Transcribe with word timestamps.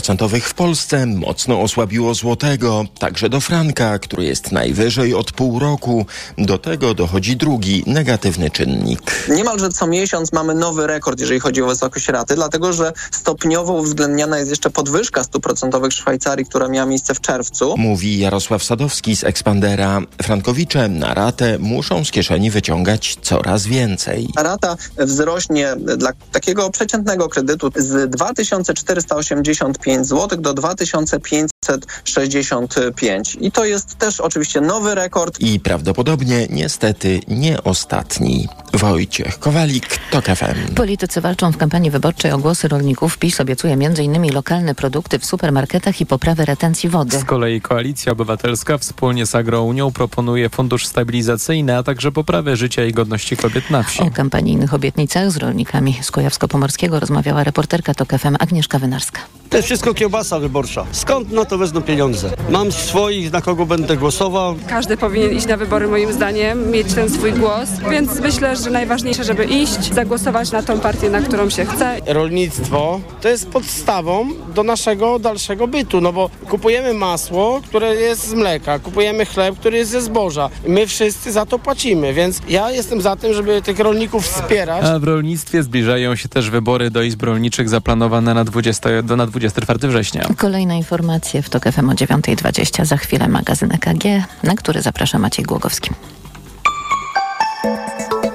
procentowych 0.00 0.48
w 0.48 0.54
Polsce 0.54 1.06
mocno 1.06 1.60
osłabiło 1.60 2.14
złotego, 2.14 2.84
także 2.98 3.28
do 3.28 3.40
franka, 3.40 3.98
który 3.98 4.24
jest 4.24 4.52
najwyżej 4.52 5.14
od 5.14 5.32
pół 5.32 5.58
roku. 5.58 6.06
Do 6.38 6.58
tego 6.58 6.94
dochodzi 6.94 7.36
drugi 7.36 7.84
negatywny 7.86 8.50
czynnik. 8.50 9.28
Niemalże 9.28 9.68
co 9.68 9.86
miesiąc 9.86 10.32
mamy 10.32 10.54
nowy 10.54 10.86
rekord, 10.86 11.20
jeżeli 11.20 11.40
chodzi 11.40 11.62
o 11.62 11.66
wysokość 11.66 12.08
raty, 12.08 12.34
dlatego 12.34 12.72
że 12.72 12.92
stopniowo 13.10 13.72
uwzględniana 13.72 14.38
jest 14.38 14.50
jeszcze 14.50 14.70
podwyżka 14.70 15.24
stóp 15.24 15.42
procentowych 15.42 15.92
w 15.92 15.94
Szwajcarii, 15.94 16.46
która 16.46 16.68
miała 16.68 16.86
miejsce 16.86 17.14
w 17.14 17.20
czerwcu. 17.20 17.74
Mówi 17.76 18.18
Jarosław 18.18 18.64
Sadowski 18.64 19.16
z 19.16 19.24
Expandera. 19.24 20.00
Frankowicze 20.22 20.88
na 20.88 21.14
ratę 21.14 21.58
muszą 21.58 22.04
z 22.04 22.10
kieszeni 22.10 22.50
wyciągać 22.50 23.16
coraz 23.22 23.66
więcej. 23.66 24.28
Rata 24.36 24.76
wzrośnie 24.98 25.76
dla 25.96 26.12
takiego 26.32 26.70
przeciętnego 26.70 27.28
kredytu 27.28 27.70
z 27.76 28.10
2485 28.10 29.89
zł 29.98 30.40
do 30.40 30.54
2565. 30.54 33.36
I 33.40 33.52
to 33.52 33.64
jest 33.64 33.98
też 33.98 34.20
oczywiście 34.20 34.60
nowy 34.60 34.94
rekord. 34.94 35.40
I 35.40 35.60
prawdopodobnie 35.60 36.46
niestety 36.50 37.20
nie 37.28 37.64
ostatni. 37.64 38.48
Wojciech 38.74 39.38
Kowalik, 39.38 40.00
TOK 40.10 40.24
FM. 40.24 40.74
Politycy 40.74 41.20
walczą 41.20 41.52
w 41.52 41.56
kampanii 41.56 41.90
wyborczej 41.90 42.32
o 42.32 42.38
głosy 42.38 42.68
rolników. 42.68 43.18
PiS 43.18 43.40
obiecuje 43.40 43.72
m.in. 43.72 44.32
lokalne 44.32 44.74
produkty 44.74 45.18
w 45.18 45.24
supermarketach 45.24 46.00
i 46.00 46.06
poprawę 46.06 46.44
retencji 46.44 46.88
wody. 46.88 47.18
Z 47.18 47.24
kolei 47.24 47.60
Koalicja 47.60 48.12
Obywatelska 48.12 48.78
wspólnie 48.78 49.26
z 49.26 49.34
Agrounią 49.34 49.92
proponuje 49.92 50.48
fundusz 50.48 50.86
stabilizacyjny, 50.86 51.76
a 51.76 51.82
także 51.82 52.12
poprawę 52.12 52.56
życia 52.56 52.84
i 52.84 52.92
godności 52.92 53.36
kobiet 53.36 53.70
na 53.70 53.82
wsi. 53.82 54.02
O 54.02 54.10
kampanijnych 54.10 54.74
obietnicach 54.74 55.30
z 55.30 55.36
rolnikami 55.36 55.98
z 56.02 56.10
Kujawsko-Pomorskiego 56.10 57.00
rozmawiała 57.00 57.44
reporterka 57.44 57.94
TOK 57.94 58.08
FM 58.08 58.36
Agnieszka 58.38 58.78
Wynarska. 58.78 59.20
To 59.50 59.56
jest 59.56 59.66
wszystko 59.66 59.79
kiełbasa 59.94 60.38
wyborcza. 60.38 60.86
Skąd 60.92 61.32
na 61.32 61.44
to 61.44 61.58
wezmą 61.58 61.82
pieniądze? 61.82 62.30
Mam 62.50 62.72
swoich, 62.72 63.32
na 63.32 63.40
kogo 63.40 63.66
będę 63.66 63.96
głosował. 63.96 64.56
Każdy 64.68 64.96
powinien 64.96 65.32
iść 65.32 65.46
na 65.46 65.56
wybory 65.56 65.88
moim 65.88 66.12
zdaniem, 66.12 66.70
mieć 66.70 66.94
ten 66.94 67.10
swój 67.10 67.32
głos, 67.32 67.68
więc 67.90 68.20
myślę, 68.20 68.56
że 68.56 68.70
najważniejsze, 68.70 69.24
żeby 69.24 69.44
iść, 69.44 69.94
zagłosować 69.94 70.52
na 70.52 70.62
tą 70.62 70.80
partię, 70.80 71.10
na 71.10 71.20
którą 71.22 71.50
się 71.50 71.64
chce. 71.64 71.96
Rolnictwo 72.06 73.00
to 73.20 73.28
jest 73.28 73.48
podstawą 73.48 74.28
do 74.54 74.62
naszego 74.62 75.18
dalszego 75.18 75.66
bytu, 75.68 76.00
no 76.00 76.12
bo 76.12 76.30
kupujemy 76.48 76.94
masło, 76.94 77.60
które 77.68 77.94
jest 77.94 78.28
z 78.28 78.34
mleka, 78.34 78.78
kupujemy 78.78 79.26
chleb, 79.26 79.56
który 79.58 79.78
jest 79.78 79.90
ze 79.90 80.02
zboża. 80.02 80.50
My 80.66 80.86
wszyscy 80.86 81.32
za 81.32 81.46
to 81.46 81.58
płacimy, 81.58 82.14
więc 82.14 82.40
ja 82.48 82.70
jestem 82.70 83.00
za 83.00 83.16
tym, 83.16 83.34
żeby 83.34 83.62
tych 83.62 83.78
rolników 83.78 84.26
wspierać. 84.26 84.84
A 84.84 84.98
w 84.98 85.04
rolnictwie 85.04 85.62
zbliżają 85.62 86.16
się 86.16 86.28
też 86.28 86.50
wybory 86.50 86.90
do 86.90 87.02
izb 87.02 87.22
rolniczych 87.22 87.68
zaplanowane 87.68 88.34
na 88.34 88.44
20, 88.44 89.02
do, 89.02 89.16
na 89.16 89.26
24 89.60 89.88
września. 89.92 90.28
Kolejne 90.36 90.76
informacje 90.76 91.42
w 91.42 91.50
TOK 91.50 91.64
FM 91.64 91.90
o 91.90 91.92
9.20. 91.92 92.84
Za 92.84 92.96
chwilę 92.96 93.28
magazyn 93.28 93.72
EKG, 93.72 94.04
na 94.42 94.54
który 94.54 94.82
zaprasza 94.82 95.18
Maciej 95.18 95.44
Głogowski. 95.44 95.90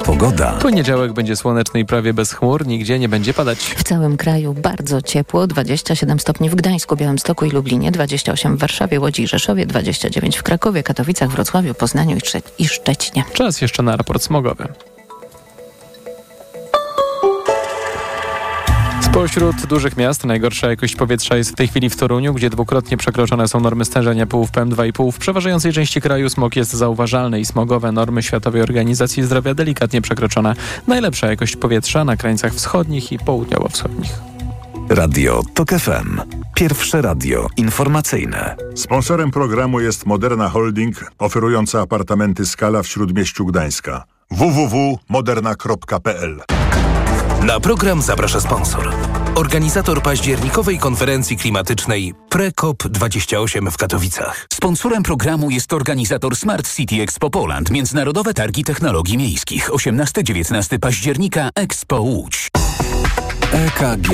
Pogoda. 0.06 0.52
Poniedziałek 0.52 1.14
będzie 1.14 1.36
słoneczny 1.36 1.80
i 1.80 1.86
prawie 1.86 2.14
bez 2.14 2.32
chmur, 2.34 2.68
nigdzie 2.68 3.00
nie 3.00 3.10
będzie 3.10 3.34
padać. 3.34 3.58
W 3.60 3.84
całym 3.84 4.18
kraju 4.18 4.54
bardzo 4.54 5.02
ciepło, 5.02 5.48
27 5.48 6.20
stopni 6.20 6.50
w 6.50 6.56
Gdańsku, 6.56 6.96
Białymstoku 6.96 7.46
i 7.46 7.50
Lublinie, 7.52 7.92
28 7.92 8.58
w 8.58 8.60
Warszawie, 8.60 9.00
Łodzi 9.00 9.24
i 9.24 9.28
Rzeszowie, 9.28 9.66
29 9.66 10.38
w 10.38 10.44
Krakowie, 10.44 10.84
Katowicach, 10.84 11.30
Wrocławiu, 11.30 11.74
Poznaniu 11.74 12.18
i, 12.18 12.20
Szcze- 12.20 12.42
i 12.60 12.68
Szczecinie. 12.68 13.24
Czas 13.34 13.62
jeszcze 13.62 13.84
na 13.84 13.96
raport 13.98 14.24
smogowy. 14.24 14.68
Spośród 19.16 19.66
dużych 19.66 19.98
miast 19.98 20.26
najgorsza 20.26 20.70
jakość 20.70 20.96
powietrza 20.96 21.38
jest 21.38 21.52
w 21.52 21.56
tej 21.56 21.68
chwili 21.68 21.90
w 21.90 21.96
Toruniu, 21.96 22.34
gdzie 22.34 22.50
dwukrotnie 22.50 22.98
przekroczone 22.98 23.48
są 23.48 23.60
normy 23.60 23.86
stężenia 23.86 24.26
pyłów 24.26 24.52
PM2,5. 24.52 25.12
W 25.12 25.18
przeważającej 25.18 25.74
części 25.74 26.02
kraju 26.02 26.30
smog 26.30 26.56
jest 26.56 26.74
zauważalny 26.74 27.40
i 27.40 27.46
smogowe 27.46 27.92
normy 27.92 28.24
Światowej 28.24 28.62
Organizacji 28.62 29.24
Zdrowia 29.24 29.54
delikatnie 29.54 30.02
przekroczone. 30.02 30.56
Najlepsza 30.88 31.28
jakość 31.28 31.56
powietrza 31.56 32.06
na 32.06 32.18
krańcach 32.18 32.54
wschodnich 32.54 33.12
i 33.12 33.20
południowo-wschodnich. 33.20 34.12
Radio 34.90 35.42
TOK 35.54 35.70
FM. 35.70 36.22
Pierwsze 36.56 37.02
radio 37.02 37.48
informacyjne. 37.58 38.56
Sponsorem 38.76 39.32
programu 39.32 39.80
jest 39.80 40.06
Moderna 40.06 40.50
Holding, 40.50 41.12
oferująca 41.20 41.82
apartamenty 41.82 42.46
Skala 42.46 42.84
w 42.84 42.88
Śródmieściu 42.88 43.46
Gdańska. 43.46 44.04
www.moderna.pl 44.32 46.42
Na 47.46 47.60
program 47.60 48.02
zaprasza 48.02 48.42
sponsor. 48.42 48.94
Organizator 49.36 50.02
październikowej 50.02 50.80
konferencji 50.80 51.38
klimatycznej 51.38 52.14
PreCOP28 52.30 53.72
w 53.72 53.78
Katowicach. 53.78 54.48
Sponsorem 54.54 55.04
programu 55.04 55.50
jest 55.50 55.74
organizator 55.74 56.36
Smart 56.36 56.76
City 56.76 57.02
Expo 57.02 57.30
Poland, 57.30 57.72
Międzynarodowe 57.72 58.34
Targi 58.34 58.64
Technologii 58.64 59.18
Miejskich. 59.18 59.70
18-19 59.70 60.80
października 60.80 61.50
Expo 61.56 62.02
Łódź. 62.02 62.50
EKG. 63.52 64.10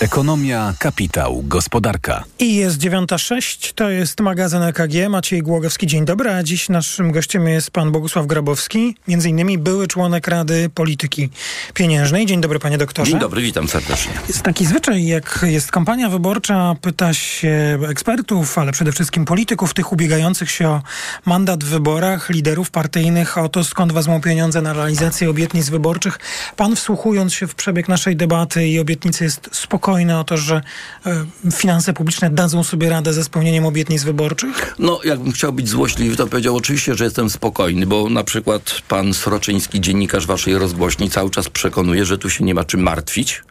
Ekonomia, 0.00 0.74
kapitał, 0.78 1.42
gospodarka. 1.46 2.24
I 2.38 2.54
jest 2.54 2.78
9.06, 2.78 3.72
to 3.74 3.90
jest 3.90 4.20
magazyn 4.20 4.62
EKG. 4.62 5.08
Maciej 5.08 5.42
Głogowski, 5.42 5.86
dzień 5.86 6.04
dobry. 6.04 6.30
A 6.30 6.42
dziś 6.42 6.68
naszym 6.68 7.12
gościem 7.12 7.48
jest 7.48 7.70
pan 7.70 7.92
Bogusław 7.92 8.26
Grabowski, 8.26 8.96
między 9.08 9.28
innymi 9.28 9.58
były 9.58 9.88
członek 9.88 10.28
Rady 10.28 10.70
Polityki 10.74 11.30
Pieniężnej. 11.74 12.26
Dzień 12.26 12.40
dobry, 12.40 12.58
panie 12.58 12.78
doktorze. 12.78 13.10
Dzień 13.10 13.20
dobry, 13.20 13.42
witam 13.42 13.68
serdecznie. 13.68 14.12
Jest 14.28 14.42
taki 14.42 14.66
zwyczaj, 14.66 15.06
jak 15.06 15.40
jest 15.42 15.70
kampania 15.70 16.08
wyborcza, 16.08 16.76
pyta 16.80 17.14
się 17.14 17.78
ekspertów, 17.88 18.58
ale 18.58 18.72
przede 18.72 18.92
wszystkim 18.92 19.24
polityków, 19.24 19.74
tych 19.74 19.92
ubiegających 19.92 20.50
się 20.50 20.68
o 20.68 20.82
mandat 21.24 21.64
w 21.64 21.68
wyborach, 21.68 22.30
liderów 22.30 22.70
partyjnych, 22.70 23.38
o 23.38 23.48
to 23.48 23.64
skąd 23.64 23.92
wezmą 23.92 24.20
pieniądze 24.20 24.62
na 24.62 24.72
realizację 24.72 25.30
obietnic 25.30 25.68
wyborczych. 25.68 26.18
Pan 26.56 26.76
wsłuchując 26.76 27.34
się 27.34 27.46
w 27.46 27.54
przebieg 27.54 27.88
naszej 27.88 28.16
debaty 28.16 28.68
i 28.68 28.78
obietnicy 28.78 29.31
jest 29.32 29.48
spokojny 29.52 30.18
o 30.18 30.24
to, 30.24 30.36
że 30.36 30.62
e, 31.06 31.24
finanse 31.52 31.92
publiczne 31.92 32.30
dadzą 32.30 32.64
sobie 32.64 32.90
radę 32.90 33.12
ze 33.12 33.24
spełnieniem 33.24 33.66
obietnic 33.66 34.02
wyborczych? 34.02 34.74
No, 34.78 35.00
jakbym 35.04 35.32
chciał 35.32 35.52
być 35.52 35.68
złośliwy, 35.68 36.16
to 36.16 36.26
powiedział 36.26 36.56
oczywiście, 36.56 36.94
że 36.94 37.04
jestem 37.04 37.30
spokojny, 37.30 37.86
bo 37.86 38.08
na 38.08 38.24
przykład 38.24 38.82
pan 38.88 39.14
Sroczyński, 39.14 39.80
dziennikarz 39.80 40.26
waszej 40.26 40.58
rozgłośni, 40.58 41.10
cały 41.10 41.30
czas 41.30 41.48
przekonuje, 41.48 42.04
że 42.04 42.18
tu 42.18 42.30
się 42.30 42.44
nie 42.44 42.54
ma 42.54 42.64
czym 42.64 42.82
martwić, 42.82 43.42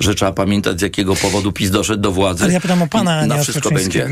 że 0.00 0.14
trzeba 0.14 0.32
pamiętać, 0.32 0.78
z 0.78 0.82
jakiego 0.82 1.16
powodu 1.16 1.52
PiS 1.52 1.70
doszedł 1.70 2.02
do 2.02 2.12
władzy. 2.12 2.44
Ale 2.44 2.52
ja 2.52 2.60
pytam 2.60 2.82
o 2.82 2.86
pana, 2.86 3.18
a 3.18 3.26
na 3.26 3.36
nie 3.36 3.42
wszystko 3.42 3.70
będzie. 3.70 4.10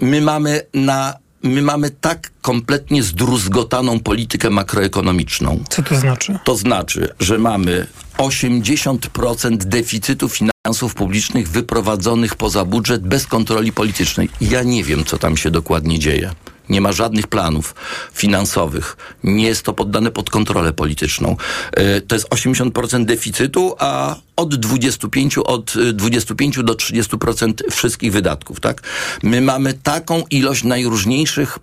My 0.00 0.20
mamy 0.20 0.62
na 0.74 1.14
my 1.42 1.62
mamy 1.62 1.90
tak 1.90 2.30
kompletnie 2.42 3.02
zdruzgotaną 3.02 4.00
politykę 4.00 4.50
makroekonomiczną. 4.50 5.64
Co 5.70 5.82
to 5.82 5.96
znaczy? 5.96 6.38
To 6.44 6.56
znaczy, 6.56 7.14
że 7.20 7.38
mamy 7.38 7.86
80% 8.18 9.56
deficytu 9.56 10.28
finansów 10.28 10.94
publicznych 10.94 11.48
wyprowadzonych 11.48 12.36
poza 12.36 12.64
budżet 12.64 13.02
bez 13.02 13.26
kontroli 13.26 13.72
politycznej. 13.72 14.28
Ja 14.40 14.62
nie 14.62 14.84
wiem, 14.84 15.04
co 15.04 15.18
tam 15.18 15.36
się 15.36 15.50
dokładnie 15.50 15.98
dzieje. 15.98 16.30
Nie 16.70 16.80
ma 16.80 16.92
żadnych 16.92 17.26
planów 17.26 17.74
finansowych. 18.12 18.96
Nie 19.24 19.46
jest 19.46 19.62
to 19.62 19.72
poddane 19.72 20.10
pod 20.10 20.30
kontrolę 20.30 20.72
polityczną. 20.72 21.36
E, 21.72 22.00
To 22.00 22.14
jest 22.14 22.28
80% 22.28 23.04
deficytu, 23.04 23.74
a 23.78 24.16
od 24.36 24.54
25, 24.54 25.38
od 25.38 25.74
e, 25.88 25.92
25 25.92 26.62
do 26.62 26.74
30% 26.74 27.54
wszystkich 27.70 28.12
wydatków, 28.12 28.60
tak? 28.60 28.82
My 29.22 29.40
mamy 29.40 29.74
taką 29.74 30.22
ilość 30.30 30.64
najróżniejszych 30.64 31.58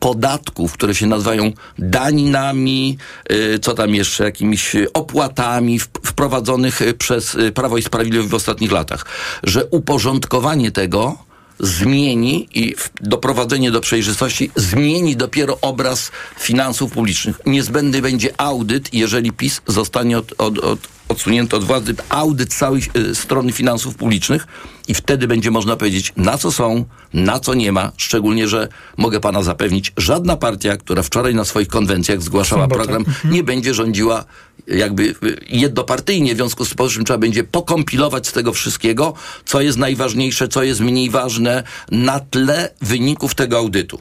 podatków, 0.00 0.72
które 0.72 0.94
się 0.94 1.06
nazywają 1.06 1.52
daninami, 1.78 2.98
y, 3.32 3.58
co 3.58 3.74
tam 3.74 3.94
jeszcze, 3.94 4.24
jakimiś 4.24 4.76
opłatami 4.94 5.78
wprowadzonych 5.80 6.80
przez 6.98 7.36
Prawo 7.54 7.78
i 7.78 7.82
Sprawiedliwość 7.82 8.30
w 8.30 8.34
ostatnich 8.34 8.72
latach, 8.72 9.06
że 9.42 9.66
uporządkowanie 9.66 10.70
tego 10.70 11.27
zmieni 11.60 12.48
i 12.54 12.74
doprowadzenie 13.00 13.70
do 13.70 13.80
przejrzystości 13.80 14.50
zmieni 14.56 15.16
dopiero 15.16 15.58
obraz 15.60 16.10
finansów 16.38 16.92
publicznych. 16.92 17.40
Niezbędny 17.46 18.02
będzie 18.02 18.40
audyt, 18.40 18.94
jeżeli 18.94 19.32
PiS 19.32 19.60
zostanie 19.66 20.18
od, 20.18 20.34
od, 20.38 20.58
od, 20.58 20.78
odsunięty 21.08 21.56
od 21.56 21.64
władzy, 21.64 21.94
audyt 22.08 22.54
całej 22.54 22.82
y, 22.96 23.14
strony 23.14 23.52
finansów 23.52 23.94
publicznych 23.94 24.46
i 24.88 24.94
wtedy 24.94 25.28
będzie 25.28 25.50
można 25.50 25.76
powiedzieć, 25.76 26.12
na 26.16 26.38
co 26.38 26.52
są, 26.52 26.84
na 27.14 27.40
co 27.40 27.54
nie 27.54 27.72
ma, 27.72 27.92
szczególnie, 27.96 28.48
że 28.48 28.68
mogę 28.96 29.20
pana 29.20 29.42
zapewnić, 29.42 29.92
żadna 29.96 30.36
partia, 30.36 30.76
która 30.76 31.02
wczoraj 31.02 31.34
na 31.34 31.44
swoich 31.44 31.68
konwencjach 31.68 32.22
zgłaszała 32.22 32.62
Sobotę. 32.62 32.78
program, 32.78 33.04
nie 33.24 33.42
będzie 33.42 33.74
rządziła 33.74 34.24
jakby 34.66 35.02
y, 35.02 35.14
jednopartyjnie, 35.48 36.34
w 36.34 36.36
związku 36.36 36.64
z 36.64 36.74
powyższym 36.74 37.04
trzeba 37.04 37.18
będzie 37.18 37.44
pokompilować 37.44 38.26
z 38.26 38.32
tego 38.32 38.52
wszystkiego, 38.52 39.14
co 39.44 39.60
jest 39.60 39.78
najważniejsze, 39.78 40.48
co 40.48 40.62
jest 40.62 40.80
mniej 40.80 41.10
ważne 41.10 41.62
na 41.90 42.20
tle 42.20 42.70
wyników 42.80 43.34
tego 43.34 43.58
audytu. 43.58 43.98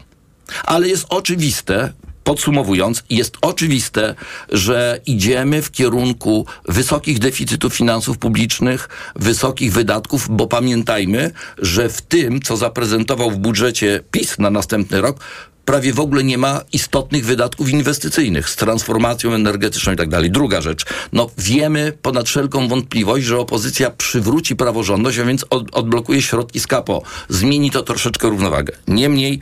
Ale 0.64 0.88
jest 0.88 1.06
oczywiste, 1.10 1.94
podsumowując, 2.28 3.04
jest 3.10 3.38
oczywiste, 3.42 4.16
że 4.50 5.00
idziemy 5.06 5.62
w 5.62 5.72
kierunku 5.72 6.46
wysokich 6.66 7.20
deficytów 7.20 7.74
finansów 7.76 8.18
publicznych, 8.18 8.90
wysokich 9.16 9.74
wydatków, 9.74 10.28
bo 10.30 10.48
pamiętajmy, 10.48 11.32
że 11.58 11.90
w 11.90 12.02
tym, 12.02 12.42
co 12.42 12.58
zaprezentował 12.58 13.32
w 13.32 13.38
budżecie 13.38 14.04
PiS 14.12 14.40
na 14.40 14.50
następny 14.50 15.02
rok, 15.02 15.20
prawie 15.66 15.94
w 15.94 16.00
ogóle 16.00 16.24
nie 16.24 16.38
ma 16.38 16.62
istotnych 16.74 17.26
wydatków 17.26 17.70
inwestycyjnych 17.70 18.50
z 18.50 18.56
transformacją 18.56 19.34
energetyczną 19.34 19.94
i 19.94 19.96
tak 19.96 20.10
dalej. 20.10 20.32
Druga 20.32 20.62
rzecz, 20.62 20.86
no 21.14 21.30
wiemy 21.38 21.94
ponad 22.02 22.28
wszelką 22.28 22.68
wątpliwość, 22.68 23.26
że 23.26 23.40
opozycja 23.40 23.92
przywróci 23.92 24.56
praworządność, 24.56 25.20
a 25.20 25.26
więc 25.26 25.46
od, 25.50 25.76
odblokuje 25.76 26.22
środki 26.22 26.60
z 26.60 26.68
KAPO. 26.68 27.02
Zmieni 27.30 27.72
to 27.72 27.84
troszeczkę 27.84 28.30
równowagę. 28.30 28.74
Niemniej 28.88 29.40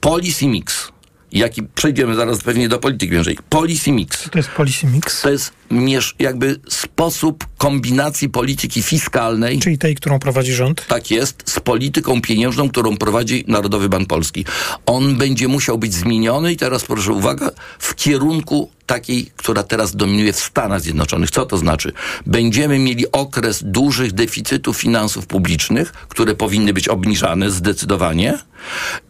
policy 0.00 0.46
mix, 0.46 0.92
jaki 1.32 1.62
przejdziemy 1.62 2.14
zaraz 2.14 2.38
pewnie 2.38 2.68
do 2.68 2.78
polityki 2.78 3.10
pieniężnej. 3.10 3.38
Policy 3.48 3.92
mix. 3.92 4.22
Co 4.22 4.30
to 4.30 4.38
jest 4.38 4.50
policy 4.50 4.86
mix? 4.86 5.22
To 5.22 5.30
jest 5.30 5.52
mierz, 5.70 6.14
jakby 6.18 6.60
sposób 6.68 7.46
kombinacji 7.58 8.28
polityki 8.28 8.82
fiskalnej. 8.82 9.58
Czyli 9.58 9.78
tej, 9.78 9.94
którą 9.94 10.18
prowadzi 10.18 10.52
rząd? 10.52 10.86
Tak 10.86 11.10
jest, 11.10 11.42
z 11.46 11.60
polityką 11.60 12.20
pieniężną, 12.20 12.68
którą 12.68 12.96
prowadzi 12.96 13.44
Narodowy 13.48 13.88
Bank 13.88 14.08
Polski. 14.08 14.44
On 14.86 15.16
będzie 15.16 15.48
musiał 15.48 15.78
być 15.78 15.94
zmieniony 15.94 16.52
i 16.52 16.56
teraz 16.56 16.84
proszę 16.84 17.12
uwaga, 17.12 17.50
w 17.78 17.94
kierunku 17.94 18.70
takiej, 18.86 19.30
która 19.36 19.62
teraz 19.62 19.96
dominuje 19.96 20.32
w 20.32 20.36
Stanach 20.36 20.80
Zjednoczonych. 20.80 21.30
Co 21.30 21.46
to 21.46 21.58
znaczy? 21.58 21.92
Będziemy 22.26 22.78
mieli 22.78 23.12
okres 23.12 23.60
dużych 23.64 24.12
deficytów 24.12 24.76
finansów 24.76 25.26
publicznych, 25.26 25.92
które 25.92 26.34
powinny 26.34 26.72
być 26.72 26.88
obniżane 26.88 27.50
zdecydowanie 27.50 28.38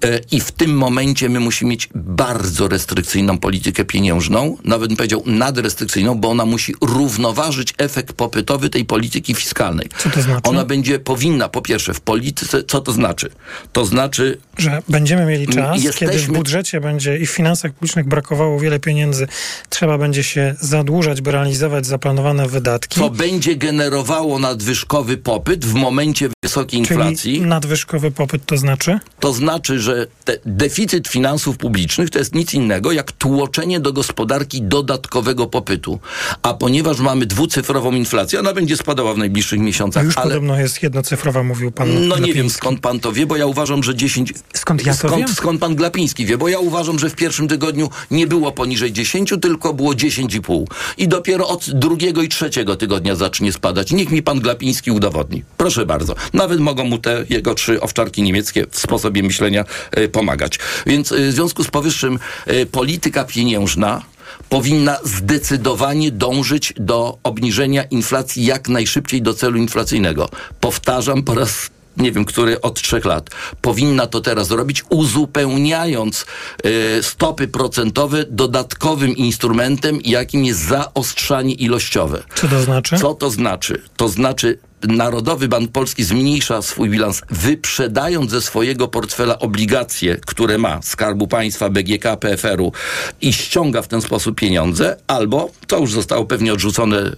e, 0.05 0.21
i 0.31 0.41
w 0.41 0.53
tym 0.53 0.77
momencie 0.77 1.29
my 1.29 1.41
musimy 1.41 1.71
mieć 1.71 1.89
bardzo 1.95 2.69
restrykcyjną 2.69 3.39
politykę 3.39 3.85
pieniężną, 3.85 4.57
nawet 4.65 4.89
bym 4.89 4.97
powiedział 4.97 5.23
nadrestrykcyjną, 5.27 6.15
bo 6.15 6.31
ona 6.31 6.45
musi 6.47 6.75
równoważyć 6.81 7.75
efekt 7.79 8.13
popytowy 8.13 8.69
tej 8.71 8.85
polityki 8.85 9.35
fiskalnej. 9.35 9.89
Co 9.99 10.11
to 10.11 10.23
znaczy? 10.23 10.49
Ona 10.49 10.65
będzie, 10.65 10.99
powinna, 10.99 11.49
po 11.49 11.63
pierwsze, 11.63 11.95
w 11.95 12.01
polityce, 12.01 12.65
co 12.65 12.81
to 12.81 12.93
znaczy? 12.93 13.31
To 13.73 13.85
znaczy... 13.85 14.39
Że 14.59 14.83
będziemy 14.89 15.27
mieli 15.27 15.49
czas, 15.49 15.83
jesteśmy... 15.83 16.13
kiedy 16.13 16.19
w 16.19 16.33
budżecie 16.33 16.81
będzie 16.81 17.17
i 17.17 17.27
w 17.27 17.31
finansach 17.31 17.73
publicznych 17.73 18.09
brakowało 18.09 18.61
wiele 18.61 18.81
pieniędzy, 18.81 19.29
trzeba 19.69 19.99
będzie 19.99 20.25
się 20.25 20.55
zadłużać, 20.61 21.21
by 21.21 21.33
realizować 21.33 21.87
zaplanowane 21.87 22.49
wydatki. 22.49 23.01
To 23.01 23.11
będzie 23.11 23.57
generowało 23.57 24.39
nadwyżkowy 24.39 25.17
popyt 25.17 25.65
w 25.65 25.75
momencie 25.75 26.29
wysokiej 26.47 26.81
inflacji. 26.81 27.35
Czyli 27.35 27.47
nadwyżkowy 27.47 28.11
popyt 28.11 28.47
to 28.47 28.57
znaczy? 28.57 28.99
To 29.21 29.33
znaczy, 29.33 29.81
że 29.81 30.07
deficyt 30.47 31.09
finansów 31.09 31.57
publicznych 31.57 32.11
to 32.11 32.19
jest 32.19 32.35
nic 32.35 32.55
innego 32.55 32.93
jak 32.93 33.13
tłoczenie 33.13 33.81
do 33.81 33.93
gospodarki 33.93 34.63
dodatkowego 34.63 35.47
popytu. 35.47 36.01
A 36.43 36.55
ponieważ 36.55 37.01
mamy 37.01 37.27
dwucyfrową 37.27 37.93
inflację, 37.93 38.41
ona 38.41 38.53
będzie 38.53 38.77
spadała 38.77 39.15
w 39.15 39.19
najbliższych 39.19 39.61
miesiącach. 39.61 40.05
Już 40.05 40.17
ale... 40.17 40.27
podobno 40.27 40.61
jest 40.61 40.83
jednocyfrowa, 40.83 41.43
mówił 41.43 41.71
pan 41.73 42.09
No 42.09 42.19
nie 42.19 42.35
wiem 42.35 42.51
skąd 42.51 42.81
pan 42.81 43.01
to 43.01 43.13
wie, 43.13 43.27
bo 43.27 43.37
ja 43.37 43.47
uważam, 43.47 43.83
że 43.83 43.95
10... 43.95 44.33
Skąd 44.55 44.87
ja 44.87 44.93
to 44.93 44.99
skąd, 44.99 45.17
wiem? 45.17 45.29
Skąd 45.29 45.61
pan 45.61 45.75
Glapiński 45.75 46.27
wie, 46.27 46.39
bo 46.39 46.49
ja 46.49 46.59
uważam, 46.59 46.99
że 46.99 47.11
w 47.11 47.15
pierwszym 47.15 47.49
tygodniu 47.49 47.91
nie 48.11 48.27
było 48.27 48.53
poniżej 48.53 48.93
10, 48.93 49.35
tylko 49.43 49.75
było 49.75 49.93
10,5. 49.93 50.65
I 50.99 51.09
dopiero 51.09 51.49
od 51.49 51.71
drugiego 51.71 52.23
i 52.23 52.29
trzeciego 52.29 52.77
tygodnia 52.77 53.15
zacznie 53.15 53.53
spadać. 53.53 53.93
Niech 53.93 54.11
mi 54.11 54.23
pan 54.23 54.41
Glapiński 54.41 54.91
udowodni. 54.91 55.45
Proszę 55.57 55.87
bardzo. 55.87 56.15
Nawet 56.37 56.61
mogą 56.61 56.85
mu 56.85 56.99
te 56.99 57.25
jego 57.31 57.55
trzy 57.55 57.81
owczarki 57.81 58.23
niemieckie 58.23 58.67
w 58.71 58.79
sposobie 58.79 59.23
myślenia 59.23 59.65
y, 59.99 60.09
pomagać. 60.09 60.59
Więc 60.87 61.13
y, 61.13 61.29
w 61.29 61.33
związku 61.33 61.65
z 61.65 61.71
powyższym 61.71 62.19
y, 62.49 62.67
polityka 62.67 63.25
pieniężna 63.25 64.03
powinna 64.49 64.99
zdecydowanie 65.05 66.13
dążyć 66.13 66.73
do 66.77 67.19
obniżenia 67.23 67.83
inflacji 67.83 68.45
jak 68.45 68.69
najszybciej 68.69 69.23
do 69.23 69.35
celu 69.35 69.59
inflacyjnego. 69.59 70.29
Powtarzam 70.61 71.23
po 71.23 71.35
raz 71.35 71.71
nie 71.97 72.13
wiem, 72.13 72.25
który 72.25 72.61
od 72.61 72.83
trzech 72.83 73.05
lat, 73.05 73.31
powinna 73.61 74.07
to 74.07 74.21
teraz 74.21 74.51
robić, 74.51 74.85
uzupełniając 74.89 76.27
y, 76.67 77.03
stopy 77.03 77.49
procentowe 77.49 78.25
dodatkowym 78.31 79.17
instrumentem, 79.17 79.99
jakim 80.05 80.45
jest 80.45 80.61
zaostrzanie 80.61 81.55
ilościowe. 81.55 82.23
Co 82.35 82.49
to 82.49 82.63
znaczy? 82.63 82.97
Co 82.97 83.15
to 83.15 83.31
znaczy? 83.31 83.83
To 83.97 84.09
znaczy 84.09 84.59
Narodowy 84.87 85.49
Bank 85.49 85.73
Polski 85.73 86.05
zmniejsza 86.05 86.63
swój 86.63 86.91
bilans, 86.91 87.23
wyprzedając 87.31 88.31
ze 88.31 88.41
swojego 88.41 88.89
portfela 88.89 89.39
obligacje, 89.39 90.17
które 90.27 90.59
ma 90.59 90.83
Skarbu 90.83 91.27
Państwa, 91.29 91.71
BGK, 91.71 92.17
PFR-u 92.21 92.73
i 93.21 93.33
ściąga 93.33 93.83
w 93.83 93.89
ten 93.89 94.01
sposób 94.01 94.37
pieniądze, 94.37 94.97
albo, 95.07 95.51
to 95.67 95.79
już 95.79 95.93
zostało 95.93 96.25
pewnie 96.25 96.53
odrzucone 96.53 96.99
y, 96.99 97.13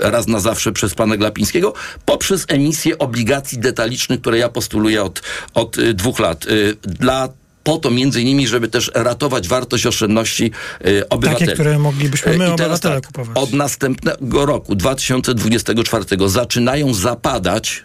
raz 0.00 0.26
na 0.26 0.40
zawsze 0.40 0.72
przez 0.72 0.94
pana 0.94 1.16
Glapińskiego, 1.16 1.74
poprzez 2.04 2.44
emisję 2.48 2.98
obligacji 2.98 3.58
detalicznych, 3.58 4.20
które 4.20 4.38
ja 4.38 4.48
postuluję 4.48 5.02
od, 5.02 5.22
od 5.54 5.78
y, 5.78 5.94
dwóch 5.94 6.18
lat. 6.18 6.46
Y, 6.46 6.76
dla 6.82 7.28
po 7.64 7.78
to 7.78 7.90
między 7.90 8.22
innymi, 8.22 8.46
żeby 8.46 8.68
też 8.68 8.90
ratować 8.94 9.48
wartość 9.48 9.86
oszczędności 9.86 10.50
y, 10.86 11.08
obywateli. 11.08 11.46
Takie, 11.46 11.54
które 11.54 11.78
moglibyśmy 11.78 12.38
my, 12.38 12.44
I 12.44 12.48
obywatele, 12.48 12.94
tak, 12.94 13.06
kupować. 13.06 13.36
Od 13.36 13.52
następnego 13.52 14.46
roku, 14.46 14.74
2024, 14.74 16.04
zaczynają 16.28 16.94
zapadać 16.94 17.84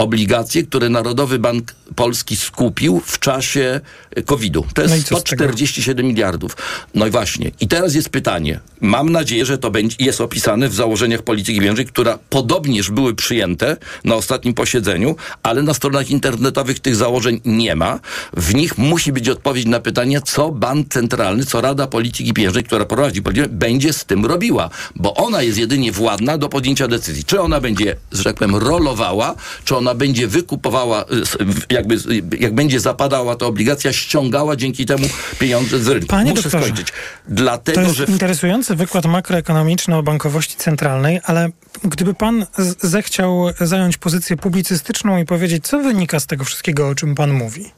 obligacje, 0.00 0.62
które 0.62 0.88
Narodowy 0.88 1.38
Bank 1.38 1.74
Polski 1.94 2.36
skupił 2.36 3.02
w 3.06 3.18
czasie 3.18 3.80
COVID-u. 4.26 4.66
To 4.74 4.82
jest 4.82 4.94
No 4.94 5.00
i 5.00 5.02
co 5.02 5.16
z 5.16 5.20
147 5.20 6.06
miliardów. 6.06 6.56
No 6.94 7.06
i 7.06 7.10
właśnie. 7.10 7.50
I 7.60 7.68
teraz 7.68 7.94
jest 7.94 8.08
pytanie. 8.08 8.60
Mam 8.80 9.10
nadzieję, 9.12 9.46
że 9.46 9.58
to 9.58 9.70
będzie, 9.70 9.96
jest 9.98 10.20
opisane 10.20 10.68
w 10.68 10.74
założeniach 10.74 11.22
polityki 11.22 11.60
pieniężnej, 11.60 11.86
które 11.86 12.18
podobnież 12.30 12.90
były 12.90 13.14
przyjęte 13.14 13.76
na 14.04 14.14
ostatnim 14.14 14.54
posiedzeniu, 14.54 15.16
ale 15.42 15.62
na 15.62 15.74
stronach 15.74 16.10
internetowych 16.10 16.80
tych 16.80 16.96
założeń 16.96 17.40
nie 17.44 17.76
ma. 17.76 18.00
W 18.36 18.54
nich 18.54 18.78
musi 18.78 19.12
być 19.12 19.28
odpowiedź 19.28 19.66
na 19.66 19.80
pytanie, 19.80 20.20
co 20.20 20.50
Bank 20.50 20.88
Centralny, 20.88 21.44
co 21.44 21.60
Rada 21.60 21.86
Polityki 21.86 22.32
Pieniężnej, 22.32 22.64
która 22.64 22.84
prowadzi 22.84 23.22
politykę, 23.22 23.48
będzie 23.48 23.92
z 23.92 24.04
tym 24.04 24.26
robiła. 24.26 24.70
Bo 24.96 25.14
ona 25.14 25.42
jest 25.42 25.58
jedynie 25.58 25.92
władna 25.92 26.38
do 26.38 26.48
podjęcia 26.48 26.88
decyzji. 26.88 27.24
Czy 27.24 27.40
ona 27.40 27.60
będzie, 27.60 27.96
że 28.12 28.24
tak 28.24 28.36
powiem, 28.36 28.56
rolowała, 28.56 29.34
czy 29.64 29.76
ona 29.76 29.89
będzie 29.94 30.26
wykupowała, 30.26 31.02
y, 31.02 31.74
jakby, 31.74 31.96
jak 32.40 32.54
będzie 32.54 32.80
zapadała 32.80 33.36
ta 33.36 33.46
obligacja, 33.46 33.92
ściągała 33.92 34.56
dzięki 34.56 34.86
temu 34.86 35.06
pieniądze 35.38 35.78
z 35.78 35.88
rynku. 35.88 36.08
Panie 36.08 36.30
Muszę 36.30 36.42
doktorze, 36.42 36.64
skończyć. 36.64 36.88
To 36.88 36.94
Dlatego, 37.28 37.80
jest 37.80 37.94
że... 37.94 38.04
Interesujący 38.04 38.74
wykład 38.74 39.06
makroekonomiczny 39.06 39.96
o 39.96 40.02
bankowości 40.02 40.56
centralnej, 40.56 41.20
ale 41.24 41.48
gdyby 41.84 42.14
pan 42.14 42.46
zechciał 42.82 43.46
zająć 43.60 43.96
pozycję 43.96 44.36
publicystyczną 44.36 45.18
i 45.18 45.24
powiedzieć, 45.24 45.66
co 45.66 45.78
wynika 45.78 46.20
z 46.20 46.26
tego 46.26 46.44
wszystkiego, 46.44 46.88
o 46.88 46.94
czym 46.94 47.14
pan 47.14 47.32
mówi? 47.32 47.70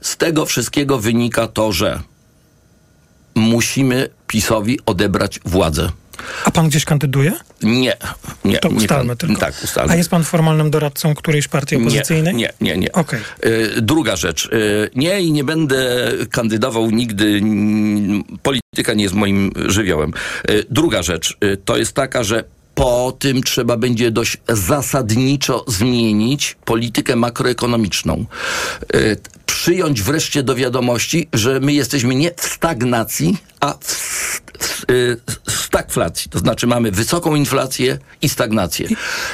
Z 0.00 0.16
tego 0.16 0.46
wszystkiego 0.46 0.98
wynika 0.98 1.46
to, 1.46 1.72
że 1.72 2.00
musimy 3.34 4.08
PiSowi 4.26 4.78
odebrać 4.86 5.40
władzę. 5.44 5.90
A 6.44 6.50
pan 6.50 6.68
gdzieś 6.68 6.84
kandyduje? 6.84 7.32
Nie, 7.62 7.96
nie. 8.44 8.58
To 8.58 8.68
nie 8.68 8.74
ustalmy 8.74 9.08
pan- 9.08 9.16
tylko. 9.16 9.40
Tak, 9.40 9.54
ustalmy. 9.64 9.92
A 9.92 9.96
jest 9.96 10.10
pan 10.10 10.24
formalnym 10.24 10.70
doradcą 10.70 11.14
którejś 11.14 11.48
partii 11.48 11.76
opozycyjnej? 11.76 12.34
Nie, 12.34 12.52
nie, 12.60 12.70
nie. 12.72 12.76
nie. 12.78 12.92
Okej. 12.92 13.20
Y, 13.46 13.82
Druga 13.82 14.16
rzecz. 14.16 14.46
Y, 14.52 14.90
Nie 14.94 15.20
i 15.20 15.32
nie 15.32 15.44
będę 15.44 16.12
kandydował 16.30 16.90
nigdy. 16.90 17.40
Polityka 18.42 18.94
nie 18.94 19.02
jest 19.02 19.14
moim 19.14 19.52
żywiołem. 19.66 20.12
Y, 20.50 20.64
Druga 20.70 21.02
rzecz 21.02 21.36
y, 21.44 21.56
to 21.64 21.76
jest 21.76 21.92
taka, 21.92 22.24
że 22.24 22.44
po 22.74 23.16
tym 23.18 23.42
trzeba 23.42 23.76
będzie 23.76 24.10
dość 24.10 24.36
zasadniczo 24.48 25.64
zmienić 25.68 26.56
politykę 26.64 27.16
makroekonomiczną. 27.16 28.24
Przyjąć 29.56 30.02
wreszcie 30.02 30.42
do 30.42 30.54
wiadomości, 30.54 31.28
że 31.32 31.60
my 31.60 31.72
jesteśmy 31.72 32.14
nie 32.14 32.30
w 32.36 32.44
stagnacji, 32.44 33.36
a 33.60 33.74
w, 33.80 33.94
w, 34.58 34.90
y, 34.90 35.16
stagflacji. 35.48 36.30
To 36.30 36.38
znaczy 36.38 36.66
mamy 36.66 36.90
wysoką 36.90 37.34
inflację 37.34 37.98
i 38.22 38.28
stagnację. 38.28 38.88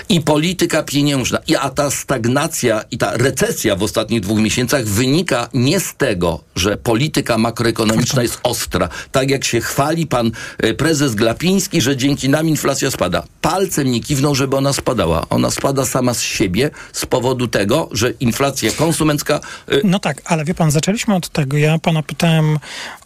I 0.08 0.20
polityka 0.20 0.82
pieniężna, 0.82 1.38
a 1.60 1.70
ta 1.70 1.90
stagnacja 1.90 2.84
i 2.90 2.98
ta 2.98 3.16
recesja 3.16 3.76
w 3.76 3.82
ostatnich 3.82 4.20
dwóch 4.20 4.38
miesiącach 4.38 4.84
wynika 4.84 5.48
nie 5.54 5.80
z 5.80 5.94
tego, 5.94 6.40
że 6.56 6.76
polityka 6.76 7.38
makroekonomiczna 7.38 8.22
jest 8.22 8.40
ostra. 8.42 8.88
Tak 9.12 9.30
jak 9.30 9.44
się 9.44 9.60
chwali 9.60 10.06
pan 10.06 10.30
y, 10.64 10.74
prezes 10.74 11.14
Glapiński, 11.14 11.80
że 11.80 11.96
dzięki 11.96 12.28
nam 12.28 12.48
inflacja 12.48 12.90
spada. 12.90 13.22
Palcem 13.40 13.90
nie 13.90 14.00
kiwnął, 14.00 14.34
żeby 14.34 14.56
ona 14.56 14.72
spadała. 14.72 15.26
Ona 15.30 15.50
spada 15.50 15.86
sama 15.86 16.14
z 16.14 16.22
siebie 16.22 16.70
z 16.92 17.06
powodu 17.06 17.48
tego, 17.48 17.88
że 17.92 18.10
inflacja 18.10 18.72
konsumencka 18.72 19.40
y, 19.72 19.80
No 19.84 19.98
tak, 19.98 20.11
ale 20.24 20.44
wie 20.44 20.54
pan, 20.54 20.70
zaczęliśmy 20.70 21.14
od 21.14 21.28
tego. 21.28 21.56
Ja 21.56 21.78
pana 21.78 22.02
pytałem 22.02 22.58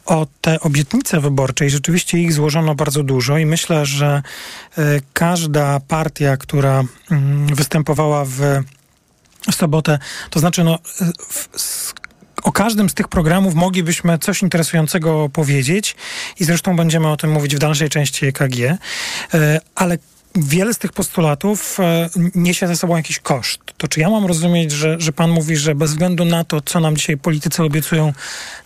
o 0.06 0.26
te 0.40 0.60
obietnice 0.60 1.20
wyborcze 1.20 1.66
i 1.66 1.70
rzeczywiście 1.70 2.18
ich 2.18 2.32
złożono 2.32 2.74
bardzo 2.74 3.02
dużo 3.02 3.38
i 3.38 3.46
myślę, 3.46 3.86
że 3.86 4.22
e, 4.78 4.82
każda 5.12 5.80
partia, 5.80 6.36
która 6.36 6.84
mm, 7.10 7.46
występowała 7.46 8.24
w 8.24 8.40
sobotę, 9.52 9.98
to 10.30 10.40
znaczy 10.40 10.64
no, 10.64 10.74
e, 10.74 11.12
w, 11.28 11.94
o 12.42 12.52
każdym 12.52 12.90
z 12.90 12.94
tych 12.94 13.08
programów 13.08 13.54
moglibyśmy 13.54 14.18
coś 14.18 14.42
interesującego 14.42 15.28
powiedzieć 15.28 15.96
i 16.40 16.44
zresztą 16.44 16.76
będziemy 16.76 17.08
o 17.08 17.16
tym 17.16 17.30
mówić 17.30 17.56
w 17.56 17.58
dalszej 17.58 17.88
części 17.88 18.26
EKG, 18.26 18.60
e, 18.60 19.60
ale 19.74 19.98
wiele 20.36 20.74
z 20.74 20.78
tych 20.78 20.92
postulatów 20.92 21.80
e, 21.80 22.10
niesie 22.34 22.66
ze 22.66 22.76
sobą 22.76 22.96
jakiś 22.96 23.18
koszt. 23.18 23.60
To 23.76 23.88
czy 23.88 24.00
ja 24.00 24.10
mam 24.10 24.26
rozumieć, 24.26 24.72
że, 24.72 24.96
że 25.00 25.12
pan 25.12 25.30
mówi, 25.30 25.56
że 25.56 25.74
bez 25.74 25.90
względu 25.90 26.24
na 26.24 26.44
to, 26.44 26.60
co 26.60 26.80
nam 26.80 26.96
dzisiaj 26.96 27.16
politycy 27.16 27.62
obiecują, 27.62 28.12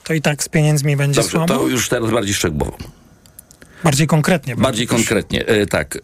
to 0.04 0.14
i 0.14 0.22
tak 0.22 0.42
z 0.42 0.48
pieniędzmi 0.48 0.96
będzie 0.96 1.20
Dobrze, 1.20 1.36
słabo? 1.36 1.54
to 1.58 1.68
już 1.68 1.88
teraz 1.88 2.10
bardziej 2.10 2.34
szczegółowo. 2.34 2.76
Bardziej 3.84 4.06
konkretnie. 4.06 4.56
Bardziej 4.56 4.86
konkretnie, 4.86 5.46
e, 5.46 5.66
tak. 5.66 5.96
E, 5.96 5.98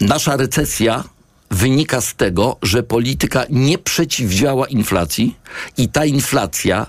nasza 0.00 0.36
recesja 0.36 1.04
wynika 1.50 2.00
z 2.00 2.14
tego, 2.14 2.56
że 2.62 2.82
polityka 2.82 3.44
nie 3.50 3.78
przeciwdziała 3.78 4.66
inflacji 4.66 5.36
i 5.76 5.88
ta 5.88 6.04
inflacja 6.04 6.86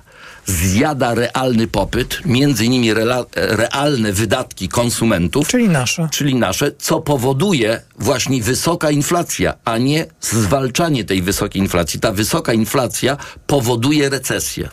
zjada 0.48 1.14
realny 1.14 1.68
popyt, 1.68 2.22
między 2.26 2.66
innymi 2.66 2.94
rela, 2.94 3.26
realne 3.36 4.14
wydatki 4.14 4.70
konsumentów. 4.70 5.48
Czyli 5.48 5.70
nasze. 5.70 6.08
Czyli 6.12 6.36
nasze, 6.36 6.72
co 6.80 7.02
powoduje 7.02 7.82
właśnie 8.00 8.44
wysoka 8.44 8.92
inflacja, 8.92 9.54
a 9.66 9.78
nie 9.78 10.06
zwalczanie 10.22 11.06
tej 11.06 11.22
wysokiej 11.22 11.62
inflacji. 11.62 12.00
Ta 12.00 12.12
wysoka 12.12 12.54
inflacja 12.54 13.18
powoduje 13.48 14.10
recesję. 14.10 14.70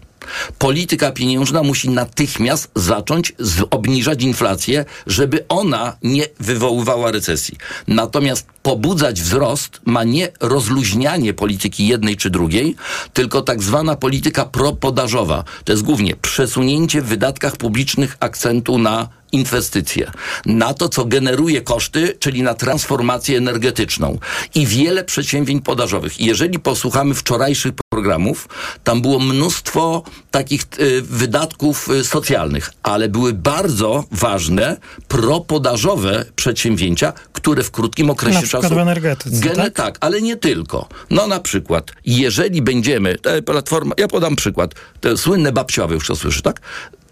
Polityka 0.58 1.12
pieniężna 1.12 1.62
musi 1.62 1.90
natychmiast 1.90 2.70
zacząć 2.74 3.32
obniżać 3.70 4.22
inflację, 4.22 4.84
żeby 5.06 5.44
ona 5.48 5.96
nie 6.02 6.26
wywoływała 6.40 7.10
recesji. 7.10 7.58
Natomiast 7.88 8.46
pobudzać 8.62 9.22
wzrost 9.22 9.80
ma 9.84 10.04
nie 10.04 10.28
rozluźnianie 10.40 11.34
polityki 11.34 11.86
jednej 11.86 12.16
czy 12.16 12.30
drugiej, 12.30 12.76
tylko 13.12 13.42
tak 13.42 13.62
zwana 13.62 13.96
polityka 13.96 14.44
propodażowa. 14.44 15.44
To 15.64 15.72
jest 15.72 15.82
głównie 15.82 16.16
przesunięcie 16.16 17.02
w 17.02 17.06
wydatkach 17.06 17.56
publicznych 17.56 18.16
akcentu 18.20 18.78
na 18.78 19.08
inwestycje, 19.32 20.10
na 20.46 20.74
to, 20.74 20.88
co 20.88 21.04
generuje 21.04 21.60
koszty, 21.60 22.16
czyli 22.18 22.42
na 22.42 22.54
transformację 22.54 23.38
energetyczną 23.38 24.18
i 24.54 24.66
wiele 24.66 25.04
przedsięwzięć 25.04 25.64
podażowych. 25.64 26.20
Jeżeli 26.20 26.58
posłuchamy 26.58 27.14
wczorajszych 27.14 27.72
programów, 27.94 28.48
tam 28.84 29.02
było 29.02 29.18
mnóstwo 29.20 30.02
takich 30.30 30.62
y, 30.78 31.02
wydatków 31.02 31.90
y, 31.90 32.04
socjalnych, 32.04 32.70
ale 32.82 33.08
były 33.08 33.32
bardzo 33.32 34.04
ważne 34.10 34.76
propodażowe 35.08 36.24
przedsięwzięcia, 36.36 37.12
które 37.32 37.62
w 37.62 37.70
krótkim 37.70 38.10
okresie 38.10 38.40
na 38.40 38.46
czasu... 38.46 38.74
w 38.74 38.78
energetyce, 38.78 39.50
tak? 39.50 39.72
tak, 39.72 39.98
ale 40.00 40.22
nie 40.22 40.36
tylko. 40.36 40.88
No 41.10 41.26
na 41.26 41.40
przykład, 41.40 41.92
jeżeli 42.06 42.62
będziemy, 42.62 43.16
platforma, 43.46 43.94
ja 43.98 44.08
podam 44.08 44.36
przykład, 44.36 44.74
te 45.00 45.16
słynne 45.16 45.52
babciowe, 45.52 45.94
już 45.94 46.06
to 46.06 46.16
słyszy, 46.16 46.42
tak? 46.42 46.60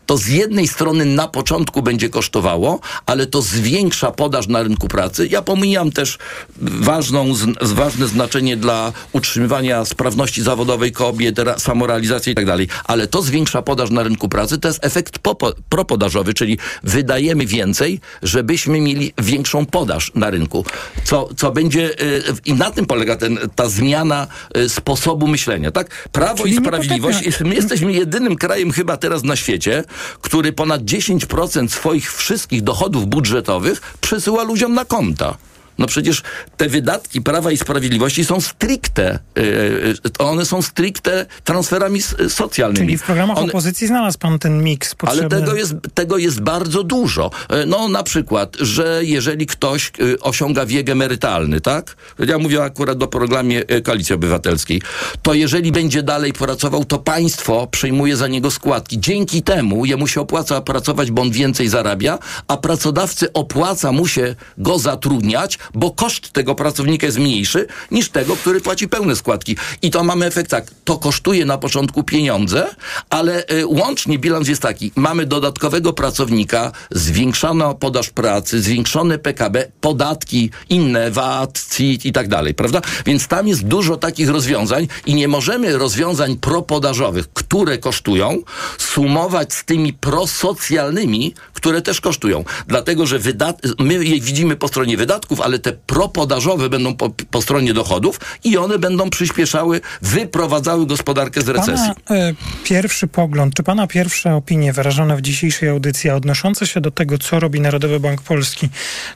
To 0.07 0.17
z 0.17 0.29
jednej 0.29 0.69
strony 0.69 1.05
na 1.05 1.29
początku 1.29 1.83
będzie 1.83 2.09
kosztowało, 2.09 2.81
ale 3.07 3.27
to 3.27 3.43
zwiększa 3.43 4.11
podaż 4.11 4.49
na 4.49 4.63
rynku 4.63 4.89
pracy. 4.89 5.27
Ja 5.27 5.43
pomijam 5.43 5.91
też 5.91 6.19
ważną, 6.57 7.35
z, 7.35 7.47
ważne 7.61 8.09
znaczenie 8.09 8.57
dla 8.57 8.93
utrzymywania 9.13 9.85
sprawności 9.85 10.43
zawodowej 10.43 10.93
kobiet, 10.93 11.37
samorealizacji 11.59 12.33
i 12.33 12.35
tak 12.35 12.47
dalej, 12.47 12.69
ale 12.85 13.07
to 13.07 13.23
zwiększa 13.23 13.63
podaż 13.63 13.91
na 13.91 14.03
rynku 14.03 14.29
pracy. 14.29 14.59
To 14.59 14.69
jest 14.69 14.85
efekt 14.85 15.19
popo, 15.19 15.53
propodażowy, 15.69 16.35
czyli 16.35 16.59
wydajemy 16.83 17.47
więcej, 17.47 18.01
żebyśmy 18.23 18.81
mieli 18.81 19.13
większą 19.19 19.67
podaż 19.67 20.13
na 20.15 20.31
rynku. 20.31 20.65
Co, 21.05 21.29
co 21.37 21.53
będzie 21.53 22.03
y, 22.03 22.23
i 22.45 22.53
na 22.53 22.71
tym 22.71 22.87
polega 22.87 23.17
ten, 23.17 23.39
ta 23.55 23.69
zmiana 23.69 24.27
y, 24.57 24.69
sposobu 24.69 25.27
myślenia, 25.27 25.71
tak? 25.71 26.09
Prawo 26.13 26.43
czyli 26.43 26.55
i 26.55 26.57
Sprawiedliwość, 26.57 27.41
my 27.41 27.55
jesteśmy 27.55 27.93
jedynym 27.93 28.37
krajem 28.37 28.73
chyba 28.73 28.97
teraz 28.97 29.23
na 29.25 29.37
świecie, 29.37 29.85
który 30.21 30.53
ponad 30.53 30.83
10% 30.83 31.69
swoich 31.69 32.13
wszystkich 32.13 32.63
dochodów 32.63 33.07
budżetowych 33.07 33.95
przesyła 34.01 34.43
ludziom 34.43 34.75
na 34.75 34.85
konta. 34.85 35.37
No 35.83 35.89
przecież 35.89 36.23
te 36.57 36.69
wydatki 36.69 37.21
Prawa 37.21 37.53
i 37.53 37.57
Sprawiedliwości 37.57 38.25
są 38.25 38.41
stricte, 38.41 39.19
yy, 39.37 39.95
one 40.19 40.47
są 40.47 40.63
stricte 40.63 41.27
transferami 41.45 42.03
socjalnymi. 42.29 42.87
Czyli 42.87 42.99
w 42.99 43.03
programach 43.03 43.39
one, 43.39 43.49
opozycji 43.49 43.87
znalazł 43.87 44.19
pan 44.19 44.39
ten 44.39 44.65
miks 44.65 44.95
potrzebny. 44.95 45.37
Ale 45.37 45.41
tego 45.41 45.57
jest, 45.57 45.75
tego 45.95 46.19
jest 46.19 46.41
bardzo 46.41 46.83
dużo. 46.83 47.31
No 47.67 47.89
na 47.89 48.03
przykład, 48.03 48.57
że 48.61 49.01
jeżeli 49.03 49.47
ktoś 49.47 49.93
osiąga 50.21 50.67
wiek 50.67 50.89
emerytalny, 50.89 51.61
tak? 51.61 51.97
Ja 52.19 52.39
mówię 52.39 52.65
akurat 52.65 52.99
do 52.99 53.09
programie 53.09 53.63
Koalicji 53.85 54.15
Obywatelskiej. 54.15 54.83
To 55.23 55.35
jeżeli 55.35 55.73
będzie 55.73 56.03
dalej 56.03 56.33
pracował, 56.33 56.85
to 56.85 56.99
państwo 56.99 57.67
przejmuje 57.67 58.17
za 58.17 58.29
niego 58.29 58.51
składki. 58.51 59.01
Dzięki 59.01 59.43
temu 59.43 59.85
jemu 59.85 60.07
się 60.07 60.21
opłaca 60.21 60.61
pracować, 60.61 61.11
bo 61.11 61.23
on 61.23 61.31
więcej 61.31 61.69
zarabia, 61.69 62.19
a 62.49 62.57
pracodawcy 62.57 63.33
opłaca 63.33 63.93
mu 63.93 64.07
się 64.07 64.35
go 64.59 64.79
zatrudniać, 64.79 65.59
bo 65.75 65.91
koszt 65.91 66.31
tego 66.31 66.55
pracownika 66.55 67.07
jest 67.07 67.19
mniejszy 67.19 67.67
niż 67.91 68.09
tego, 68.11 68.37
który 68.37 68.61
płaci 68.61 68.89
pełne 68.89 69.17
składki. 69.17 69.57
I 69.83 69.91
to 69.91 70.05
mamy 70.05 70.27
efekt 70.27 70.51
tak, 70.51 70.71
to 70.85 70.99
kosztuje 70.99 71.45
na 71.45 71.59
początku 71.59 72.03
pieniądze, 72.03 72.75
ale 73.11 73.45
y, 73.53 73.67
łącznie 73.67 74.19
bilans 74.19 74.49
jest 74.49 74.63
taki, 74.63 74.93
mamy 74.97 75.27
dodatkowego 75.27 75.93
pracownika, 75.93 76.73
zwiększona 76.91 77.75
podaż 77.75 78.11
pracy, 78.11 78.63
zwiększone 78.63 79.19
PKB, 79.19 79.69
podatki 79.81 80.51
inne, 80.69 81.11
VAT, 81.11 81.67
CIT 81.77 82.07
i 82.07 82.13
tak 82.13 82.29
dalej, 82.29 82.55
prawda? 82.55 82.81
Więc 83.07 83.29
tam 83.29 83.49
jest 83.49 83.65
dużo 83.65 83.97
takich 83.97 84.29
rozwiązań 84.29 84.89
i 85.07 85.15
nie 85.15 85.29
możemy 85.29 85.79
rozwiązań 85.79 86.37
propodażowych, 86.37 87.33
które 87.33 87.79
kosztują, 87.79 88.43
sumować 88.79 89.55
z 89.55 89.65
tymi 89.65 89.93
prosocjalnymi, 89.93 91.35
które 91.55 91.83
też 91.83 92.01
kosztują. 92.01 92.45
Dlatego, 92.67 93.07
że 93.07 93.19
wydat 93.19 93.63
my 93.79 94.05
je 94.05 94.21
widzimy 94.21 94.57
po 94.57 94.69
stronie 94.69 94.97
wydatków, 94.97 95.41
ale 95.41 95.52
te 95.59 95.73
propodażowe 95.73 96.69
będą 96.69 96.97
po, 96.97 97.11
po 97.31 97.43
stronie 97.43 97.75
dochodów 97.75 98.21
i 98.45 98.59
one 98.59 98.79
będą 98.79 99.11
przyspieszały, 99.11 99.81
wyprowadzały 100.03 100.87
gospodarkę 100.87 101.43
z 101.43 101.49
recesji. 101.49 101.91
Pana 102.05 102.21
e, 102.21 102.35
pierwszy 102.65 103.07
pogląd, 103.07 103.55
czy 103.55 103.63
pana 103.63 103.87
pierwsze 103.87 104.35
opinie 104.35 104.73
wyrażone 104.73 105.17
w 105.17 105.21
dzisiejszej 105.21 105.69
audycji, 105.69 106.11
odnoszące 106.11 106.67
się 106.67 106.81
do 106.81 106.91
tego, 106.91 107.19
co 107.19 107.41
robi 107.41 107.61
Narodowy 107.61 108.01
Bank 108.01 108.23
Polski, 108.23 108.69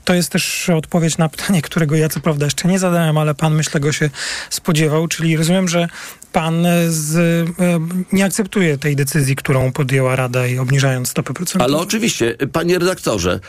to 0.05 0.14
jest 0.14 0.31
też 0.31 0.69
odpowiedź 0.69 1.19
na 1.19 1.28
pytanie, 1.28 1.62
którego 1.62 1.97
ja 1.97 2.09
co 2.09 2.21
prawda 2.21 2.45
jeszcze 2.45 2.69
nie 2.69 2.78
zadałem, 2.78 3.19
ale 3.19 3.35
pan 3.35 3.55
myślę 3.55 3.81
go 3.81 3.93
się 3.93 4.11
spodziewał, 4.50 5.09
czyli 5.09 5.37
rozumiem, 5.37 5.69
że 5.69 5.88
pan 6.37 6.66
z, 6.88 7.16
e, 7.16 7.81
nie 8.12 8.25
akceptuje 8.25 8.78
tej 8.78 8.97
decyzji, 8.97 9.37
którą 9.37 9.73
podjęła 9.73 10.16
Rada 10.16 10.47
i 10.47 10.59
obniżając 10.59 11.09
stopy 11.09 11.35
procentowe. 11.35 11.64
Ale 11.64 11.83
oczywiście, 11.83 12.37
panie 12.52 12.78
redaktorze, 12.78 13.40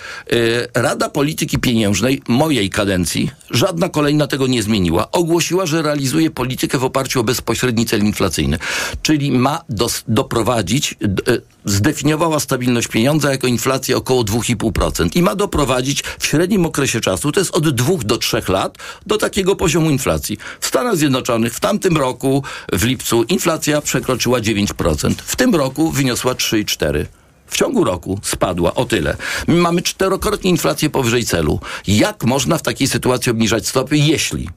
e, 0.73 0.81
Rada 0.81 1.09
Polityki 1.09 1.59
Pieniężnej 1.59 2.21
mojej 2.27 2.69
kadencji, 2.69 3.31
żadna 3.51 3.89
kolejna 3.89 4.27
tego 4.27 4.47
nie 4.47 4.63
zmieniła, 4.63 5.11
ogłosiła, 5.11 5.65
że 5.65 5.81
realizuje 5.81 6.31
politykę 6.31 6.77
w 6.77 6.83
oparciu 6.83 7.19
o 7.19 7.23
bezpośredni 7.23 7.85
cel 7.85 8.03
inflacyjny. 8.03 8.59
Czyli 9.01 9.31
ma 9.31 9.61
doprowadzić, 10.07 10.95
e, 11.27 11.37
zdefiniowała 11.65 12.39
stabilność 12.39 12.87
pieniądza 12.87 13.31
jako 13.31 13.47
inflację 13.47 13.97
około 13.97 14.23
2,5% 14.23 15.15
i 15.15 15.21
ma 15.21 15.35
doprowadzić 15.35 16.03
w 16.19 16.25
średnim 16.25 16.65
okresie 16.65 17.01
czasu, 17.01 17.31
to 17.31 17.39
jest 17.39 17.55
od 17.55 17.69
2 17.69 17.97
do 18.03 18.17
3 18.17 18.41
lat, 18.47 18.77
do 19.05 19.17
takiego 19.17 19.55
poziomu 19.55 19.89
inflacji. 19.89 20.37
W 20.59 20.67
Stanach 20.67 20.97
Zjednoczonych 20.97 21.53
w 21.53 21.59
tamtym 21.59 21.97
roku 21.97 22.43
w 22.77 22.83
lipcu 22.83 23.23
inflacja 23.23 23.81
przekroczyła 23.81 24.39
9%. 24.39 25.13
W 25.17 25.35
tym 25.35 25.55
roku 25.55 25.91
wyniosła 25.91 26.33
3,4%. 26.33 27.05
W 27.47 27.57
ciągu 27.57 27.83
roku 27.83 28.19
spadła 28.23 28.75
o 28.75 28.85
tyle. 28.85 29.17
My 29.47 29.55
mamy 29.55 29.81
czterokrotnie 29.81 30.49
inflację 30.49 30.89
powyżej 30.89 31.25
celu. 31.25 31.59
Jak 31.87 32.23
można 32.23 32.57
w 32.57 32.61
takiej 32.61 32.87
sytuacji 32.87 33.31
obniżać 33.31 33.67
stopy, 33.67 33.97
jeśli 33.97 34.49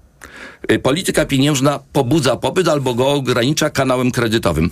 polityka 0.83 1.25
pieniężna 1.25 1.79
pobudza 1.93 2.37
popyt 2.37 2.69
albo 2.69 2.95
go 2.95 3.09
ogranicza 3.09 3.71
kanałem 3.71 4.11
kredytowym? 4.11 4.71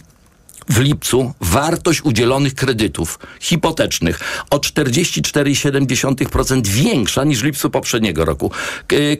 W 0.69 0.79
lipcu 0.79 1.33
wartość 1.41 2.03
udzielonych 2.03 2.55
kredytów 2.55 3.19
hipotecznych 3.41 4.21
o 4.51 4.59
44,7% 4.59 6.67
większa 6.67 7.25
niż 7.25 7.41
w 7.41 7.45
lipcu 7.45 7.71
poprzedniego 7.71 8.25
roku. 8.25 8.51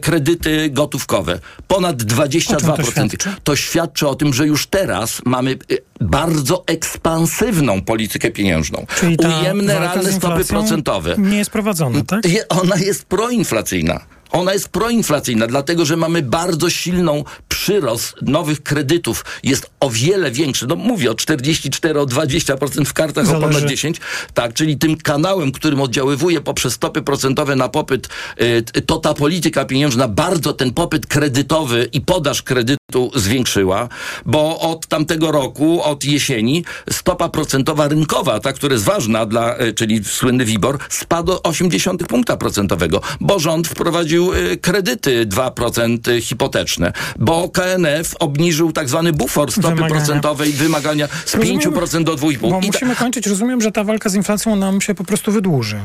Kredyty 0.01 0.69
gotówkowe 0.69 1.39
ponad 1.67 2.03
22%. 2.03 2.75
To 2.75 2.83
świadczy? 2.83 3.35
to 3.43 3.55
świadczy 3.55 4.07
o 4.07 4.15
tym, 4.15 4.33
że 4.33 4.47
już 4.47 4.67
teraz 4.67 5.21
mamy 5.25 5.57
bardzo 6.01 6.63
ekspansywną 6.67 7.81
politykę 7.81 8.31
pieniężną. 8.31 8.85
Czyli 8.99 9.17
Ujemne 9.17 9.79
realne 9.79 10.13
stopy 10.13 10.45
procentowe. 10.45 11.15
Nie 11.17 11.37
jest 11.37 11.51
prowadzona, 11.51 12.03
tak? 12.03 12.21
Ona 12.49 12.75
jest 12.75 13.05
proinflacyjna. 13.05 13.99
Ona 14.31 14.53
jest 14.53 14.69
proinflacyjna, 14.69 15.47
dlatego 15.47 15.85
że 15.85 15.97
mamy 15.97 16.21
bardzo 16.21 16.69
silną 16.69 17.23
przyrost 17.49 18.15
nowych 18.21 18.63
kredytów. 18.63 19.25
Jest 19.43 19.69
o 19.79 19.89
wiele 19.89 20.31
większy, 20.31 20.67
no 20.67 20.75
mówię 20.75 21.11
o 21.11 21.15
44, 21.15 21.99
o 21.99 22.05
20% 22.05 22.85
w 22.85 22.93
kartach, 22.93 23.25
Zależy. 23.25 23.45
o 23.45 23.49
ponad 23.49 23.69
10, 23.69 24.01
tak, 24.33 24.53
czyli 24.53 24.77
tym 24.77 24.97
kanałem, 24.97 25.51
którym 25.51 25.81
oddziaływuje 25.81 26.41
poprzez 26.41 26.73
stopy 26.73 27.01
procentowe 27.01 27.55
na 27.55 27.69
popyt, 27.69 28.09
y, 28.41 28.81
to 28.81 28.97
ta 28.97 29.13
polityka 29.13 29.65
pieniężna 29.65 30.07
bardzo 30.07 30.53
ten 30.53 30.73
popyt 30.73 31.07
kredytowy 31.07 31.89
i 31.93 32.01
podaż 32.01 32.41
kredytu 32.41 33.11
zwiększyła, 33.15 33.89
bo 34.25 34.59
od 34.59 34.87
tamtego 34.87 35.31
roku, 35.31 35.83
od 35.83 36.05
jesieni, 36.05 36.65
stopa 36.91 37.29
procentowa 37.29 37.87
rynkowa, 37.87 38.39
ta, 38.39 38.53
która 38.53 38.73
jest 38.73 38.85
ważna 38.85 39.25
dla, 39.25 39.59
y, 39.59 39.73
czyli 39.73 40.03
słynny 40.03 40.45
WIBOR, 40.45 40.77
spadł 40.89 41.31
o 41.31 41.43
80 41.43 42.07
punkta 42.07 42.37
procentowego, 42.37 43.01
bo 43.19 43.39
rząd 43.39 43.67
wprowadził 43.67 44.18
y, 44.19 44.57
kredyty 44.57 45.25
2% 45.25 46.21
hipoteczne, 46.21 46.93
bo 47.19 47.49
KNF 47.49 48.15
obniżył 48.19 48.71
tak 48.71 48.89
zwany 48.89 49.13
bufor 49.13 49.51
stopy 49.51 49.67
Wymagania. 49.67 49.95
procentowej 49.95 50.51
wymagania 50.53 51.07
z 51.25 51.35
Rozumiem, 51.35 51.59
5% 51.59 52.03
do 52.03 52.15
2,5%. 52.15 52.37
Bo 52.37 52.61
musimy 52.61 52.95
kończyć. 52.95 53.27
Rozumiem, 53.27 53.61
że 53.61 53.71
ta 53.71 53.83
walka 53.83 54.09
z 54.09 54.15
inflacją 54.15 54.55
nam 54.55 54.81
się 54.81 54.95
po 54.95 55.03
prostu 55.03 55.31
wydłuży. 55.31 55.79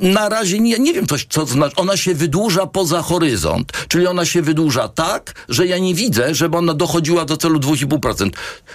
Na 0.00 0.28
razie 0.28 0.60
nie, 0.60 0.78
nie 0.78 0.92
wiem, 0.92 1.06
coś, 1.06 1.26
co 1.30 1.46
znaczy. 1.46 1.76
Ona 1.76 1.96
się 1.96 2.14
wydłuża 2.14 2.66
poza 2.66 3.02
horyzont. 3.02 3.72
Czyli 3.88 4.06
ona 4.06 4.24
się 4.24 4.42
wydłuża 4.42 4.88
tak, 4.88 5.44
że 5.48 5.66
ja 5.66 5.78
nie 5.78 5.94
widzę, 5.94 6.34
żeby 6.34 6.56
ona 6.56 6.74
dochodziła 6.74 7.24
do 7.24 7.36
celu 7.36 7.58
2,5%. 7.58 8.30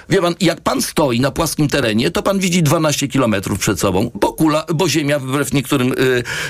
Wie 0.09 0.21
pan, 0.21 0.35
jak 0.41 0.61
pan 0.61 0.81
stoi 0.81 1.19
na 1.19 1.31
płaskim 1.31 1.67
terenie, 1.67 2.11
to 2.11 2.23
pan 2.23 2.39
widzi 2.39 2.63
12 2.63 3.07
kilometrów 3.07 3.59
przed 3.59 3.79
sobą, 3.79 4.11
bo 4.13 4.33
kula, 4.33 4.65
bo 4.75 4.89
ziemia, 4.89 5.19
wbrew 5.19 5.53
niektórym, 5.53 5.93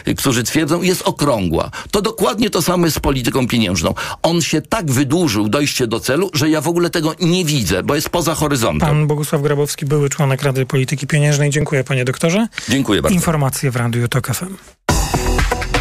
y, 0.07 0.15
którzy 0.15 0.43
twierdzą, 0.43 0.81
jest 0.81 1.01
okrągła. 1.01 1.71
To 1.91 2.01
dokładnie 2.01 2.49
to 2.49 2.61
samo 2.61 2.85
jest 2.85 2.97
z 2.97 2.99
polityką 2.99 3.47
pieniężną. 3.47 3.93
On 4.23 4.41
się 4.41 4.61
tak 4.61 4.91
wydłużył, 4.91 5.49
dojście 5.49 5.87
do 5.87 5.99
celu, 5.99 6.29
że 6.33 6.49
ja 6.49 6.61
w 6.61 6.67
ogóle 6.67 6.89
tego 6.89 7.15
nie 7.19 7.45
widzę, 7.45 7.83
bo 7.83 7.95
jest 7.95 8.09
poza 8.09 8.35
horyzontem. 8.35 8.89
Pan 8.89 9.07
Bogusław 9.07 9.41
Grabowski, 9.41 9.85
były 9.85 10.09
członek 10.09 10.43
Rady 10.43 10.65
Polityki 10.65 11.07
Pieniężnej. 11.07 11.49
Dziękuję 11.49 11.83
panie 11.83 12.05
doktorze. 12.05 12.47
Dziękuję 12.69 13.01
bardzo. 13.01 13.15
Informacje 13.15 13.71
w 13.71 13.75
Radiu 13.75 14.07
Tok 14.07 14.27
FM. 14.27 14.58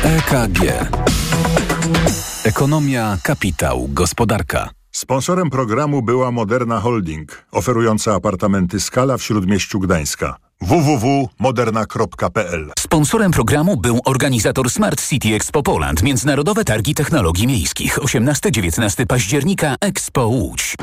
EKG. 0.05 0.61
Ekonomia, 2.45 3.19
kapitał, 3.23 3.88
gospodarka. 3.88 4.71
Sponsorem 4.93 5.50
programu 5.50 6.02
była 6.02 6.31
Moderna 6.31 6.81
Holding, 6.81 7.45
oferująca 7.52 8.14
apartamenty 8.14 8.81
Skala 8.81 9.17
w 9.17 9.23
Śródmieściu 9.23 9.81
Gdańska. 9.81 10.37
www.moderna.pl 10.61 12.71
Sponsorem 12.78 13.33
programu 13.33 13.76
był 13.76 14.00
organizator 14.05 14.71
Smart 14.71 15.09
City 15.09 15.35
Expo 15.35 15.62
Poland, 15.62 16.02
Międzynarodowe 16.02 16.64
Targi 16.64 16.95
Technologii 16.95 17.47
Miejskich, 17.47 17.99
18-19 17.99 19.07
października 19.07 19.75
Expo 19.81 20.26
Łódź. 20.26 20.75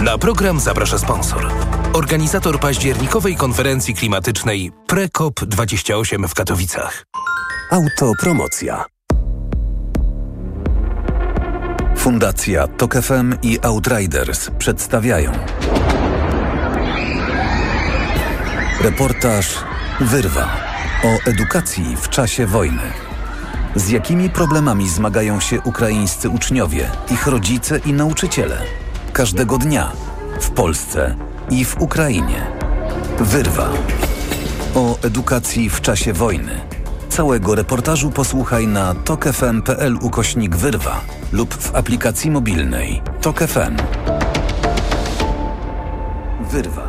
Na 0.00 0.18
program 0.18 0.60
zaprasza 0.60 0.98
sponsor. 0.98 1.50
Organizator 1.92 2.60
październikowej 2.60 3.36
konferencji 3.36 3.94
klimatycznej 3.94 4.72
PreCOP28 4.88 6.28
w 6.28 6.34
Katowicach. 6.34 7.04
Autopromocja. 7.70 8.84
Fundacja 11.96 12.66
Tok 12.66 12.94
FM 12.94 13.34
i 13.42 13.58
Outriders 13.62 14.50
przedstawiają 14.58 15.32
Reportaż 18.82 19.54
Wyrwa 20.00 20.48
o 21.04 21.30
edukacji 21.30 21.96
w 21.96 22.08
czasie 22.08 22.46
wojny. 22.46 22.82
Z 23.76 23.88
jakimi 23.88 24.30
problemami 24.30 24.88
zmagają 24.88 25.40
się 25.40 25.60
ukraińscy 25.60 26.28
uczniowie, 26.28 26.90
ich 27.10 27.26
rodzice 27.26 27.78
i 27.78 27.92
nauczyciele? 27.92 28.62
Każdego 29.12 29.58
dnia 29.58 29.92
w 30.40 30.50
Polsce 30.50 31.16
i 31.50 31.64
w 31.64 31.80
Ukrainie. 31.80 32.46
Wyrwa 33.18 33.68
o 34.74 34.98
edukacji 35.02 35.70
w 35.70 35.80
czasie 35.80 36.12
wojny. 36.12 36.75
Całego 37.08 37.54
reportażu 37.54 38.10
posłuchaj 38.10 38.66
na 38.66 38.94
tokefm.pl 38.94 39.96
ukośnik 40.00 40.56
wyrwa 40.56 41.00
lub 41.32 41.54
w 41.54 41.74
aplikacji 41.74 42.30
mobilnej 42.30 43.02
Tok 43.20 43.38
FM. 43.38 43.76
Wyrwa. 46.50 46.88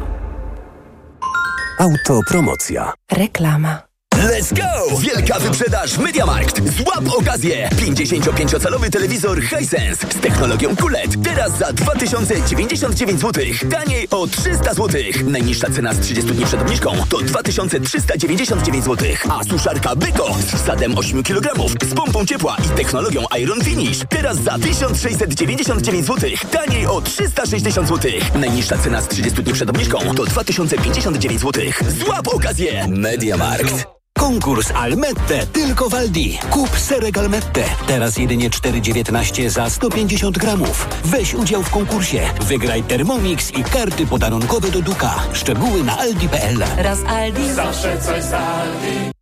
Autopromocja. 1.79 2.93
Reklama. 3.11 3.86
Let's 4.17 4.53
go! 4.53 4.97
Wielka 4.99 5.39
wyprzedaż 5.39 5.97
MediaMarkt. 5.97 6.61
Złap 6.77 7.03
okazję! 7.17 7.69
55-calowy 7.69 8.89
telewizor 8.89 9.41
Hisense 9.41 10.07
z 10.09 10.21
technologią 10.21 10.75
QLED. 10.75 11.23
Teraz 11.23 11.57
za 11.57 11.73
2099 11.73 13.21
zł. 13.21 13.43
Taniej 13.71 14.07
o 14.09 14.27
300 14.27 14.73
zł. 14.73 15.01
Najniższa 15.25 15.69
cena 15.69 15.93
z 15.93 15.99
30 15.99 16.31
dni 16.31 16.45
przed 16.45 16.61
obniżką 16.61 16.91
to 17.09 17.17
2399 17.17 18.85
zł. 18.85 19.07
A 19.29 19.43
suszarka 19.43 19.95
Beko 19.95 20.35
z 20.39 20.61
wsadem 20.61 20.97
8 20.97 21.23
kg 21.23 21.69
z 21.89 21.93
pompą 21.93 22.25
ciepła 22.25 22.57
i 22.65 22.77
technologią 22.77 23.25
Iron 23.39 23.63
Finish. 23.63 23.99
Teraz 24.09 24.37
za 24.37 24.59
1699 24.59 26.05
zł. 26.05 26.29
Taniej 26.51 26.87
o 26.87 27.01
360 27.01 27.87
zł. 27.87 28.11
Najniższa 28.35 28.77
cena 28.77 29.01
z 29.01 29.07
30 29.07 29.43
dni 29.43 29.53
przed 29.53 29.69
obniżką 29.69 29.99
to 30.15 30.25
2059 30.25 31.41
zł. 31.41 31.63
Złap 31.89 32.27
okazję! 32.27 32.87
MediaMarkt. 32.87 33.97
Konkurs 34.17 34.71
Almette 34.71 35.47
tylko 35.47 35.89
w 35.89 35.93
Aldi. 35.93 36.39
Kup 36.49 36.79
serek 36.79 37.17
Almette. 37.17 37.63
Teraz 37.87 38.17
jedynie 38.17 38.49
4,19 38.49 39.49
za 39.49 39.69
150 39.69 40.37
gramów. 40.37 40.87
Weź 41.05 41.33
udział 41.33 41.63
w 41.63 41.69
konkursie. 41.69 42.21
Wygraj 42.41 42.83
Thermomix 42.83 43.51
i 43.51 43.63
karty 43.63 44.07
podarunkowe 44.07 44.71
do 44.71 44.81
Duka. 44.81 45.15
Szczegóły 45.33 45.83
na 45.83 45.97
aldi.pl. 45.97 46.63
Raz 46.77 46.99
Aldi. 47.07 47.53
Zawsze 47.53 48.01
coś 48.01 48.23
z 48.23 48.33
Aldi. 48.33 49.16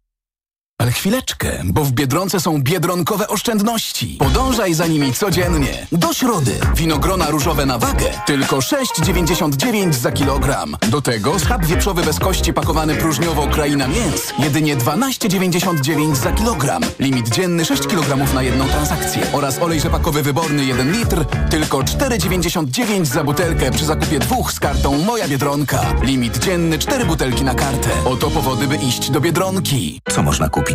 Ale 0.86 0.92
chwileczkę, 0.92 1.62
bo 1.64 1.84
w 1.84 1.92
Biedronce 1.92 2.40
są 2.40 2.62
biedronkowe 2.62 3.28
oszczędności. 3.28 4.18
Podążaj 4.20 4.74
za 4.74 4.88
nimi 4.88 5.14
codziennie. 5.14 5.88
Do 5.92 6.14
środy. 6.14 6.52
Winogrona 6.76 7.30
różowe 7.30 7.66
na 7.66 7.78
wagę. 7.78 8.06
Tylko 8.26 8.58
6,99 8.58 9.94
za 9.94 10.12
kilogram. 10.12 10.78
Do 10.90 11.02
tego 11.02 11.40
schab 11.40 11.66
wieprzowy 11.66 12.04
bez 12.04 12.20
kości 12.20 12.54
pakowany 12.54 12.96
próżniowo 12.96 13.48
kraina 13.48 13.88
mięs. 13.88 14.34
Jedynie 14.40 14.78
12,99 14.78 16.16
za 16.16 16.32
kilogram. 16.32 16.84
Limit 17.00 17.30
dzienny 17.30 17.66
6 17.66 17.88
kg 17.88 18.34
na 18.34 18.44
jedną 18.44 18.68
transakcję. 18.68 19.22
Oraz 19.34 19.62
olej 19.62 19.82
rzepakowy 19.82 20.24
wyborny 20.24 20.66
1 20.66 20.92
litr. 20.92 21.26
Tylko 21.50 21.78
4,99 21.78 23.06
za 23.06 23.24
butelkę 23.24 23.72
przy 23.72 23.86
zakupie 23.86 24.20
dwóch 24.20 24.52
z 24.52 24.60
kartą 24.60 24.98
Moja 24.98 25.28
Biedronka. 25.28 25.82
Limit 26.02 26.38
dzienny 26.38 26.80
4 26.80 27.06
butelki 27.06 27.44
na 27.44 27.56
kartę. 27.56 27.90
Oto 28.06 28.32
powody, 28.32 28.68
by 28.68 28.76
iść 28.76 29.12
do 29.12 29.22
Biedronki. 29.22 30.02
Co 30.12 30.24
można 30.24 30.50
kupić 30.50 30.75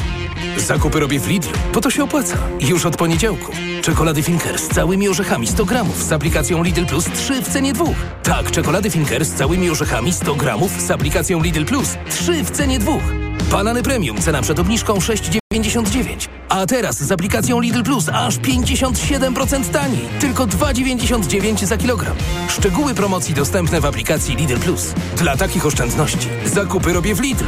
Zakupy 0.57 0.99
robię 0.99 1.19
w 1.19 1.27
Lidlu, 1.27 1.51
bo 1.73 1.81
to 1.81 1.89
się 1.89 2.03
opłaca. 2.03 2.37
Już 2.59 2.85
od 2.85 2.97
poniedziałku. 2.97 3.51
Czekolady 3.81 4.23
Finker 4.23 4.59
z 4.59 4.67
całymi 4.67 5.09
orzechami 5.09 5.47
100 5.47 5.65
gramów 5.65 6.03
z 6.03 6.11
aplikacją 6.11 6.63
Lidl 6.63 6.85
Plus 6.85 7.05
3 7.15 7.41
w 7.41 7.49
cenie 7.49 7.73
dwóch. 7.73 7.95
Tak, 8.23 8.51
czekolady 8.51 8.89
Finker 8.89 9.25
z 9.25 9.33
całymi 9.33 9.69
orzechami 9.69 10.13
100 10.13 10.35
gramów 10.35 10.81
z 10.81 10.91
aplikacją 10.91 11.43
Lidl 11.43 11.65
Plus 11.65 11.97
3 12.09 12.43
w 12.43 12.51
cenie 12.51 12.79
dwóch. 12.79 13.01
Banany 13.51 13.83
Premium, 13.83 14.21
cena 14.21 14.41
przed 14.41 14.59
obniżką 14.59 14.93
6,99. 14.93 16.27
A 16.49 16.65
teraz 16.65 17.03
z 17.03 17.11
aplikacją 17.11 17.59
Lidl 17.59 17.83
Plus 17.83 18.09
aż 18.09 18.37
57% 18.37 19.69
taniej. 19.69 20.07
Tylko 20.19 20.47
2,99 20.47 21.65
za 21.65 21.77
kilogram. 21.77 22.15
Szczegóły 22.49 22.93
promocji 22.93 23.33
dostępne 23.33 23.81
w 23.81 23.85
aplikacji 23.85 24.35
Lidl 24.35 24.57
Plus. 24.57 24.93
Dla 25.17 25.37
takich 25.37 25.65
oszczędności 25.65 26.27
zakupy 26.45 26.93
robię 26.93 27.15
w 27.15 27.19
Lidlu. 27.19 27.47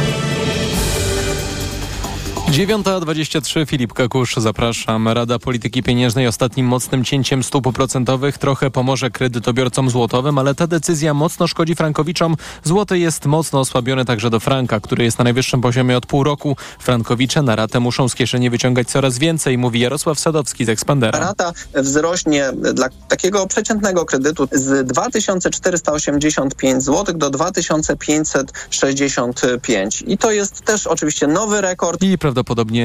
9.23 2.51 3.67
Filip 3.67 3.93
Kakusz, 3.93 4.35
zapraszam. 4.35 5.07
Rada 5.07 5.39
Polityki 5.39 5.83
Pieniężnej 5.83 6.27
ostatnim 6.27 6.65
mocnym 6.65 7.03
cięciem 7.03 7.43
stóp 7.43 7.73
procentowych 7.73 8.37
trochę 8.37 8.71
pomoże 8.71 9.09
kredytobiorcom 9.09 9.89
złotowym, 9.89 10.37
ale 10.37 10.55
ta 10.55 10.67
decyzja 10.67 11.13
mocno 11.13 11.47
szkodzi 11.47 11.75
frankowiczom. 11.75 12.35
Złoty 12.63 12.99
jest 12.99 13.25
mocno 13.25 13.59
osłabiony 13.59 14.05
także 14.05 14.29
do 14.29 14.39
franka, 14.39 14.79
który 14.79 15.03
jest 15.03 15.17
na 15.17 15.23
najwyższym 15.23 15.61
poziomie 15.61 15.97
od 15.97 16.05
pół 16.05 16.23
roku. 16.23 16.57
Frankowicze 16.79 17.41
na 17.41 17.55
ratę 17.55 17.79
muszą 17.79 18.09
z 18.09 18.15
kieszeni 18.15 18.49
wyciągać 18.49 18.87
coraz 18.87 19.17
więcej, 19.17 19.57
mówi 19.57 19.79
Jarosław 19.79 20.19
Sadowski 20.19 20.65
z 20.65 20.69
Expandera. 20.69 21.19
Rata 21.19 21.53
wzrośnie 21.73 22.51
dla 22.73 22.89
takiego 23.07 23.47
przeciętnego 23.47 24.05
kredytu 24.05 24.47
z 24.51 24.87
2485 24.87 26.83
zł 26.83 27.17
do 27.17 27.29
2565 27.29 30.03
i 30.07 30.17
to 30.17 30.31
jest 30.31 30.61
też 30.61 30.87
oczywiście 30.87 31.27
nowy 31.27 31.61
rekord. 31.61 32.03
I 32.03 32.17
prawdopodobnie 32.17 32.40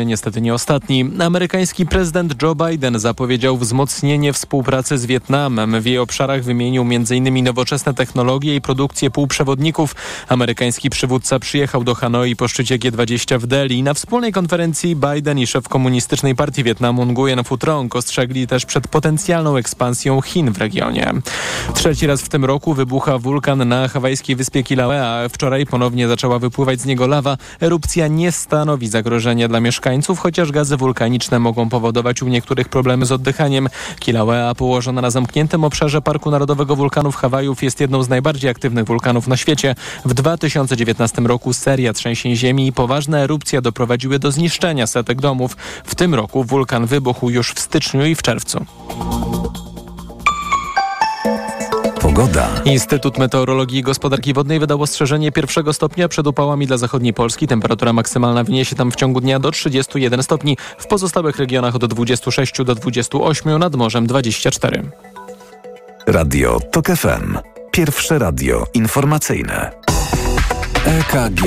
niestety 0.07 0.41
nie 0.41 0.55
ostatni. 0.55 1.11
Amerykański 1.21 1.87
prezydent 1.87 2.43
Joe 2.43 2.55
Biden 2.55 2.99
zapowiedział 2.99 3.57
wzmocnienie 3.57 4.33
współpracy 4.33 4.99
z 4.99 5.07
Wietnamem. 5.07 5.81
W 5.81 5.87
jej 5.87 5.99
obszarach 5.99 6.45
wymienił 6.45 6.83
m.in. 6.83 7.45
nowoczesne 7.45 7.95
technologie 7.95 8.57
i 8.57 8.61
produkcję 8.61 9.11
półprzewodników. 9.11 9.95
Amerykański 10.29 10.91
przywódca 10.91 11.39
przyjechał 11.39 11.85
do 11.85 11.95
Hanoi 11.95 12.37
po 12.37 12.49
szczycie 12.49 12.79
G20 12.79 13.39
w 13.39 13.47
Delhi. 13.47 13.83
Na 13.83 13.95
wspólnej 13.95 14.33
konferencji 14.33 14.97
Biden 14.97 15.39
i 15.39 15.47
szef 15.47 15.69
komunistycznej 15.69 16.35
partii 16.35 16.65
Wietnamu 16.65 17.07
Nguyen 17.07 17.45
Phu 17.45 17.59
Trong 17.59 17.97
ostrzegli 17.97 18.47
też 18.47 18.67
przed 18.67 18.89
potencjalną 18.89 19.57
ekspansją 19.57 20.23
Chin 20.23 20.53
w 20.53 20.59
regionie. 20.59 21.13
Trzeci 21.75 22.07
raz 22.07 22.23
w 22.23 22.29
tym 22.29 22.45
roku 22.45 22.75
wybucha 22.75 23.19
wulkan 23.19 23.69
na 23.69 23.89
hawajskiej 23.89 24.37
wyspie 24.37 24.63
Kilauea. 24.63 25.29
Wczoraj 25.29 25.67
ponownie 25.67 26.09
zaczęła 26.09 26.39
wypływać 26.39 26.81
z 26.81 26.87
niego 26.87 27.07
lawa. 27.07 27.37
Erupcja 27.61 28.09
nie 28.09 28.33
stanowi 28.33 28.89
zagrożenia 28.89 29.46
dla 29.49 29.61
mieszkańców, 29.61 30.19
chociaż 30.19 30.53
gazy 30.53 30.77
wulkaniczne 30.77 31.39
mogą 31.39 31.69
powodować 31.69 32.23
u 32.23 32.29
niektórych 32.29 32.69
problemy 32.69 33.07
z 33.07 33.13
oddychaniem. 33.13 33.69
Kilauea, 33.99 34.55
położona 34.55 35.01
na 35.01 35.11
zamkniętym 35.11 35.65
obszarze 35.65 36.03
Parku 36.03 36.31
Narodowego 36.31 36.77
Wulkanów 36.77 37.17
Hawajów, 37.17 37.63
jest 37.63 37.81
jedną 37.81 38.03
z 38.03 38.09
najbardziej 38.09 38.51
aktywnych 38.51 38.85
wulkanów 38.85 39.29
na 39.29 39.37
świecie. 39.37 39.75
W 40.05 40.15
2019 40.15 41.23
roku 41.23 41.53
seria 41.53 41.93
trzęsień 41.93 42.37
ziemi 42.37 42.67
i 42.67 42.73
poważne 42.73 43.23
erupcje 43.23 43.63
doprowadziły 43.63 44.19
do 44.19 44.33
zniszczenia 44.33 44.87
setek 44.87 45.21
domów. 45.21 45.57
W 45.85 45.95
tym 45.95 46.15
roku 46.15 46.45
wulkan 46.45 46.87
wybuchł 46.87 47.31
już 47.31 47.53
w 47.53 47.61
styczniu 47.61 48.07
i 48.07 48.15
w 48.15 48.23
czerwcu. 48.23 48.67
Pogoda. 52.17 52.49
Instytut 52.65 53.19
Meteorologii 53.19 53.79
i 53.79 53.83
Gospodarki 53.83 54.35
Wodnej 54.35 54.61
wydał 54.61 54.83
ostrzeżenie 54.83 55.33
pierwszego 55.33 55.73
stopnia 55.73 56.09
przed 56.09 56.27
upałami 56.27 56.67
dla 56.67 56.77
zachodniej 56.77 57.15
Polski. 57.15 57.47
Temperatura 57.47 57.93
maksymalna 57.93 58.45
wyniesie 58.45 58.77
tam 58.77 58.91
w 58.91 58.97
ciągu 58.97 59.21
dnia 59.21 59.39
do 59.39 59.51
31 59.51 60.23
stopni. 60.23 60.57
W 60.79 60.87
pozostałych 60.87 61.37
regionach 61.37 61.75
od 61.75 61.85
26 61.85 62.65
do 62.65 62.75
28, 62.75 63.59
nad 63.59 63.75
morzem 63.75 64.07
24. 64.07 64.83
Radio 66.07 66.61
TOK 66.73 66.87
FM. 66.87 67.39
Pierwsze 67.71 68.19
radio 68.19 68.67
informacyjne. 68.75 69.71
EKG. 70.85 71.43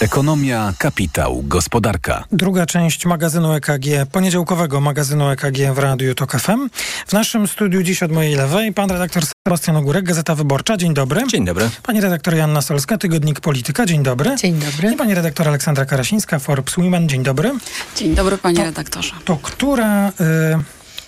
Ekonomia, 0.00 0.72
kapitał, 0.78 1.42
gospodarka. 1.42 2.24
Druga 2.32 2.66
część 2.66 3.06
magazynu 3.06 3.52
EKG, 3.52 4.06
poniedziałkowego 4.12 4.80
magazynu 4.80 5.30
EKG 5.30 5.74
w 5.74 5.78
Radiu 5.78 6.14
TOK 6.14 6.40
FM. 6.40 6.68
W 7.06 7.12
naszym 7.12 7.48
studiu 7.48 7.82
dziś 7.82 8.02
od 8.02 8.12
mojej 8.12 8.34
lewej 8.34 8.72
pan 8.72 8.90
redaktor 8.90 9.22
Sebastian 9.46 9.76
Ogórek, 9.76 10.04
Gazeta 10.04 10.34
Wyborcza. 10.34 10.76
Dzień 10.76 10.94
dobry. 10.94 11.22
Dzień 11.28 11.44
dobry. 11.44 11.70
Pani 11.82 12.00
redaktor 12.00 12.34
Janna 12.34 12.62
Solska, 12.62 12.98
Tygodnik 12.98 13.40
Polityka. 13.40 13.86
Dzień 13.86 14.02
dobry. 14.02 14.36
Dzień 14.36 14.54
dobry. 14.54 14.92
I 14.92 14.96
pani 14.96 15.14
redaktor 15.14 15.48
Aleksandra 15.48 15.84
Karasińska, 15.84 16.38
Forbes 16.38 16.74
Women. 16.74 17.08
Dzień 17.08 17.22
dobry. 17.22 17.52
Dzień 17.96 18.14
dobry 18.14 18.38
panie 18.38 18.64
redaktorze. 18.64 19.12
To 19.24 19.36
która, 19.36 20.08
y, 20.08 20.12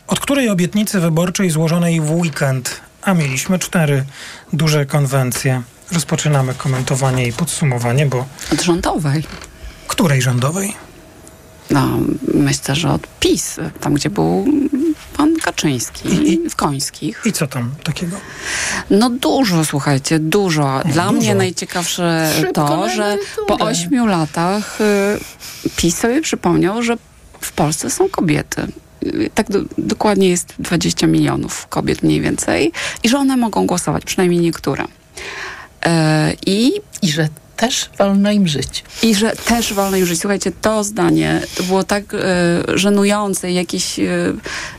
od 0.07 0.21
której 0.21 0.49
obietnicy 0.49 1.01
wyborczej 1.01 1.51
złożonej 1.51 2.01
w 2.01 2.11
weekend, 2.11 2.81
a 3.03 3.15
mieliśmy 3.15 3.59
cztery 3.59 4.05
duże 4.53 4.87
konwencje, 4.87 5.63
rozpoczynamy 5.93 6.55
komentowanie 6.55 7.27
i 7.27 7.33
podsumowanie, 7.33 8.07
bo... 8.07 8.27
Od 8.53 8.63
rządowej. 8.63 9.25
Której 9.89 10.23
rządowej? 10.23 10.75
No, 11.71 11.89
myślę, 12.35 12.75
że 12.75 12.91
od 12.91 13.07
PiS, 13.21 13.57
tam 13.81 13.95
gdzie 13.95 14.11
był 14.11 14.47
pan 15.17 15.37
Kaczyński 15.37 16.33
I, 16.33 16.51
w 16.51 16.57
Końskich. 16.57 17.23
I 17.25 17.33
co 17.33 17.47
tam 17.47 17.75
takiego? 17.85 18.17
No 18.91 19.11
dużo, 19.11 19.65
słuchajcie, 19.65 20.19
dużo. 20.19 20.81
Dla 20.85 21.07
dużo. 21.07 21.13
mnie 21.13 21.35
najciekawsze 21.35 22.33
Szybko 22.41 22.53
to, 22.53 22.77
na 22.77 22.95
że 22.95 23.19
po 23.47 23.59
ośmiu 23.59 24.07
latach 24.07 24.81
y, 24.81 25.71
PiS 25.77 25.99
sobie 25.99 26.21
przypomniał, 26.21 26.83
że 26.83 26.97
w 27.41 27.53
Polsce 27.53 27.91
są 27.91 28.09
kobiety. 28.09 28.67
Tak 29.35 29.51
do, 29.51 29.59
dokładnie 29.79 30.29
jest 30.29 30.55
20 30.59 31.07
milionów 31.07 31.67
kobiet 31.67 32.03
mniej 32.03 32.21
więcej 32.21 32.73
i 33.03 33.09
że 33.09 33.19
one 33.19 33.37
mogą 33.37 33.67
głosować, 33.67 34.05
przynajmniej 34.05 34.41
niektóre. 34.41 34.85
E, 35.87 36.33
I, 36.47 36.73
I 37.03 37.09
że 37.09 37.29
też 37.57 37.90
wolno 37.99 38.33
im 38.33 38.49
żyć. 38.49 38.85
I 39.03 39.14
że 39.14 39.33
też 39.37 39.75
wolno 39.75 39.97
im 39.97 40.07
żyć. 40.07 40.21
Słuchajcie, 40.21 40.53
to 40.61 40.85
zdanie 40.85 41.40
to 41.55 41.62
było 41.62 41.85
tak 41.85 42.14
e, 42.14 42.18
żenujące 42.75 43.51
i 43.51 43.55
jakieś 43.55 43.99
e, 43.99 44.05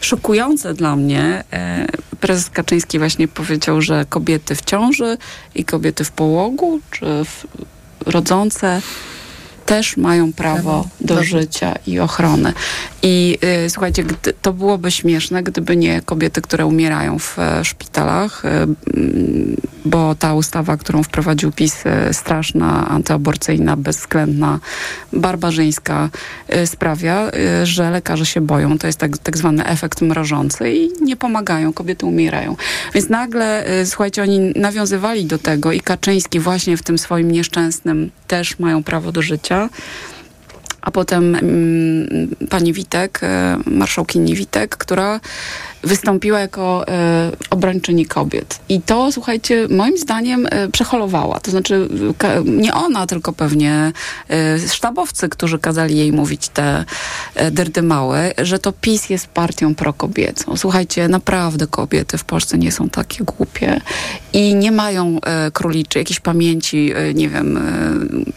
szokujące 0.01 0.73
dla 0.73 0.95
mnie. 0.95 1.43
E, 1.53 1.87
prezes 2.19 2.49
Kaczyński 2.49 2.99
właśnie 2.99 3.27
powiedział, 3.27 3.81
że 3.81 4.05
kobiety 4.09 4.55
w 4.55 4.61
ciąży 4.61 5.17
i 5.55 5.65
kobiety 5.65 6.03
w 6.03 6.11
połogu, 6.11 6.79
czy 6.91 7.05
w, 7.05 7.45
rodzące 8.05 8.81
też 9.65 9.97
mają 9.97 10.33
prawo 10.33 10.87
do 11.01 11.23
życia 11.23 11.75
i 11.87 11.99
ochrony. 11.99 12.53
I 13.03 13.37
y, 13.65 13.69
słuchajcie, 13.69 14.03
gdy, 14.03 14.33
to 14.41 14.53
byłoby 14.53 14.91
śmieszne, 14.91 15.43
gdyby 15.43 15.75
nie 15.77 16.01
kobiety, 16.01 16.41
które 16.41 16.65
umierają 16.65 17.19
w 17.19 17.39
e, 17.39 17.65
szpitalach, 17.65 18.45
y, 18.45 18.49
bo 19.85 20.15
ta 20.15 20.33
ustawa, 20.33 20.77
którą 20.77 21.03
wprowadził 21.03 21.51
PiS, 21.51 21.83
y, 21.85 22.13
straszna, 22.13 22.87
antyaborcyjna, 22.89 23.77
bezwzględna, 23.77 24.59
barbarzyńska, 25.13 26.09
y, 26.55 26.67
sprawia, 26.67 27.31
y, 27.61 27.65
że 27.65 27.91
lekarze 27.91 28.25
się 28.25 28.41
boją. 28.41 28.77
To 28.77 28.87
jest 28.87 28.99
tak, 28.99 29.17
tak 29.17 29.37
zwany 29.37 29.65
efekt 29.65 30.01
mrożący 30.01 30.73
i 30.73 30.89
nie 31.01 31.15
pomagają, 31.15 31.73
kobiety 31.73 32.05
umierają. 32.05 32.55
Więc 32.93 33.09
nagle, 33.09 33.79
y, 33.81 33.85
słuchajcie, 33.85 34.23
oni 34.23 34.39
nawiązywali 34.39 35.25
do 35.25 35.37
tego 35.37 35.71
i 35.71 35.79
Kaczyński 35.81 36.39
właśnie 36.39 36.77
w 36.77 36.83
tym 36.83 36.97
swoim 36.97 37.31
nieszczęsnym 37.31 38.11
też 38.27 38.59
mają 38.59 38.83
prawo 38.83 39.11
do 39.11 39.21
życia. 39.21 39.52
Yeah. 39.53 39.69
A 40.83 40.91
potem 40.91 41.35
mm, 41.35 42.35
pani 42.49 42.73
Witek, 42.73 43.19
e, 43.23 43.57
marszałkini 43.65 44.35
Witek, 44.35 44.77
która 44.77 45.19
wystąpiła 45.83 46.39
jako 46.39 46.87
e, 46.87 47.31
obrończyni 47.49 48.05
kobiet. 48.05 48.59
I 48.69 48.81
to, 48.81 49.11
słuchajcie, 49.11 49.67
moim 49.69 49.97
zdaniem 49.97 50.47
e, 50.49 50.67
przeholowała. 50.67 51.39
To 51.39 51.51
znaczy 51.51 51.89
ka, 52.17 52.29
nie 52.45 52.73
ona, 52.73 53.07
tylko 53.07 53.33
pewnie 53.33 53.91
e, 54.29 54.59
sztabowcy, 54.59 55.29
którzy 55.29 55.59
kazali 55.59 55.97
jej 55.97 56.11
mówić 56.11 56.49
te 56.49 56.85
e, 57.35 57.51
dyrdymały, 57.51 58.17
że 58.37 58.59
to 58.59 58.71
PiS 58.71 59.09
jest 59.09 59.27
partią 59.27 59.75
prokobiecą. 59.75 60.57
Słuchajcie, 60.57 61.07
naprawdę 61.07 61.67
kobiety 61.67 62.17
w 62.17 62.23
Polsce 62.23 62.57
nie 62.57 62.71
są 62.71 62.89
takie 62.89 63.23
głupie 63.23 63.81
i 64.33 64.55
nie 64.55 64.71
mają 64.71 65.19
e, 65.21 65.51
króliczy, 65.51 65.99
jakiejś 65.99 66.19
pamięci, 66.19 66.91
e, 66.95 67.13
nie 67.13 67.29
wiem, 67.29 67.57
e, 67.57 67.61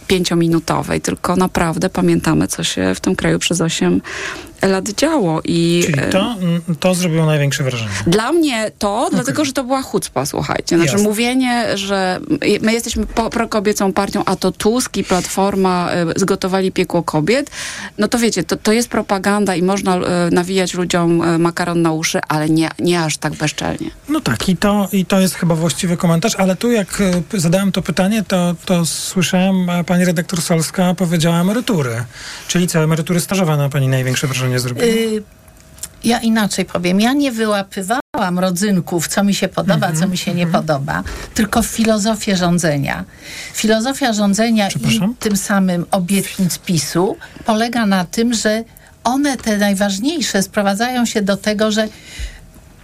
pięciominutowej, 0.06 1.00
tylko 1.00 1.36
naprawdę 1.36 1.90
pamiętamy, 1.90 2.35
co 2.48 2.64
się 2.64 2.94
w 2.94 3.00
tym 3.00 3.16
kraju 3.16 3.38
przez 3.38 3.60
8 3.60 4.00
lat 4.62 4.88
działo. 4.90 5.40
I, 5.44 5.82
Czyli 5.86 6.00
e, 6.00 6.08
to, 6.08 6.36
to 6.80 6.94
zrobiło 6.94 7.26
największe 7.26 7.64
wrażenie. 7.64 7.90
dla 8.06 8.32
mnie 8.32 8.70
to, 8.78 9.08
dlatego 9.12 9.44
że 9.44 9.52
to 9.52 9.64
była 9.64 9.82
chucpa, 9.82 10.26
słuchajcie. 10.26 10.76
Znaczy 10.76 10.92
Jasne. 10.92 11.08
mówienie, 11.08 11.66
że 11.74 12.20
my 12.60 12.72
jesteśmy 12.72 13.06
prokobiecą 13.30 13.92
partią, 13.92 14.22
a 14.24 14.36
to 14.36 14.52
Tusk 14.52 14.96
i 14.96 15.04
Platforma 15.04 15.90
y, 16.16 16.20
zgotowali 16.20 16.72
piekło 16.72 17.02
kobiet, 17.02 17.50
no 17.98 18.08
to 18.08 18.18
wiecie, 18.18 18.44
to, 18.44 18.56
to 18.56 18.72
jest 18.72 18.88
propaganda 18.88 19.54
i 19.54 19.62
można 19.62 19.96
y, 19.96 20.00
nawijać 20.30 20.74
ludziom 20.74 21.40
makaron 21.40 21.82
na 21.82 21.92
uszy, 21.92 22.20
ale 22.28 22.48
nie, 22.48 22.70
nie 22.78 23.02
aż 23.02 23.16
tak 23.18 23.34
bezczelnie. 23.34 23.90
No 24.08 24.20
tak, 24.20 24.48
i 24.48 24.56
to, 24.56 24.88
i 24.92 25.04
to 25.06 25.20
jest 25.20 25.34
chyba 25.34 25.54
właściwy 25.54 25.96
komentarz, 25.96 26.36
ale 26.36 26.56
tu 26.56 26.72
jak 26.72 27.00
e, 27.34 27.40
zadałem 27.40 27.72
to 27.72 27.82
pytanie, 27.82 28.22
to, 28.28 28.54
to 28.64 28.86
słyszałem, 28.86 29.70
a 29.70 29.84
pani 29.84 30.04
redaktor 30.04 30.42
Solska 30.42 30.94
powiedziała 30.94 31.40
emerytury. 31.40 32.04
Czyli 32.48 32.68
co, 32.68 32.78
emerytury 32.78 33.20
stażowe 33.20 33.56
na 33.56 33.68
pani 33.68 33.88
największe 33.88 34.26
wrażenie 34.26 34.45
zrobiły? 34.58 34.86
Y, 34.86 35.22
ja 36.04 36.18
inaczej 36.18 36.64
powiem. 36.64 37.00
Ja 37.00 37.12
nie 37.12 37.32
wyłapywałam 37.32 38.38
rodzynków, 38.38 39.08
co 39.08 39.24
mi 39.24 39.34
się 39.34 39.48
podoba, 39.48 39.92
co 39.92 40.08
mi 40.08 40.18
się 40.18 40.34
nie 40.34 40.46
podoba, 40.46 41.02
tylko 41.34 41.62
filozofię 41.62 42.36
rządzenia. 42.36 43.04
Filozofia 43.52 44.12
rządzenia 44.12 44.68
i 44.68 45.00
tym 45.18 45.36
samym 45.36 45.86
obietnic 45.90 46.58
PiSu 46.58 47.16
polega 47.44 47.86
na 47.86 48.04
tym, 48.04 48.34
że 48.34 48.64
one, 49.04 49.36
te 49.36 49.56
najważniejsze, 49.58 50.42
sprowadzają 50.42 51.06
się 51.06 51.22
do 51.22 51.36
tego, 51.36 51.72
że 51.72 51.88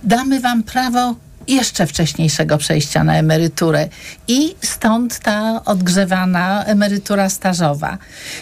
damy 0.04 0.40
wam 0.40 0.62
prawo 0.62 1.14
jeszcze 1.48 1.86
wcześniejszego 1.86 2.58
przejścia 2.58 3.04
na 3.04 3.16
emeryturę. 3.16 3.88
I 4.28 4.54
stąd 4.62 5.18
ta 5.18 5.64
odgrzewana 5.64 6.64
emerytura 6.64 7.28
stażowa, 7.28 7.98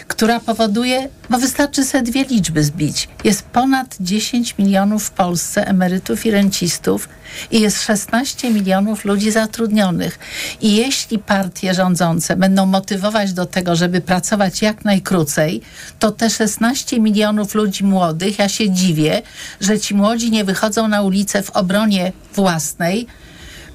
która 0.07 0.39
powoduje, 0.39 1.09
bo 1.29 1.37
wystarczy 1.37 1.85
sobie 1.85 2.03
dwie 2.03 2.23
liczby 2.23 2.63
zbić. 2.63 3.09
Jest 3.23 3.43
ponad 3.43 3.97
10 3.99 4.57
milionów 4.57 5.03
w 5.03 5.11
Polsce 5.11 5.67
emerytów 5.67 6.25
i 6.25 6.31
rencistów 6.31 7.09
i 7.51 7.61
jest 7.61 7.81
16 7.81 8.49
milionów 8.49 9.05
ludzi 9.05 9.31
zatrudnionych. 9.31 10.19
I 10.61 10.75
jeśli 10.75 11.19
partie 11.19 11.73
rządzące 11.73 12.35
będą 12.35 12.65
motywować 12.65 13.33
do 13.33 13.45
tego, 13.45 13.75
żeby 13.75 14.01
pracować 14.01 14.61
jak 14.61 14.85
najkrócej, 14.85 15.61
to 15.99 16.11
te 16.11 16.29
16 16.29 16.99
milionów 16.99 17.55
ludzi 17.55 17.83
młodych, 17.83 18.39
ja 18.39 18.49
się 18.49 18.69
dziwię, 18.69 19.21
że 19.61 19.79
ci 19.79 19.95
młodzi 19.95 20.31
nie 20.31 20.43
wychodzą 20.43 20.87
na 20.87 21.01
ulicę 21.01 21.43
w 21.43 21.49
obronie 21.49 22.11
własnej, 22.35 22.90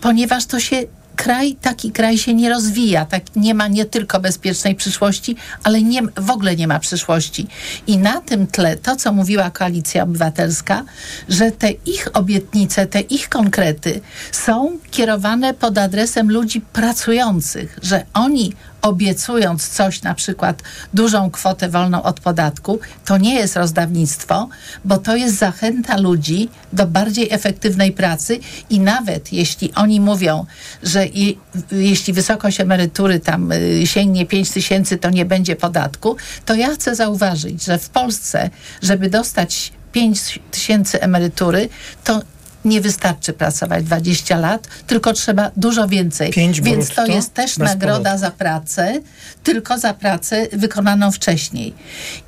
ponieważ 0.00 0.46
to 0.46 0.61
się 0.61 0.83
kraj, 1.16 1.55
taki 1.55 1.92
kraj 1.92 2.18
się 2.18 2.35
nie 2.35 2.48
rozwija, 2.48 3.07
tak 3.07 3.37
nie 3.37 3.55
ma 3.55 3.68
nie 3.68 3.85
tylko 3.85 4.20
bezpiecznej 4.20 4.74
przyszłości, 4.74 5.37
ale 5.62 5.83
nie, 5.83 6.02
w 6.16 6.31
ogóle 6.31 6.57
nie 6.57 6.68
ma 6.68 6.79
przyszłości. 6.79 7.46
I 7.87 7.98
na 7.98 8.20
tym 8.20 8.46
tle 8.46 8.76
to, 8.76 8.96
co 8.96 9.12
mówiła 9.12 9.50
Koalicja 9.50 10.02
Obywatelska, 10.02 10.85
że 11.29 11.50
te 11.50 11.70
ich 11.70 12.09
obietnice, 12.12 12.87
te 12.87 13.00
ich 13.00 13.29
konkrety 13.29 14.00
są 14.33 14.79
kierowane 14.90 15.55
pod 15.55 15.79
adresem 15.79 16.31
ludzi 16.31 16.61
pracujących, 16.61 17.79
że 17.83 18.07
oni 18.14 18.52
obiecując 18.87 19.68
coś, 19.68 20.03
na 20.03 20.14
przykład 20.14 20.62
dużą 20.94 21.31
kwotę 21.31 21.68
wolną 21.68 22.03
od 22.03 22.20
podatku, 22.20 22.81
to 23.05 23.18
nie 23.18 23.35
jest 23.35 23.57
rozdawnictwo, 23.57 24.49
bo 24.85 24.99
to 24.99 25.16
jest 25.16 25.38
zachęta 25.38 25.96
ludzi 25.96 26.49
do 26.72 26.87
bardziej 26.87 27.33
efektywnej 27.33 27.92
pracy 27.92 28.38
i 28.70 28.81
nawet 28.81 29.33
jeśli 29.33 29.75
oni 29.75 30.01
mówią, 30.01 30.46
że 30.83 31.07
i, 31.07 31.38
jeśli 31.72 32.12
wysokość 32.12 32.61
emerytury 32.61 33.20
tam 33.20 33.53
y, 33.53 33.87
sięgnie 33.87 34.27
5 34.27 34.51
tysięcy, 34.51 34.99
to 34.99 35.11
nie 35.11 35.25
będzie 35.25 35.57
podatku, 35.57 36.16
to 36.44 36.55
ja 36.55 36.75
chcę 36.75 36.94
zauważyć, 36.94 37.64
że 37.64 37.79
w 37.79 37.88
Polsce, 37.88 38.51
żeby 38.83 39.11
dostać 39.11 39.72
5 39.92 40.38
tysięcy 40.51 41.01
emerytury, 41.01 41.68
to 42.05 42.22
nie 42.66 42.81
wystarczy 42.81 43.33
pracować 43.33 43.85
20 43.85 44.38
lat, 44.38 44.68
tylko 44.87 45.12
trzeba 45.12 45.50
dużo 45.57 45.88
więcej. 45.88 46.33
Pięć 46.33 46.61
Więc 46.61 46.94
to 46.94 47.07
jest 47.07 47.35
też 47.35 47.59
nagroda 47.59 48.18
za 48.18 48.31
pracę, 48.31 49.00
tylko 49.42 49.79
za 49.79 49.94
pracę 49.94 50.46
wykonaną 50.52 51.12
wcześniej. 51.12 51.74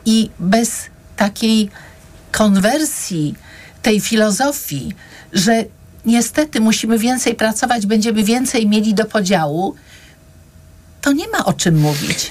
I 0.05 0.31
bez 0.39 0.71
takiej 1.17 1.71
konwersji 2.33 3.35
tej 3.83 4.01
filozofii, 4.01 4.93
że 5.33 5.65
niestety 6.05 6.61
musimy 6.61 6.99
więcej 6.99 7.35
pracować, 7.35 7.87
będziemy 7.87 8.25
więcej 8.25 8.67
mieli 8.67 8.95
do 8.95 9.05
podziału, 9.05 9.75
to 11.01 11.13
nie 11.13 11.29
ma 11.29 11.45
o 11.45 11.53
czym 11.53 11.81
mówić. 11.81 12.31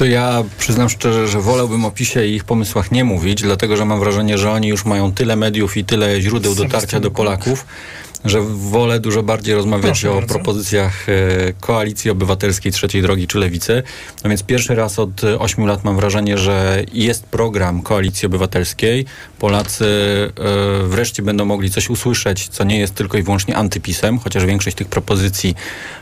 To 0.00 0.04
ja 0.04 0.44
przyznam 0.58 0.88
szczerze, 0.88 1.28
że 1.28 1.40
wolałbym 1.40 1.84
o 1.84 1.90
PiSie 1.90 2.26
i 2.26 2.34
ich 2.34 2.44
pomysłach 2.44 2.92
nie 2.92 3.04
mówić, 3.04 3.42
dlatego 3.42 3.76
że 3.76 3.84
mam 3.84 4.00
wrażenie, 4.00 4.38
że 4.38 4.50
oni 4.50 4.68
już 4.68 4.84
mają 4.84 5.12
tyle 5.12 5.36
mediów 5.36 5.76
i 5.76 5.84
tyle 5.84 6.20
źródeł 6.20 6.54
dotarcia 6.54 7.00
do 7.00 7.10
Polaków, 7.10 7.66
że 8.24 8.40
wolę 8.42 9.00
dużo 9.00 9.22
bardziej 9.22 9.54
rozmawiać 9.54 9.84
Proszę 9.84 10.10
o 10.10 10.14
bardzo. 10.14 10.34
propozycjach 10.34 11.08
e, 11.08 11.12
Koalicji 11.60 12.10
Obywatelskiej, 12.10 12.72
Trzeciej 12.72 13.02
Drogi 13.02 13.26
czy 13.26 13.38
Lewicy. 13.38 13.82
No 14.24 14.30
więc 14.30 14.42
pierwszy 14.42 14.74
raz 14.74 14.98
od 14.98 15.24
e, 15.24 15.38
ośmiu 15.38 15.66
lat 15.66 15.84
mam 15.84 15.96
wrażenie, 15.96 16.38
że 16.38 16.84
jest 16.92 17.26
program 17.26 17.82
Koalicji 17.82 18.26
Obywatelskiej. 18.26 19.06
Polacy 19.38 19.84
e, 20.84 20.88
wreszcie 20.88 21.22
będą 21.22 21.44
mogli 21.44 21.70
coś 21.70 21.90
usłyszeć, 21.90 22.48
co 22.48 22.64
nie 22.64 22.78
jest 22.78 22.94
tylko 22.94 23.18
i 23.18 23.22
wyłącznie 23.22 23.56
antypisem, 23.56 24.18
chociaż 24.18 24.46
większość 24.46 24.76
tych 24.76 24.88
propozycji 24.88 25.54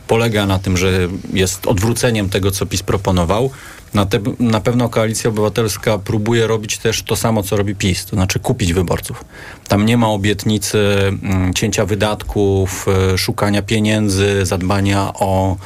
polega 0.09 0.47
na 0.47 0.59
tym, 0.59 0.77
że 0.77 1.09
jest 1.33 1.67
odwróceniem 1.67 2.29
tego, 2.29 2.51
co 2.51 2.67
PiS 2.67 2.83
proponował. 2.83 3.51
Na, 3.95 4.07
te, 4.07 4.21
na 4.41 4.61
pewno 4.61 4.89
Koalicja 4.89 5.31
Obywatelska 5.31 5.99
próbuje 5.99 6.47
robić 6.47 6.79
też 6.79 7.03
to 7.03 7.17
samo, 7.17 7.43
co 7.43 7.57
robi 7.57 7.75
PiS, 7.75 8.05
to 8.05 8.17
znaczy 8.17 8.39
kupić 8.39 8.73
wyborców. 8.73 9.25
Tam 9.69 9.87
nie 9.87 9.97
ma 9.97 10.09
obietnicy 10.09 10.79
mm, 10.79 11.55
cięcia 11.55 11.87
wydatków, 11.87 12.87
e, 13.15 13.19
szukania 13.19 13.63
pieniędzy, 13.63 14.47
zadbania 14.47 15.11
o 15.15 15.57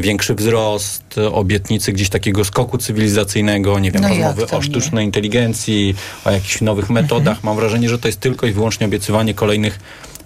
większy 0.00 0.34
wzrost, 0.34 1.04
obietnicy 1.32 1.92
gdzieś 1.92 2.08
takiego 2.08 2.44
skoku 2.44 2.78
cywilizacyjnego, 2.78 3.78
nie 3.78 3.90
wiem, 3.90 4.02
No 4.02 4.08
rozmowy 4.08 4.46
o 4.46 4.62
sztucznej 4.62 5.04
inteligencji, 5.04 5.94
o 6.24 6.30
jakichś 6.30 6.60
nowych 6.60 6.90
metodach. 6.90 7.44
Mam 7.44 7.56
wrażenie, 7.56 7.88
że 7.88 7.98
to 7.98 8.08
jest 8.08 8.20
tylko 8.20 8.46
i 8.46 8.52
wyłącznie 8.52 8.86
obiecywanie 8.86 9.34
kolejnych 9.34 9.78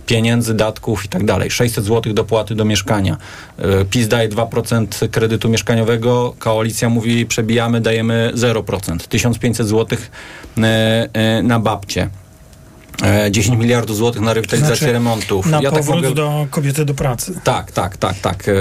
pieniędzy, 0.06 0.54
datków 0.54 1.04
i 1.04 1.08
tak 1.08 1.24
dalej. 1.24 1.50
600 1.50 1.84
zł 1.84 2.12
dopłaty 2.12 2.54
do 2.54 2.64
mieszkania. 2.64 3.16
E, 3.58 3.84
PiS 3.84 4.08
daje 4.08 4.28
2% 4.28 5.08
kredytu 5.08 5.48
mieszkaniowego, 5.48 6.34
koalicja 6.38 6.88
mówi 6.88 7.26
przebijamy, 7.26 7.80
dajemy 7.80 8.32
0%. 8.34 9.08
1500 9.08 9.66
zł 9.66 9.98
na 11.42 11.60
babcie. 11.60 12.10
E, 13.02 13.30
10 13.30 13.58
miliardów 13.58 13.96
złotych 13.96 14.22
na 14.22 14.34
rewitalizację 14.34 14.76
Znaczy, 14.76 14.92
remontów. 14.92 15.46
Na 15.46 15.60
Ja 15.60 15.70
tak 15.70 15.80
powrót 15.80 15.96
mogę- 16.02 16.14
do 16.14 16.46
kobiety 16.50 16.84
do 16.84 16.94
pracy. 16.94 17.40
tak, 17.44 17.72
tak, 17.72 17.96
tak, 17.96 18.18
tak. 18.18 18.48
E, 18.48 18.52
e, 18.52 18.56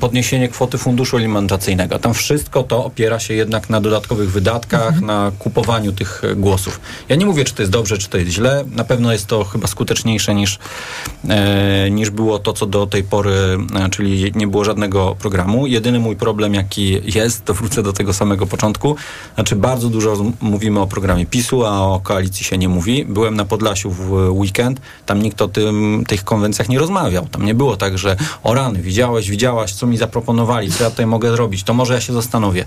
podniesienie 0.00 0.48
kwoty 0.48 0.78
funduszu 0.78 1.16
alimentacyjnego. 1.16 1.98
Tam 1.98 2.14
wszystko 2.14 2.62
to 2.62 2.84
opiera 2.84 3.18
się 3.18 3.34
jednak 3.34 3.70
na 3.70 3.80
dodatkowych 3.80 4.30
wydatkach, 4.32 5.00
na 5.00 5.32
kupowaniu 5.38 5.92
tych 5.92 6.22
e, 6.24 6.34
głosów. 6.36 6.80
Ja 7.08 7.16
nie 7.16 7.26
mówię, 7.26 7.44
czy 7.44 7.54
to 7.54 7.62
jest 7.62 7.72
dobrze, 7.72 7.98
czy 7.98 8.08
to 8.08 8.18
jest 8.18 8.30
źle. 8.30 8.64
Na 8.70 8.84
pewno 8.84 9.12
jest 9.12 9.26
to 9.26 9.44
chyba 9.44 9.66
skuteczniejsze 9.66 10.34
niż, 10.34 10.58
e, 11.28 11.90
niż 11.90 12.10
było 12.10 12.38
to, 12.38 12.52
co 12.52 12.66
do 12.66 12.86
tej 12.86 13.02
pory, 13.02 13.34
e, 13.86 13.90
czyli 13.90 14.32
nie 14.34 14.46
było 14.46 14.64
żadnego 14.64 15.16
programu. 15.18 15.66
Jedyny 15.66 15.98
mój 15.98 16.16
problem, 16.16 16.54
jaki 16.54 17.00
jest, 17.14 17.44
to 17.44 17.54
wrócę 17.54 17.82
do 17.82 17.92
tego 17.92 18.12
samego 18.12 18.46
początku. 18.46 18.96
Znaczy, 19.34 19.56
bardzo 19.56 19.88
dużo 19.88 20.16
mówimy 20.40 20.80
o 20.80 20.86
programie 20.86 21.26
PiSu, 21.26 21.66
a 21.66 21.80
o 21.80 22.00
koalicji 22.00 22.44
się 22.44 22.53
nie 22.58 22.68
mówi. 22.68 23.04
Byłem 23.04 23.36
na 23.36 23.44
Podlasiu 23.44 23.90
w 23.90 24.10
weekend, 24.30 24.80
tam 25.06 25.22
nikt 25.22 25.42
o 25.42 25.48
tym, 25.48 26.04
tych 26.08 26.24
konwencjach 26.24 26.68
nie 26.68 26.78
rozmawiał. 26.78 27.26
Tam 27.26 27.44
nie 27.46 27.54
było 27.54 27.76
tak, 27.76 27.98
że 27.98 28.16
o 28.42 28.54
rany, 28.54 28.82
widziałeś, 28.82 29.30
widziałaś, 29.30 29.72
co 29.72 29.86
mi 29.86 29.96
zaproponowali, 29.96 30.72
co 30.72 30.84
ja 30.84 30.90
tutaj 30.90 31.06
mogę 31.06 31.30
zrobić, 31.30 31.62
to 31.62 31.74
może 31.74 31.94
ja 31.94 32.00
się 32.00 32.12
zastanowię. 32.12 32.64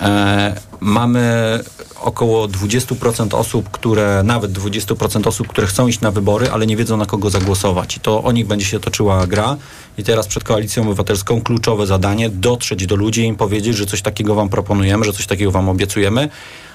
E, 0.00 0.60
mamy 0.80 1.60
około 2.00 2.48
20% 2.48 3.34
osób, 3.34 3.70
które, 3.70 4.22
nawet 4.22 4.52
20% 4.52 5.28
osób, 5.28 5.48
które 5.48 5.66
chcą 5.66 5.86
iść 5.86 6.00
na 6.00 6.10
wybory, 6.10 6.50
ale 6.50 6.66
nie 6.66 6.76
wiedzą 6.76 6.96
na 6.96 7.06
kogo 7.06 7.30
zagłosować. 7.30 7.96
I 7.96 8.00
to 8.00 8.22
o 8.22 8.32
nich 8.32 8.46
będzie 8.46 8.66
się 8.66 8.80
toczyła 8.80 9.26
gra. 9.26 9.56
I 9.98 10.04
teraz 10.04 10.26
przed 10.26 10.44
Koalicją 10.44 10.82
Obywatelską 10.82 11.42
kluczowe 11.42 11.86
zadanie 11.86 12.30
dotrzeć 12.30 12.86
do 12.86 12.96
ludzi 12.96 13.20
i 13.20 13.24
im 13.24 13.36
powiedzieć, 13.36 13.76
że 13.76 13.86
coś 13.86 14.02
takiego 14.02 14.34
wam 14.34 14.48
proponujemy, 14.48 15.04
że 15.04 15.12
coś 15.12 15.26
takiego 15.26 15.50
wam 15.50 15.68
obiecujemy. 15.68 16.28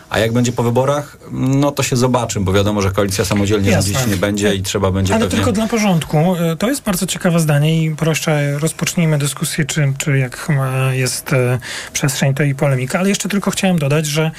A 0.09 0.19
jak 0.19 0.33
będzie 0.33 0.51
po 0.51 0.63
wyborach, 0.63 1.17
no 1.31 1.71
to 1.71 1.83
się 1.83 1.95
zobaczy, 1.95 2.39
bo 2.39 2.53
wiadomo, 2.53 2.81
że 2.81 2.91
koalicja 2.91 3.25
samodzielnie 3.25 3.71
Jasne. 3.71 3.93
rządzić 3.93 4.11
nie 4.11 4.17
będzie 4.17 4.55
i 4.55 4.63
trzeba 4.63 4.91
będzie 4.91 5.13
Ale 5.13 5.23
pewnie... 5.23 5.35
tylko 5.37 5.51
dla 5.51 5.67
porządku. 5.67 6.17
E, 6.35 6.55
To 6.55 6.69
jest 6.69 6.83
bardzo 6.83 7.05
ciekawe 7.05 7.39
zdanie 7.39 7.83
i 7.83 7.95
proszę 7.95 8.59
rozpocznijmy 8.59 9.17
dyskusję, 9.17 9.65
czy, 9.65 9.93
czy 9.97 10.17
jak 10.17 10.47
e, 10.49 10.97
jest 10.97 11.33
e, 11.33 11.59
przestrzeń, 11.93 12.33
to 12.33 12.43
i 12.43 12.55
polemika. 12.55 12.99
Ale 12.99 13.09
jeszcze 13.09 13.29
tylko 13.29 13.51
chciałem 13.51 13.79
dodać, 13.79 14.05
że 14.05 14.31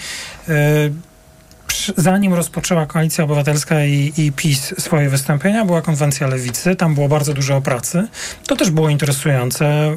zanim 1.96 2.34
rozpoczęła 2.34 2.86
Koalicja 2.86 3.24
Obywatelska 3.24 3.84
i, 3.84 4.12
i 4.16 4.32
PiS 4.32 4.74
swoje 4.78 5.08
wystąpienia, 5.08 5.64
była 5.64 5.82
konwencja 5.82 6.26
lewicy, 6.26 6.76
tam 6.76 6.94
było 6.94 7.08
bardzo 7.08 7.34
dużo 7.34 7.56
o 7.56 7.60
pracy. 7.60 8.08
To 8.46 8.56
też 8.56 8.70
było 8.70 8.88
interesujące, 8.88 9.96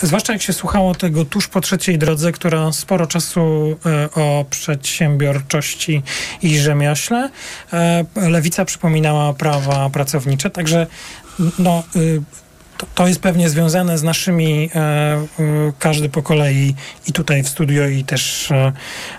zwłaszcza 0.00 0.32
jak 0.32 0.42
się 0.42 0.52
słuchało 0.52 0.94
tego 0.94 1.24
tuż 1.24 1.48
po 1.48 1.60
trzeciej 1.60 1.98
drodze, 1.98 2.32
która 2.32 2.72
sporo 2.72 3.06
czasu 3.06 3.76
e, 3.86 4.08
o 4.14 4.44
przedsiębiorczości 4.50 6.02
i 6.42 6.58
rzemiośle. 6.58 7.30
E, 7.72 8.04
Lewica 8.16 8.64
przypominała 8.64 9.34
prawa 9.34 9.90
pracownicze, 9.90 10.50
także 10.50 10.86
no, 11.58 11.82
y, 11.96 12.22
to, 12.80 12.86
to 12.94 13.08
jest 13.08 13.20
pewnie 13.20 13.48
związane 13.48 13.98
z 13.98 14.02
naszymi, 14.02 14.70
e, 14.74 15.16
y, 15.40 15.72
każdy 15.78 16.08
po 16.08 16.22
kolei 16.22 16.74
i 17.06 17.12
tutaj 17.12 17.42
w 17.42 17.48
studio 17.48 17.86
i 17.86 18.04
też 18.04 18.50
e, 18.50 18.72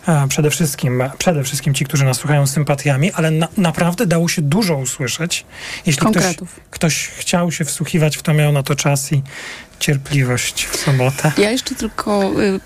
e, 0.07 0.27
przede 0.27 0.49
wszystkim, 0.49 1.03
przede 1.17 1.43
wszystkim 1.43 1.73
ci, 1.73 1.85
którzy 1.85 2.05
nas 2.05 2.17
słuchają 2.17 2.47
sympatiami, 2.47 3.11
ale 3.11 3.31
na, 3.31 3.47
naprawdę 3.57 4.05
dało 4.05 4.27
się 4.27 4.41
dużo 4.41 4.77
usłyszeć. 4.77 5.45
Jeśli 5.85 6.01
ktoś, 6.01 6.13
Konkretów. 6.13 6.59
ktoś 6.69 7.07
chciał 7.07 7.51
się 7.51 7.65
wsłuchiwać 7.65 8.17
w 8.17 8.21
to, 8.21 8.33
miał 8.33 8.51
na 8.51 8.63
to 8.63 8.75
czas 8.75 9.11
i 9.11 9.23
cierpliwość 9.79 10.65
w 10.65 10.77
sobotę. 10.77 11.31
Ja 11.37 11.51
jeszcze 11.51 11.75
tylko 11.75 12.31
y, 12.41 12.59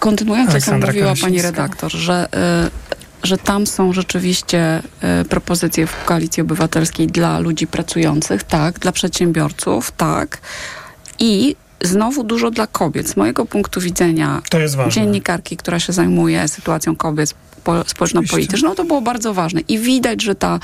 kontynuując 0.00 0.52
to, 0.52 0.60
co 0.60 0.78
mówiła 0.78 1.14
pani 1.20 1.42
redaktor, 1.42 1.92
że, 1.92 2.28
y, 2.72 3.05
że 3.26 3.38
tam 3.38 3.66
są 3.66 3.92
rzeczywiście 3.92 4.82
y, 5.20 5.24
propozycje 5.24 5.86
w 5.86 6.04
Koalicji 6.04 6.40
Obywatelskiej 6.40 7.06
dla 7.06 7.38
ludzi 7.38 7.66
pracujących, 7.66 8.44
tak, 8.44 8.78
dla 8.78 8.92
przedsiębiorców, 8.92 9.92
tak. 9.96 10.38
I 11.18 11.56
znowu 11.82 12.24
dużo 12.24 12.50
dla 12.50 12.66
kobiet. 12.66 13.08
Z 13.08 13.16
mojego 13.16 13.46
punktu 13.46 13.80
widzenia 13.80 14.42
dziennikarki, 14.88 15.56
która 15.56 15.80
się 15.80 15.92
zajmuje 15.92 16.48
sytuacją 16.48 16.96
kobiet 16.96 17.34
po, 17.64 17.84
społeczno-polityczną, 17.86 18.74
to 18.74 18.84
było 18.84 19.00
bardzo 19.00 19.34
ważne. 19.34 19.60
I 19.60 19.78
widać, 19.78 20.22
że 20.22 20.34
ta 20.34 20.60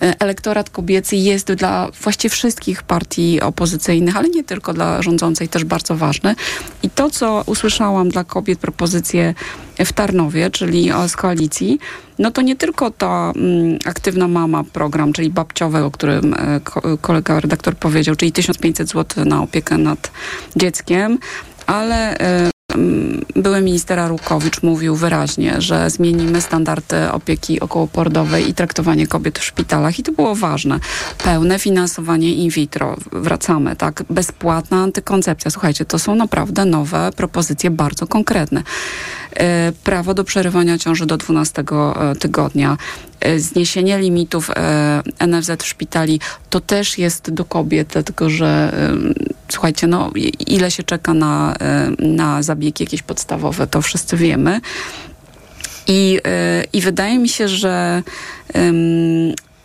elektorat 0.00 0.70
kobiecy 0.70 1.16
jest 1.16 1.52
dla 1.52 1.90
właściwie 2.02 2.30
wszystkich 2.30 2.82
partii 2.82 3.40
opozycyjnych, 3.40 4.16
ale 4.16 4.28
nie 4.28 4.44
tylko 4.44 4.72
dla 4.72 5.02
rządzącej, 5.02 5.48
też 5.48 5.64
bardzo 5.64 5.96
ważny. 5.96 6.34
I 6.82 6.90
to, 6.90 7.10
co 7.10 7.42
usłyszałam 7.46 8.08
dla 8.08 8.24
kobiet, 8.24 8.58
propozycje 8.58 9.34
w 9.78 9.92
Tarnowie, 9.92 10.50
czyli 10.50 10.90
z 11.08 11.16
koalicji, 11.16 11.78
no 12.18 12.30
to 12.30 12.42
nie 12.42 12.56
tylko 12.56 12.90
ta 12.90 13.32
mm, 13.36 13.78
aktywna 13.84 14.28
mama 14.28 14.64
program, 14.64 15.12
czyli 15.12 15.30
babciowy, 15.30 15.84
o 15.84 15.90
którym 15.90 16.34
e, 16.34 16.60
kolega 17.00 17.40
redaktor 17.40 17.76
powiedział, 17.76 18.16
czyli 18.16 18.32
1500 18.32 18.88
zł 18.88 19.24
na 19.24 19.42
opiekę 19.42 19.78
nad 19.78 20.10
dzieckiem, 20.56 21.18
ale 21.66 22.18
e, 22.18 22.50
były 23.36 23.60
minister 23.60 23.98
Arukowicz 23.98 24.62
mówił 24.62 24.96
wyraźnie, 24.96 25.60
że 25.60 25.90
zmienimy 25.90 26.40
standardy 26.40 27.12
opieki 27.12 27.60
okołoporodowej 27.60 28.48
i 28.50 28.54
traktowanie 28.54 29.06
kobiet 29.06 29.38
w 29.38 29.44
szpitalach 29.44 29.98
i 29.98 30.02
to 30.02 30.12
było 30.12 30.34
ważne. 30.34 30.80
Pełne 31.24 31.58
finansowanie 31.58 32.34
in 32.34 32.50
vitro, 32.50 32.96
wracamy, 33.12 33.76
tak? 33.76 34.02
Bezpłatna 34.10 34.82
antykoncepcja. 34.82 35.50
Słuchajcie, 35.50 35.84
to 35.84 35.98
są 35.98 36.14
naprawdę 36.14 36.64
nowe 36.64 37.10
propozycje, 37.16 37.70
bardzo 37.70 38.06
konkretne. 38.06 38.62
E, 39.36 39.72
prawo 39.84 40.14
do 40.14 40.24
przerywania 40.24 40.78
ciąży 40.78 41.06
do 41.06 41.16
12 41.16 41.62
e, 41.62 42.14
tygodnia, 42.14 42.76
e, 43.20 43.38
zniesienie 43.38 43.98
limitów 43.98 44.50
NFZ 45.26 45.50
w 45.62 45.66
szpitali, 45.66 46.20
to 46.50 46.60
też 46.60 46.98
jest 46.98 47.30
do 47.30 47.44
kobiet, 47.44 47.88
dlatego 47.92 48.30
że 48.30 48.72
słuchajcie, 49.52 49.86
no 49.86 50.10
ile 50.46 50.70
się 50.70 50.82
czeka 50.82 51.14
na, 51.14 51.56
na 51.98 52.42
zabiegi 52.42 52.84
jakieś 52.84 53.02
podstawowe, 53.02 53.66
to 53.66 53.82
wszyscy 53.82 54.16
wiemy. 54.16 54.60
I, 55.86 56.20
i 56.72 56.80
wydaje 56.80 57.18
mi 57.18 57.28
się, 57.28 57.48
że 57.48 58.02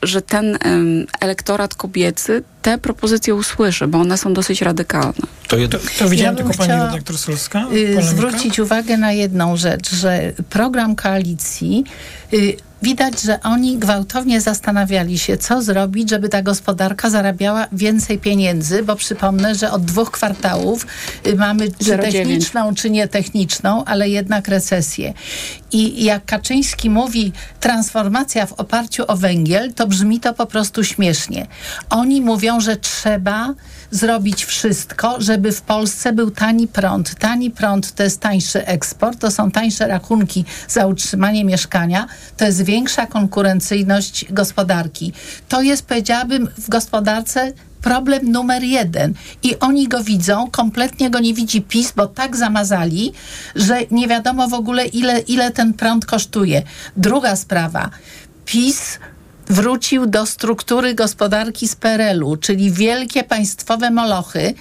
że 0.03 0.21
ten 0.21 0.57
um, 0.65 1.05
elektorat 1.19 1.75
kobiecy 1.75 2.43
te 2.61 2.77
propozycje 2.77 3.35
usłyszy, 3.35 3.87
bo 3.87 3.97
one 3.97 4.17
są 4.17 4.33
dosyć 4.33 4.61
radykalne. 4.61 5.13
To, 5.47 5.57
to, 5.69 5.77
to 5.99 6.09
widziałem 6.09 6.37
ja 6.37 6.43
tylko 6.43 6.57
pani 6.57 6.71
redaktor 6.71 7.17
Solska. 7.17 7.67
Y, 7.73 8.03
zwrócić 8.03 8.59
uwagę 8.59 8.97
na 8.97 9.11
jedną 9.11 9.57
rzecz, 9.57 9.95
że 9.95 10.33
program 10.49 10.95
koalicji 10.95 11.83
y, 12.33 12.57
widać, 12.83 13.21
że 13.21 13.39
oni 13.41 13.77
gwałtownie 13.77 14.41
zastanawiali 14.41 15.17
się, 15.17 15.37
co 15.37 15.61
zrobić, 15.61 16.09
żeby 16.09 16.29
ta 16.29 16.41
gospodarka 16.41 17.09
zarabiała 17.09 17.67
więcej 17.71 18.19
pieniędzy, 18.19 18.83
bo 18.83 18.95
przypomnę, 18.95 19.55
że 19.55 19.71
od 19.71 19.85
dwóch 19.85 20.11
kwartałów 20.11 20.87
y, 21.27 21.35
mamy 21.35 21.71
czy 21.71 21.97
techniczną, 21.97 22.75
czy 22.75 22.89
nietechniczną, 22.89 23.85
ale 23.85 24.09
jednak 24.09 24.47
recesję. 24.47 25.13
I 25.71 26.03
jak 26.03 26.25
Kaczyński 26.25 26.89
mówi 26.89 27.31
transformacja 27.59 28.45
w 28.45 28.53
oparciu 28.53 29.03
o 29.07 29.17
węgiel, 29.17 29.73
to 29.73 29.87
brzmi 29.87 30.19
to 30.19 30.33
po 30.33 30.45
prostu 30.45 30.83
śmiesznie. 30.83 31.47
Oni 31.89 32.21
mówią, 32.21 32.59
że 32.59 32.77
trzeba 32.77 33.53
zrobić 33.93 34.45
wszystko, 34.45 35.15
żeby 35.21 35.51
w 35.51 35.62
Polsce 35.62 36.13
był 36.13 36.32
tani 36.32 36.67
prąd. 36.67 37.15
Tani 37.15 37.51
prąd 37.51 37.91
to 37.91 38.03
jest 38.03 38.19
tańszy 38.19 38.65
eksport, 38.65 39.19
to 39.19 39.32
są 39.32 39.51
tańsze 39.51 39.88
rachunki 39.88 40.45
za 40.67 40.88
utrzymanie 40.88 41.45
mieszkania, 41.45 42.08
to 42.38 42.45
jest 42.45 42.62
większa 42.62 43.08
konkurencyjność 43.08 44.25
gospodarki. 44.29 45.13
To 45.49 45.62
jest, 45.62 45.86
powiedziałabym, 45.86 46.49
w 46.58 46.69
gospodarce 46.69 47.53
problem 47.82 48.32
numer 48.32 48.63
jeden. 48.63 49.13
I 49.43 49.60
oni 49.60 49.88
go 49.88 50.03
widzą, 50.03 50.51
kompletnie 50.51 51.10
go 51.10 51.19
nie 51.19 51.34
widzi 51.34 51.62
PiS, 51.62 51.93
bo 51.95 52.08
tak 52.08 52.36
zamazali, 52.36 53.13
że 53.56 53.79
nie 53.91 54.08
wiadomo 54.08 54.47
w 54.47 54.53
ogóle, 54.53 54.86
ile, 54.86 55.19
ile 55.19 55.51
ten 55.51 55.73
prąd 55.73 56.06
kosztuje. 56.06 56.62
Druga 56.97 57.36
sprawa. 57.36 57.89
PiS 58.45 58.99
wrócił 59.47 60.06
do 60.06 60.25
struktury 60.25 60.95
gospodarki 60.95 61.67
z 61.67 61.75
PRL-u, 61.75 62.38
czyli 62.38 62.71
wielkie 62.71 63.23
państwowe 63.23 63.91
molochy, 63.91 64.53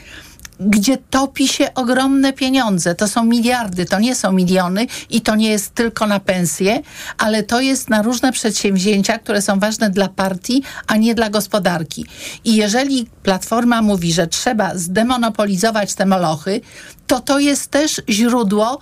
gdzie 0.61 0.99
topi 1.11 1.49
się 1.49 1.75
ogromne 1.75 2.33
pieniądze. 2.33 2.95
To 2.95 3.09
są 3.09 3.25
miliardy, 3.25 3.85
to 3.85 3.99
nie 3.99 4.15
są 4.15 4.33
miliony 4.33 4.87
i 5.11 5.21
to 5.21 5.35
nie 5.37 5.51
jest 5.51 5.75
tylko 5.75 6.07
na 6.07 6.21
pensje, 6.21 6.81
ale 7.19 7.43
to 7.43 7.61
jest 7.61 7.91
na 7.91 8.03
różne 8.03 8.33
przedsięwzięcia, 8.33 9.19
które 9.19 9.43
są 9.43 9.59
ważne 9.59 9.91
dla 9.91 10.09
partii, 10.09 10.63
a 10.87 10.97
nie 10.97 11.15
dla 11.15 11.31
gospodarki. 11.31 12.07
I 12.45 12.57
jeżeli 12.57 13.07
Platforma 13.23 13.83
mówi, 13.83 14.13
że 14.13 14.27
trzeba 14.27 14.79
zdemonopolizować 14.79 15.95
te 15.95 16.07
molochy, 16.07 16.61
to 17.07 17.21
to 17.21 17.39
jest 17.39 17.71
też 17.71 18.03
źródło 18.09 18.79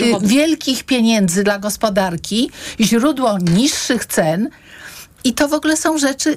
y, 0.00 0.12
wielkich 0.22 0.84
pieniędzy 0.84 1.44
dla 1.44 1.58
gospodarki, 1.58 2.50
źródło 2.80 3.38
niższych 3.38 4.06
cen, 4.06 4.48
i 5.24 5.34
to 5.34 5.48
w 5.48 5.52
ogóle 5.52 5.76
są 5.76 5.98
rzeczy 5.98 6.36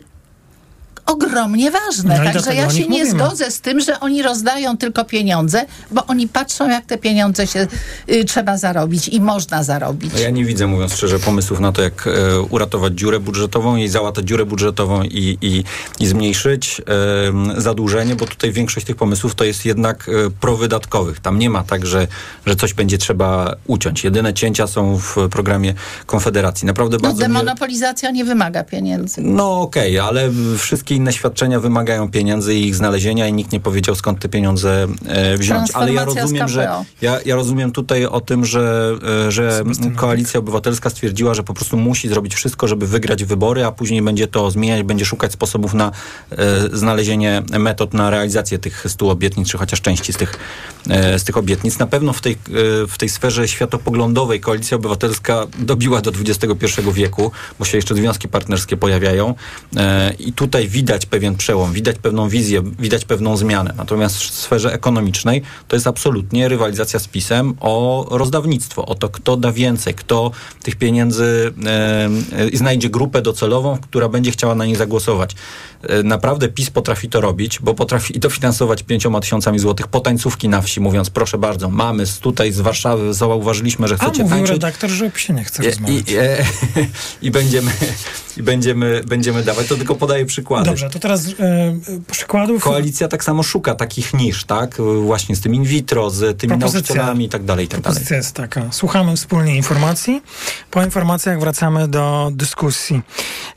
ogromnie 1.06 1.72
ważne. 1.72 2.18
No 2.18 2.32
Także 2.34 2.56
ja 2.56 2.70
się 2.70 2.80
nie 2.80 3.04
mówimy. 3.04 3.10
zgodzę 3.10 3.52
z 3.52 3.62
tym, 3.62 3.80
że 3.80 4.00
oni 4.00 4.24
rozdają 4.24 4.78
tylko 4.78 5.06
pieniądze, 5.06 5.66
bo 5.92 6.06
oni 6.06 6.28
patrzą, 6.28 6.70
jak 6.70 6.86
te 6.86 6.98
pieniądze 6.98 7.48
się 7.48 7.68
y, 8.10 8.26
trzeba 8.26 8.58
zarobić 8.58 9.08
i 9.08 9.22
można 9.22 9.64
zarobić. 9.64 10.14
No 10.14 10.20
ja 10.20 10.30
nie 10.30 10.46
widzę, 10.46 10.68
mówiąc 10.68 10.94
szczerze, 10.94 11.20
pomysłów 11.20 11.60
na 11.60 11.72
to, 11.72 11.82
jak 11.82 12.08
e, 12.08 12.42
uratować 12.42 12.94
dziurę 12.94 13.20
budżetową 13.20 13.76
i 13.76 13.88
załatać 13.88 14.26
dziurę 14.26 14.46
budżetową 14.46 15.04
i, 15.04 15.38
i, 15.42 15.64
i 16.00 16.08
zmniejszyć 16.08 16.82
e, 17.58 17.62
zadłużenie, 17.62 18.16
bo 18.16 18.26
tutaj 18.26 18.52
większość 18.52 18.86
tych 18.86 18.96
pomysłów 18.96 19.36
to 19.36 19.44
jest 19.44 19.66
jednak 19.66 20.10
e, 20.10 20.32
prowydatkowych. 20.32 21.20
Tam 21.20 21.40
nie 21.40 21.50
ma 21.50 21.64
tak, 21.64 21.86
że, 21.86 22.08
że 22.46 22.56
coś 22.56 22.74
będzie 22.74 22.98
trzeba 22.98 23.56
uciąć. 23.68 24.04
Jedyne 24.04 24.34
cięcia 24.34 24.68
są 24.68 24.98
w 24.98 25.16
programie 25.32 25.74
Konfederacji. 26.06 26.66
Naprawdę 26.68 26.98
no, 26.98 27.02
bardzo 27.02 27.22
demonopolizacja 27.22 28.10
mnie... 28.10 28.20
nie 28.20 28.26
wymaga 28.26 28.64
pieniędzy. 28.64 29.22
No 29.22 29.62
okej, 29.62 30.00
okay, 30.00 30.10
ale 30.10 30.30
wszystkie 30.58 30.95
inne 30.96 31.14
świadczenia 31.14 31.60
wymagają 31.60 32.12
pieniędzy 32.12 32.56
i 32.56 32.68
ich 32.68 32.76
znalezienia 32.76 33.28
i 33.28 33.34
nikt 33.34 33.52
nie 33.52 33.60
powiedział 33.60 33.96
skąd 33.96 34.20
te 34.20 34.30
pieniądze 34.30 34.88
e, 35.06 35.38
wziąć. 35.38 35.72
Ale 35.74 35.94
ja 35.94 36.06
rozumiem, 36.06 36.48
że 36.48 36.70
ja, 37.02 37.20
ja 37.26 37.36
rozumiem 37.36 37.72
tutaj 37.72 38.06
o 38.06 38.22
tym, 38.22 38.46
że, 38.46 38.96
e, 39.28 39.32
że 39.32 39.64
Koalicja 39.96 40.40
Obywatelska 40.40 40.90
stwierdziła, 40.90 41.34
że 41.34 41.44
po 41.44 41.54
prostu 41.54 41.78
musi 41.78 42.10
zrobić 42.10 42.36
wszystko, 42.36 42.68
żeby 42.68 42.88
wygrać 42.88 43.24
wybory, 43.24 43.66
a 43.66 43.72
później 43.72 44.02
będzie 44.02 44.28
to 44.28 44.52
zmieniać, 44.52 44.84
będzie 44.84 45.06
szukać 45.06 45.32
sposobów 45.32 45.74
na 45.74 45.92
e, 46.32 46.78
znalezienie 46.78 47.44
metod 47.60 47.94
na 47.94 48.10
realizację 48.10 48.60
tych 48.60 48.86
stu 48.88 49.10
obietnic, 49.10 49.50
czy 49.50 49.58
chociaż 49.58 49.82
części 49.82 50.14
z 50.14 50.18
tych, 50.18 50.40
e, 50.90 51.20
z 51.20 51.24
tych 51.24 51.38
obietnic. 51.38 51.80
Na 51.80 51.88
pewno 51.88 52.14
w 52.14 52.22
tej, 52.22 52.34
e, 52.34 52.38
w 52.88 52.98
tej 52.98 53.10
sferze 53.10 53.48
światopoglądowej 53.48 54.40
Koalicja 54.40 54.78
Obywatelska 54.78 55.48
dobiła 55.60 56.02
do 56.02 56.12
XXI 56.12 56.66
wieku, 56.94 57.32
bo 57.60 57.66
się 57.66 57.78
jeszcze 57.78 57.96
związki 57.96 58.28
partnerskie 58.28 58.78
pojawiają 58.78 59.36
e, 59.76 60.14
i 60.20 60.34
tutaj 60.34 60.68
widać 60.68 60.85
widać 60.86 61.06
pewien 61.06 61.36
przełom, 61.36 61.74
widać 61.74 61.98
pewną 61.98 62.30
wizję, 62.30 62.62
widać 62.80 63.06
pewną 63.06 63.38
zmianę. 63.38 63.74
Natomiast 63.78 64.18
w 64.18 64.34
sferze 64.34 64.74
ekonomicznej 64.74 65.42
to 65.68 65.76
jest 65.76 65.88
absolutnie 65.88 66.48
rywalizacja 66.48 67.00
z 67.00 67.08
PiSem 67.08 67.54
o 67.60 68.06
rozdawnictwo, 68.12 68.86
o 68.86 68.96
to, 68.96 69.10
kto 69.10 69.38
da 69.38 69.52
więcej, 69.52 69.94
kto 69.94 70.32
tych 70.64 70.76
pieniędzy 70.76 71.54
e, 72.54 72.58
znajdzie 72.58 72.90
grupę 72.90 73.22
docelową, 73.22 73.78
która 73.78 74.10
będzie 74.10 74.32
chciała 74.32 74.56
na 74.56 74.66
nie 74.66 74.76
zagłosować. 74.76 75.36
E, 75.84 76.04
naprawdę 76.04 76.48
PiS 76.48 76.70
potrafi 76.70 77.10
to 77.10 77.22
robić, 77.22 77.60
bo 77.60 77.74
potrafi 77.74 78.20
to 78.20 78.30
finansować 78.30 78.84
pięcioma 78.84 79.20
tysiącami 79.20 79.60
złotych 79.60 79.88
potańcówki 79.88 80.50
na 80.50 80.62
wsi, 80.62 80.82
mówiąc 80.82 81.10
proszę 81.10 81.38
bardzo, 81.38 81.70
mamy 81.70 82.04
tutaj 82.22 82.52
z 82.52 82.60
Warszawy, 82.60 83.14
zauważyliśmy, 83.14 83.88
że 83.88 83.98
chcecie 83.98 84.24
A, 84.24 84.30
tańczyć. 84.30 84.50
redaktor, 84.50 84.90
że 84.90 85.12
się 85.16 85.34
nie 85.34 85.44
chce 85.44 85.64
rozmawiać. 85.64 86.10
I, 86.10 86.12
i, 86.12 86.18
e, 86.18 86.46
i, 87.28 87.32
będziemy, 87.32 87.72
i 88.38 88.44
będziemy, 88.44 89.02
będziemy 89.08 89.44
dawać. 89.44 89.68
To 89.68 89.76
tylko 89.76 89.96
podaję 89.96 90.26
przykłady. 90.26 90.66
Dobrze, 90.76 90.90
to 90.90 91.00
teraz 91.00 91.28
e, 91.28 91.32
przykładów. 92.12 92.64
Koalicja 92.64 93.08
tak 93.08 93.24
samo 93.24 93.44
szuka 93.44 93.76
takich 93.76 94.14
nisz, 94.14 94.44
tak? 94.44 94.78
Właśnie 95.06 95.36
z 95.36 95.42
tym 95.42 95.56
in 95.56 95.64
vitro, 95.64 96.10
z 96.10 96.40
tymi 96.40 96.50
Propozycja. 96.50 96.80
nauczycielami 96.80 97.26
i 97.26 97.30
tak 97.30 97.44
dalej, 97.44 97.66
i 97.66 97.68
tak 97.68 97.82
dalej. 97.82 98.04
jest 98.12 98.36
taka. 98.36 98.72
Słuchamy 98.72 99.16
wspólnie 99.16 99.56
informacji. 99.56 100.22
Po 100.72 100.84
informacjach 100.84 101.40
wracamy 101.40 101.88
do 101.88 102.32
dyskusji. 102.34 103.02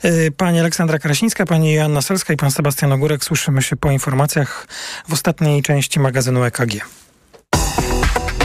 E, 0.01 0.31
pani 0.31 0.59
Aleksandra 0.59 0.99
Krasińska, 0.99 1.45
pani 1.45 1.73
Joanna 1.73 2.01
Selska 2.01 2.33
i 2.33 2.37
pan 2.37 2.51
Sebastian 2.51 2.91
Ogórek. 2.91 3.23
Słyszymy 3.23 3.61
się 3.61 3.75
po 3.75 3.91
informacjach 3.91 4.67
w 5.09 5.13
ostatniej 5.13 5.61
części 5.61 5.99
magazynu 5.99 6.43
EKG. 6.43 6.85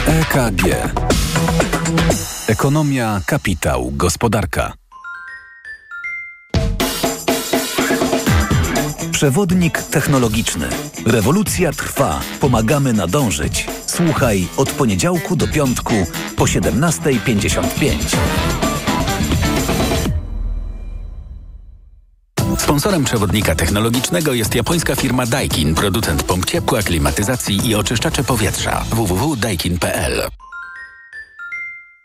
EKG. 0.07 0.63
Ekonomia, 2.47 3.21
kapitał, 3.25 3.91
gospodarka. 3.91 4.84
Przewodnik 9.15 9.81
technologiczny. 9.81 10.69
Rewolucja 11.05 11.71
trwa. 11.71 12.19
Pomagamy 12.39 12.93
nadążyć. 12.93 13.67
Słuchaj 13.85 14.47
od 14.57 14.71
poniedziałku 14.71 15.35
do 15.35 15.47
piątku 15.47 15.93
po 16.35 16.43
17.55. 16.43 18.17
Sponsorem 22.57 23.03
przewodnika 23.03 23.55
technologicznego 23.55 24.33
jest 24.33 24.55
japońska 24.55 24.95
firma 24.95 25.25
Daikin, 25.25 25.75
producent 25.75 26.23
pomp 26.23 26.45
ciepła, 26.45 26.81
klimatyzacji 26.81 27.67
i 27.69 27.75
oczyszczacze 27.75 28.23
powietrza. 28.23 28.85
www.daikin.pl 28.89 30.29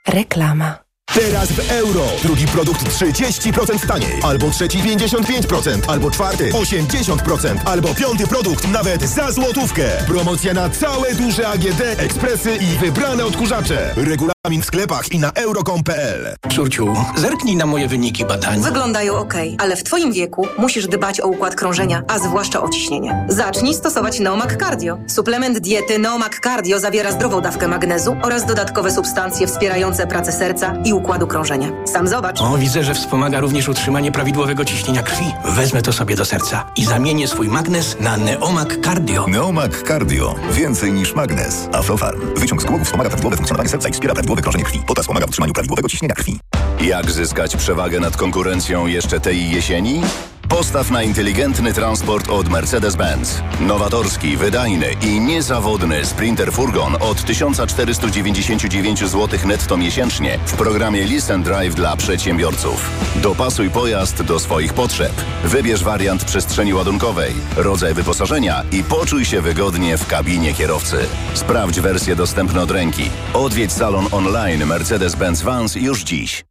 Reklama 0.09 0.90
Teraz 1.15 1.53
w 1.53 1.71
euro. 1.71 2.07
Drugi 2.23 2.47
produkt 2.47 2.85
30% 2.85 3.87
taniej. 3.87 4.21
Albo 4.23 4.51
trzeci 4.51 4.79
55%. 4.79 5.79
Albo 5.89 6.11
czwarty 6.11 6.51
80%. 6.51 7.57
Albo 7.65 7.95
piąty 7.95 8.27
produkt 8.27 8.69
nawet 8.69 9.03
za 9.03 9.33
złotówkę. 9.33 9.85
Promocja 10.07 10.55
na 10.55 10.69
całe 10.71 11.15
duże 11.15 11.49
AGD, 11.49 11.81
ekspresy 11.97 12.57
i 12.57 12.79
wybrane 12.79 13.25
odkurzacze. 13.25 13.95
Regulamin 13.97 14.63
w 14.63 14.65
sklepach 14.65 15.13
i 15.13 15.19
na 15.19 15.33
euro.com.pl 15.33 16.35
Córciu, 16.57 16.95
zerknij 17.17 17.57
na 17.57 17.67
moje 17.67 17.89
wyniki 17.89 18.25
badań. 18.25 18.61
Wyglądają 18.61 19.15
ok, 19.15 19.35
ale 19.59 19.77
w 19.77 19.85
Twoim 19.85 20.13
wieku 20.13 20.47
musisz 20.59 20.87
dbać 20.87 21.21
o 21.21 21.27
układ 21.29 21.55
krążenia, 21.55 22.03
a 22.09 22.19
zwłaszcza 22.19 22.63
o 22.63 22.69
ciśnienie. 22.69 23.27
Zacznij 23.29 23.75
stosować 23.75 24.21
Neomak 24.21 24.57
Cardio. 24.57 24.99
Suplement 25.07 25.59
diety 25.59 25.99
Neomak 25.99 26.41
Cardio 26.41 26.81
zawiera 26.81 27.13
zdrową 27.13 27.41
dawkę 27.41 27.69
magnezu 27.69 28.17
oraz 28.23 28.47
dodatkowe 28.47 28.91
substancje 28.91 29.47
wspierające 29.47 30.07
pracę 30.07 30.33
serca 30.33 30.75
i 30.85 30.93
układu 31.01 31.27
krążenia. 31.27 31.69
Sam 31.85 32.09
zobacz. 32.09 32.41
O, 32.41 32.57
widzę, 32.59 32.85
że 32.85 32.95
wspomaga 32.95 33.41
również 33.41 33.69
utrzymanie 33.69 34.13
prawidłowego 34.13 34.65
ciśnienia 34.65 35.03
krwi. 35.03 35.25
Wezmę 35.45 35.83
to 35.83 35.93
sobie 35.93 36.17
do 36.17 36.25
serca 36.25 36.65
i 36.77 36.85
zamienię 36.85 37.29
swój 37.29 37.49
magnes 37.49 37.97
na 38.01 38.17
Neomak 38.17 38.81
Cardio. 38.85 39.27
Neomak 39.29 39.83
Cardio. 39.89 40.35
Więcej 40.53 40.93
niż 40.93 41.15
magnes. 41.15 41.69
Aflofarm. 41.73 42.21
Wyciąg 42.37 42.63
z 42.63 42.65
głowy 42.65 42.85
wspomaga 42.85 43.11
prawidłowe 43.11 43.37
funkcjonowanie 43.37 43.69
serca 43.69 43.89
i 43.89 43.93
wspiera 43.93 44.15
prawidłowe 44.15 44.43
krążenie 44.43 44.65
krwi. 44.65 44.83
Potas 44.87 45.07
pomaga 45.07 45.27
w 45.27 45.29
utrzymaniu 45.29 45.53
prawidłowego 45.53 45.89
ciśnienia 45.89 46.15
krwi. 46.15 46.41
Jak 46.81 47.11
zyskać 47.11 47.57
przewagę 47.57 48.01
nad 48.01 48.17
konkurencją 48.17 48.87
jeszcze 48.87 49.21
tej 49.21 49.51
jesieni? 49.51 50.03
Postaw 50.51 50.91
na 50.91 51.03
inteligentny 51.03 51.73
transport 51.73 52.31
od 52.31 52.49
Mercedes-Benz. 52.49 53.43
Nowatorski, 53.61 54.37
wydajny 54.37 54.87
i 55.03 55.21
niezawodny 55.21 56.07
Sprinter 56.07 56.53
Furgon 56.53 56.97
od 57.01 57.25
1499 57.25 58.99
zł 58.99 59.29
netto 59.47 59.77
miesięcznie 59.77 60.39
w 60.47 60.53
programie 60.53 61.05
Listen 61.05 61.43
Drive 61.43 61.75
dla 61.75 61.97
przedsiębiorców. 61.97 62.91
Dopasuj 63.17 63.71
pojazd 63.71 64.23
do 64.23 64.39
swoich 64.39 64.75
potrzeb. 64.75 65.13
Wybierz 65.45 65.85
wariant 65.85 66.25
przestrzeni 66.25 66.75
ładunkowej, 66.75 67.33
rodzaj 67.57 67.95
wyposażenia 67.95 68.63
i 68.73 68.85
poczuj 68.85 69.25
się 69.25 69.41
wygodnie 69.41 69.99
w 69.99 70.07
kabinie 70.07 70.55
kierowcy. 70.55 70.99
Sprawdź 71.35 71.81
wersję 71.81 72.17
dostępną 72.17 72.61
od 72.61 72.71
ręki. 72.71 73.11
Odwiedź 73.35 73.73
salon 73.73 74.07
online 74.13 74.65
Mercedes-Benz 74.65 75.43
Vans 75.43 75.75
już 75.75 76.03
dziś. 76.03 76.45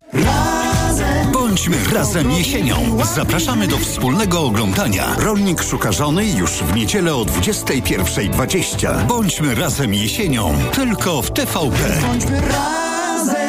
Bądźmy 1.49 1.77
razem 1.93 2.31
jesienią. 2.31 2.97
Zapraszamy 3.15 3.67
do 3.67 3.77
wspólnego 3.77 4.41
oglądania. 4.41 5.15
Rolnik 5.17 5.63
szuka 5.63 5.91
żony 5.91 6.25
już 6.25 6.51
w 6.51 6.75
niedzielę 6.75 7.15
o 7.15 7.21
21.20. 7.21 9.07
Bądźmy 9.07 9.55
razem 9.55 9.93
jesienią. 9.93 10.53
Tylko 10.73 11.21
w 11.21 11.31
TVP. 11.31 11.77
Bądźmy 12.07 12.41
razem. 12.41 13.48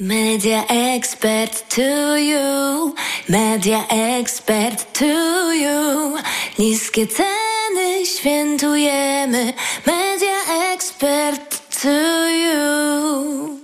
Media 0.00 0.64
expert 0.68 1.52
to 1.68 2.16
you, 2.18 2.96
media 3.28 3.86
expert 3.88 4.92
to 4.92 5.52
you. 5.54 6.18
Niskie 6.58 7.06
ceny 7.06 8.06
świętujemy, 8.06 9.52
media 9.86 10.72
expert 10.72 11.62
to 11.82 12.28
you. 12.28 13.63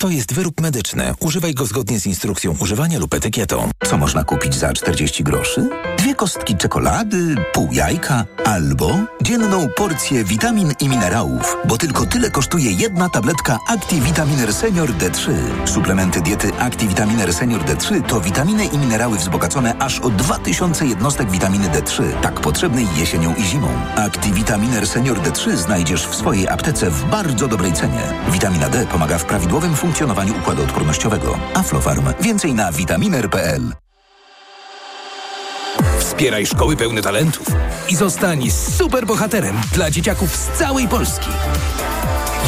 To 0.00 0.10
jest 0.10 0.34
wyrób 0.34 0.60
medyczny. 0.60 1.14
Używaj 1.20 1.54
go 1.54 1.66
zgodnie 1.66 2.00
z 2.00 2.06
instrukcją 2.06 2.56
używania 2.60 2.98
lub 2.98 3.14
etykietą. 3.14 3.70
Co 3.84 3.98
można 3.98 4.24
kupić 4.24 4.54
za 4.54 4.72
40 4.72 5.24
groszy? 5.24 5.68
Dwie 5.98 6.14
kostki 6.14 6.56
czekolady, 6.56 7.34
pół 7.52 7.68
jajka 7.72 8.24
albo 8.44 8.98
dzienną 9.22 9.68
porcję 9.76 10.24
witamin 10.24 10.72
i 10.80 10.88
minerałów, 10.88 11.56
bo 11.68 11.78
tylko 11.78 12.06
tyle 12.06 12.30
kosztuje 12.30 12.72
jedna 12.72 13.08
tabletka 13.08 13.58
ActiVitaminer 13.68 14.54
Senior 14.54 14.90
D3. 14.90 15.32
Suplementy 15.64 16.20
diety 16.20 16.54
ActiVitaminer 16.58 17.34
Senior 17.34 17.64
D3 17.64 18.02
to 18.06 18.20
witaminy 18.20 18.64
i 18.64 18.78
minerały 18.78 19.18
wzbogacone 19.18 19.74
aż 19.78 20.00
o 20.00 20.10
2000 20.10 20.86
jednostek 20.86 21.30
witaminy 21.30 21.68
D3, 21.68 22.20
tak 22.20 22.40
potrzebnej 22.40 22.86
jesienią 22.96 23.34
i 23.34 23.44
zimą. 23.44 23.68
ActiVitaminer 23.96 24.86
Senior 24.86 25.20
D3 25.20 25.56
znajdziesz 25.56 26.06
w 26.06 26.14
swojej 26.14 26.48
aptece 26.48 26.90
w 26.90 27.04
bardzo 27.10 27.48
dobrej 27.48 27.72
cenie. 27.72 28.02
Witamina 28.32 28.68
D 28.68 28.86
pomaga 28.86 29.18
w 29.18 29.24
prawidłowym 29.24 29.76
funkcjonowaniu 29.84 30.38
układu 30.38 30.62
odpornościowego. 30.62 31.38
Aflofarm. 31.54 32.12
Więcej 32.20 32.54
na 32.54 32.72
vitaminer.pl. 32.72 33.72
Wspieraj 35.98 36.46
szkoły 36.46 36.76
pełne 36.76 37.02
talentów 37.02 37.46
i 37.88 37.96
zostań 37.96 38.50
superbohaterem 38.50 39.56
dla 39.72 39.90
dzieciaków 39.90 40.36
z 40.36 40.58
całej 40.58 40.88
Polski. 40.88 41.28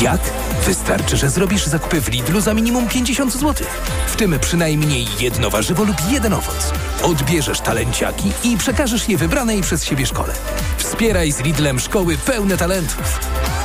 Jak? 0.01 0.21
Wystarczy, 0.67 1.17
że 1.17 1.31
zrobisz 1.31 1.67
zakupy 1.67 2.01
w 2.01 2.09
Lidlu 2.09 2.41
za 2.41 2.55
minimum 2.55 2.89
50 2.89 3.33
zł. 3.33 3.67
W 4.07 4.17
tym 4.17 4.39
przynajmniej 4.41 5.07
jedno 5.21 5.51
warzywo 5.51 5.85
lub 5.85 5.97
jeden 6.11 6.33
owoc. 6.33 6.73
Odbierzesz 7.03 7.61
talenciaki 7.61 8.33
i 8.45 8.57
przekażesz 8.57 9.09
je 9.09 9.17
wybranej 9.17 9.63
przez 9.63 9.85
siebie 9.85 10.07
szkole. 10.07 10.35
Wspieraj 10.77 11.33
z 11.33 11.41
Lidlem 11.41 11.81
szkoły 11.81 12.17
pełne 12.19 12.57
talentów. 12.57 13.21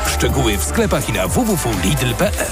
Szczegóły 0.07 0.57
w 0.57 0.63
sklepach 0.63 1.09
i 1.09 1.13
na 1.13 1.27
www.lidl.pl 1.27 2.51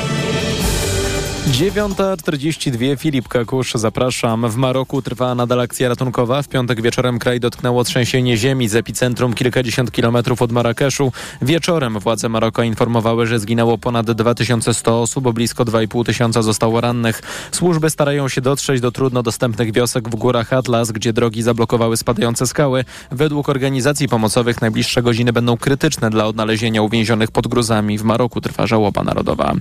9.42 1.47 2.97
Filip 2.97 3.27
Kakusz, 3.27 3.73
zapraszam. 3.73 4.49
W 4.49 4.55
Maroku 4.55 5.01
trwa 5.01 5.35
nadal 5.35 5.59
akcja 5.59 5.89
ratunkowa. 5.89 6.41
W 6.41 6.47
piątek 6.47 6.81
wieczorem 6.81 7.19
kraj 7.19 7.39
dotknęło 7.39 7.83
trzęsienie 7.83 8.37
ziemi 8.37 8.67
z 8.67 8.75
epicentrum 8.75 9.33
kilkadziesiąt 9.33 9.91
kilometrów 9.91 10.41
od 10.41 10.51
Marrakeszu. 10.51 11.11
Wieczorem 11.41 11.99
władze 11.99 12.29
Maroka 12.29 12.63
informowały, 12.63 13.27
że 13.27 13.39
zginęło 13.39 13.77
ponad 13.77 14.11
2100 14.11 15.01
osób, 15.01 15.23
bo 15.23 15.33
blisko 15.33 15.65
2,5 15.65 16.05
tysiąca 16.05 16.41
zostało 16.41 16.81
rannych. 16.81 17.21
Służby 17.51 17.89
starają 17.89 18.29
się 18.29 18.41
dotrzeć 18.41 18.81
do 18.81 18.91
trudno 18.91 19.23
dostępnych 19.23 19.71
wiosek 19.71 20.09
w 20.09 20.15
górach 20.15 20.53
Atlas, 20.53 20.91
gdzie 20.91 21.13
drogi 21.13 21.41
zablokowały 21.41 21.97
spadające 21.97 22.47
skały. 22.47 22.85
Według 23.11 23.49
organizacji 23.49 24.07
pomocowych 24.07 24.61
najbliższe 24.61 25.01
godziny 25.03 25.33
będą 25.33 25.57
krytyczne 25.57 26.09
dla 26.09 26.25
odnalezienia 26.25 26.81
uwięzionych 26.81 27.31
pod 27.31 27.47
gruzami. 27.47 27.97
W 27.97 28.03
Maroku 28.03 28.41
trwa 28.41 28.67
żałoba 28.67 29.03
narodowa. 29.03 29.53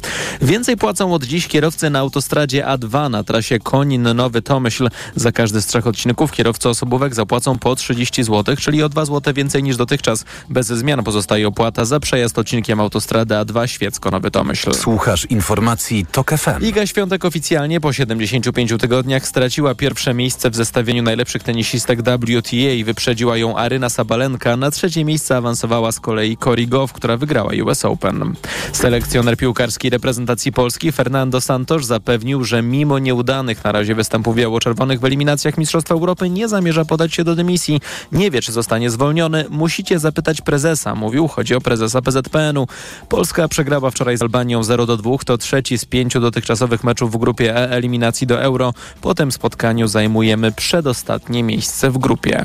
Więcej 0.42 0.76
płacą 0.76 1.14
od 1.14 1.24
dziś 1.24 1.48
kierowcy 1.48 1.69
Kierowcy 1.70 1.90
na 1.90 1.98
autostradzie 1.98 2.64
A2 2.64 3.10
na 3.10 3.24
trasie 3.24 3.58
Konin-Nowy 3.58 4.42
Tomyśl. 4.42 4.88
Za 5.16 5.32
każdy 5.32 5.62
z 5.62 5.66
trzech 5.66 5.86
odcinków 5.86 6.32
kierowcy 6.32 6.68
osobówek 6.68 7.14
zapłacą 7.14 7.58
po 7.58 7.76
30 7.76 8.24
zł, 8.24 8.56
czyli 8.56 8.82
o 8.82 8.88
2 8.88 9.04
zł 9.04 9.34
więcej 9.34 9.62
niż 9.62 9.76
dotychczas. 9.76 10.24
Bez 10.48 10.66
zmian 10.66 11.04
pozostaje 11.04 11.48
opłata 11.48 11.84
za 11.84 12.00
przejazd 12.00 12.38
odcinkiem 12.38 12.80
autostrady 12.80 13.34
A2 13.34 13.66
Świecko-Nowy 13.66 14.30
Tomyśl. 14.30 14.74
Słuchasz 14.74 15.24
informacji 15.24 16.06
TOK 16.12 16.30
FM. 16.30 16.64
Iga 16.64 16.86
Świątek 16.86 17.24
oficjalnie 17.24 17.80
po 17.80 17.92
75 17.92 18.72
tygodniach 18.78 19.26
straciła 19.26 19.74
pierwsze 19.74 20.14
miejsce 20.14 20.50
w 20.50 20.56
zestawieniu 20.56 21.02
najlepszych 21.02 21.42
tenisistek 21.42 22.00
WTA 22.00 22.56
i 22.56 22.84
wyprzedziła 22.84 23.36
ją 23.36 23.56
Aryna 23.56 23.88
Sabalenka. 23.88 24.56
Na 24.56 24.70
trzecie 24.70 25.04
miejsce 25.04 25.36
awansowała 25.36 25.92
z 25.92 26.00
kolei 26.00 26.36
Cory 26.36 26.66
Goff, 26.66 26.92
która 26.92 27.16
wygrała 27.16 27.52
US 27.64 27.84
Open. 27.84 28.34
Selekcjoner 28.72 29.36
piłkarskiej 29.36 29.90
reprezentacji 29.90 30.52
Polski 30.52 30.92
Fernando 30.92 31.40
Santos 31.60 31.86
zapewnił, 31.86 32.44
że 32.44 32.62
mimo 32.62 32.98
nieudanych 32.98 33.64
na 33.64 33.72
razie 33.72 33.94
występów 33.94 34.36
biało-czerwonych 34.36 35.00
w 35.00 35.04
eliminacjach 35.04 35.58
Mistrzostw 35.58 35.90
Europy 35.90 36.30
nie 36.30 36.48
zamierza 36.48 36.84
podać 36.84 37.14
się 37.14 37.24
do 37.24 37.34
dymisji. 37.34 37.80
Nie 38.12 38.30
wie, 38.30 38.42
czy 38.42 38.52
zostanie 38.52 38.90
zwolniony. 38.90 39.44
Musicie 39.50 39.98
zapytać 39.98 40.40
prezesa, 40.40 40.94
mówił. 40.94 41.28
Chodzi 41.28 41.54
o 41.54 41.60
prezesa 41.60 42.02
PZPN-u. 42.02 42.66
Polska 43.08 43.48
przegrała 43.48 43.90
wczoraj 43.90 44.16
z 44.16 44.22
Albanią 44.22 44.62
0 44.62 44.86
do 44.86 44.96
2. 44.96 45.18
To 45.26 45.38
trzeci 45.38 45.78
z 45.78 45.84
pięciu 45.84 46.20
dotychczasowych 46.20 46.84
meczów 46.84 47.12
w 47.12 47.16
grupie 47.16 47.56
E 47.56 47.70
eliminacji 47.70 48.26
do 48.26 48.42
Euro. 48.42 48.74
Po 49.00 49.14
tym 49.14 49.32
spotkaniu 49.32 49.88
zajmujemy 49.88 50.52
przedostatnie 50.52 51.42
miejsce 51.42 51.90
w 51.90 51.98
grupie. 51.98 52.44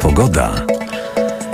Pogoda. 0.00 0.79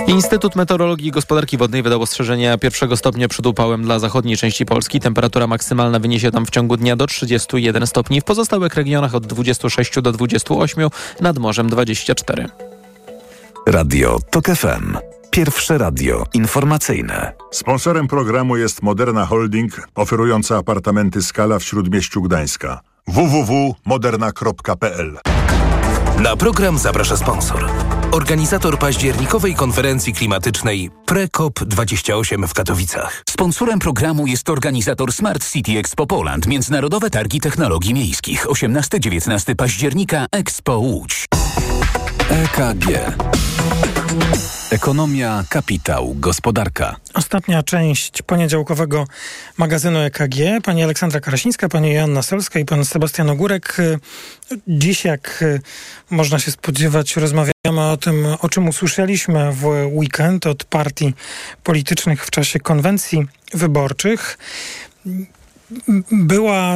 Instytut 0.07 0.55
Meteorologii 0.55 1.07
i 1.07 1.11
Gospodarki 1.11 1.57
Wodnej 1.57 1.83
wydał 1.83 2.01
ostrzeżenia 2.01 2.57
pierwszego 2.57 2.97
stopnia 2.97 3.27
przed 3.27 3.45
upałem 3.45 3.83
dla 3.83 3.99
zachodniej 3.99 4.37
części 4.37 4.65
Polski. 4.65 4.99
Temperatura 4.99 5.47
maksymalna 5.47 5.99
wyniesie 5.99 6.31
tam 6.31 6.45
w 6.45 6.49
ciągu 6.49 6.77
dnia 6.77 6.95
do 6.95 7.07
31 7.07 7.87
stopni, 7.87 8.21
w 8.21 8.23
pozostałych 8.23 8.75
regionach 8.75 9.15
od 9.15 9.27
26 9.27 10.01
do 10.01 10.11
28, 10.11 10.89
nad 11.21 11.37
morzem 11.37 11.69
24. 11.69 12.45
Radio 13.67 14.19
TOK 14.31 14.45
FM. 14.45 14.97
Pierwsze 15.31 15.77
radio 15.77 16.23
informacyjne. 16.33 17.33
Sponsorem 17.51 18.07
programu 18.07 18.57
jest 18.57 18.81
Moderna 18.81 19.25
Holding, 19.25 19.87
oferująca 19.95 20.57
apartamenty 20.57 21.21
Skala 21.21 21.59
w 21.59 21.63
Śródmieściu 21.63 22.21
Gdańska. 22.21 22.79
www.moderna.pl 23.07 25.17
Na 26.19 26.35
program 26.35 26.77
zaprasza 26.77 27.17
sponsor. 27.17 27.69
Organizator 28.11 28.79
październikowej 28.79 29.55
konferencji 29.55 30.13
klimatycznej 30.13 30.89
PreCOP28 31.05 32.47
w 32.47 32.53
Katowicach. 32.53 33.23
Sponsorem 33.29 33.79
programu 33.79 34.27
jest 34.27 34.49
organizator 34.49 35.13
Smart 35.13 35.51
City 35.51 35.71
Expo 35.71 36.07
Poland, 36.07 36.47
Międzynarodowe 36.47 37.09
Targi 37.09 37.39
Technologii 37.39 37.93
Miejskich. 37.93 38.45
18-19 38.45 39.55
października 39.55 40.25
Expo 40.31 40.77
Łódź. 40.77 41.25
EKG. 42.29 42.85
Ekonomia, 44.71 45.43
kapitał, 45.49 46.15
gospodarka. 46.15 46.95
Ostatnia 47.17 47.63
część 47.63 48.21
poniedziałkowego 48.21 49.07
magazynu 49.57 49.99
EKG. 49.99 50.35
Pani 50.63 50.83
Aleksandra 50.83 51.19
Karasińska, 51.19 51.69
pani 51.69 51.93
Joanna 51.93 52.21
Solska 52.21 52.59
i 52.59 52.65
pan 52.65 52.85
Sebastian 52.85 53.29
Ogórek. 53.29 53.77
Dziś, 54.67 55.05
jak 55.05 55.43
można 56.09 56.39
się 56.39 56.51
spodziewać, 56.51 57.15
rozmawiamy 57.15 57.81
o 57.91 57.97
tym, 57.97 58.25
o 58.41 58.49
czym 58.49 58.67
usłyszeliśmy 58.67 59.51
w 59.51 59.65
weekend 59.93 60.47
od 60.47 60.63
partii 60.63 61.13
politycznych 61.63 62.25
w 62.25 62.31
czasie 62.31 62.59
konwencji 62.59 63.27
wyborczych. 63.53 64.37
Była 66.11 66.75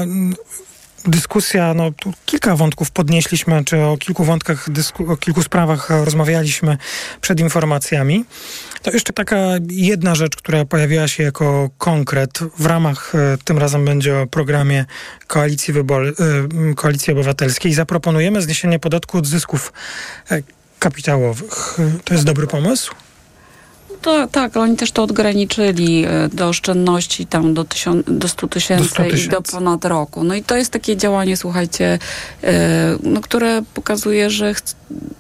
dyskusja, 1.05 1.73
no 1.73 1.91
tu 1.91 2.13
kilka 2.25 2.55
wątków 2.55 2.91
podnieśliśmy, 2.91 3.63
czy 3.65 3.81
o 3.81 3.97
kilku 3.97 4.23
wątkach, 4.23 4.67
o 5.07 5.17
kilku 5.17 5.43
sprawach 5.43 5.89
rozmawialiśmy 5.89 6.77
przed 7.21 7.39
informacjami. 7.39 8.25
To 8.81 8.91
jeszcze 8.91 9.13
taka 9.13 9.37
jedna 9.69 10.15
rzecz, 10.15 10.35
która 10.35 10.65
pojawiła 10.65 11.07
się 11.07 11.23
jako 11.23 11.69
konkret 11.77 12.39
w 12.59 12.65
ramach, 12.65 13.13
tym 13.43 13.57
razem 13.57 13.85
będzie 13.85 14.17
o 14.17 14.27
programie 14.27 14.85
Koalicji, 15.27 15.73
Wybor 15.73 16.15
Koalicji 16.75 17.13
Obywatelskiej. 17.13 17.73
Zaproponujemy 17.73 18.41
zniesienie 18.41 18.79
podatku 18.79 19.17
od 19.17 19.27
zysków 19.27 19.73
kapitałowych. 20.79 21.77
To 22.03 22.13
jest 22.13 22.25
dobry 22.25 22.47
pomysł? 22.47 22.95
To, 24.01 24.27
tak, 24.27 24.57
oni 24.57 24.77
też 24.77 24.91
to 24.91 25.03
odgraniczyli 25.03 26.05
do 26.33 26.47
oszczędności 26.47 27.25
tam 27.25 27.53
do, 27.53 27.63
tysiąc, 27.63 28.03
do 28.07 28.27
100 28.27 28.47
tysięcy 28.47 29.07
i 29.25 29.29
do 29.29 29.41
ponad 29.41 29.85
roku. 29.85 30.23
No 30.23 30.35
i 30.35 30.43
to 30.43 30.57
jest 30.57 30.71
takie 30.71 30.97
działanie, 30.97 31.37
słuchajcie, 31.37 31.99
no, 33.03 33.21
które 33.21 33.61
pokazuje, 33.73 34.29
że 34.29 34.53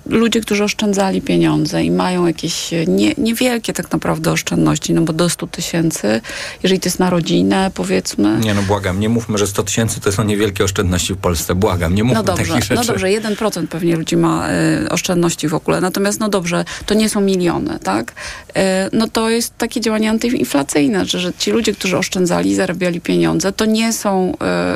ludzie, 0.05 0.41
którzy 0.41 0.63
oszczędzali 0.63 1.21
pieniądze 1.21 1.83
i 1.83 1.91
mają 1.91 2.27
jakieś 2.27 2.71
nie, 2.87 3.13
niewielkie 3.17 3.73
tak 3.73 3.91
naprawdę 3.91 4.31
oszczędności, 4.31 4.93
no 4.93 5.01
bo 5.01 5.13
do 5.13 5.29
100 5.29 5.47
tysięcy, 5.47 6.21
jeżeli 6.63 6.79
to 6.79 6.87
jest 6.87 6.99
na 6.99 7.09
rodzinę, 7.09 7.71
powiedzmy. 7.73 8.39
Nie 8.39 8.53
no, 8.53 8.61
błagam, 8.61 8.99
nie 8.99 9.09
mówmy, 9.09 9.37
że 9.37 9.47
100 9.47 9.63
tysięcy 9.63 10.01
to 10.01 10.11
są 10.11 10.23
niewielkie 10.23 10.63
oszczędności 10.63 11.13
w 11.13 11.17
Polsce. 11.17 11.55
Błagam, 11.55 11.95
nie 11.95 12.03
mówmy 12.03 12.19
no 12.19 12.23
dobrze, 12.23 12.45
takich 12.45 12.63
rzeczy. 12.63 12.75
No 12.75 12.83
dobrze, 12.83 13.07
1% 13.07 13.67
pewnie 13.67 13.95
ludzi 13.95 14.17
ma 14.17 14.49
y, 14.49 14.89
oszczędności 14.89 15.47
w 15.47 15.53
ogóle. 15.53 15.81
Natomiast 15.81 16.19
no 16.19 16.29
dobrze, 16.29 16.65
to 16.85 16.93
nie 16.93 17.09
są 17.09 17.21
miliony, 17.21 17.79
tak? 17.83 18.11
Y, 18.49 18.53
no 18.93 19.07
to 19.07 19.29
jest 19.29 19.57
takie 19.57 19.81
działanie 19.81 20.09
antyinflacyjne, 20.09 21.05
że, 21.05 21.19
że 21.19 21.33
ci 21.33 21.51
ludzie, 21.51 21.73
którzy 21.73 21.97
oszczędzali, 21.97 22.55
zarabiali 22.55 23.01
pieniądze, 23.01 23.51
to 23.51 23.65
nie 23.65 23.93
są, 23.93 24.33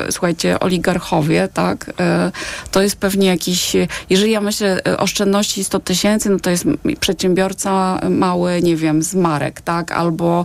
y, 0.08 0.12
słuchajcie, 0.12 0.60
oligarchowie, 0.60 1.48
tak? 1.54 1.92
to 2.70 2.82
jest 2.82 2.96
pewnie 2.96 3.28
jakiś, 3.28 3.76
jeżeli 4.10 4.32
ja 4.32 4.40
myślę 4.40 4.80
oszczędności 4.98 5.64
100 5.64 5.80
tysięcy, 5.80 6.30
no 6.30 6.40
to 6.40 6.50
jest 6.50 6.64
przedsiębiorca 7.00 8.00
mały, 8.10 8.62
nie 8.62 8.76
wiem, 8.76 9.02
z 9.02 9.14
marek, 9.14 9.60
tak? 9.60 9.92
Albo 9.92 10.44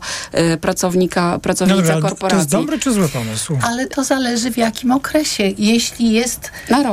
pracownika, 0.61 1.39
pracownica 1.39 1.81
no 1.81 1.87
dobra, 1.87 2.09
korporacji. 2.09 2.37
To 2.37 2.37
jest 2.37 2.49
dobry 2.49 2.79
czy 2.79 2.93
zły 2.93 3.09
pomysł? 3.09 3.57
Ale 3.63 3.87
to 3.87 4.03
zależy 4.03 4.51
w 4.51 4.57
jakim 4.57 4.91
okresie. 4.91 5.43
Jeśli 5.57 6.11
jest 6.11 6.51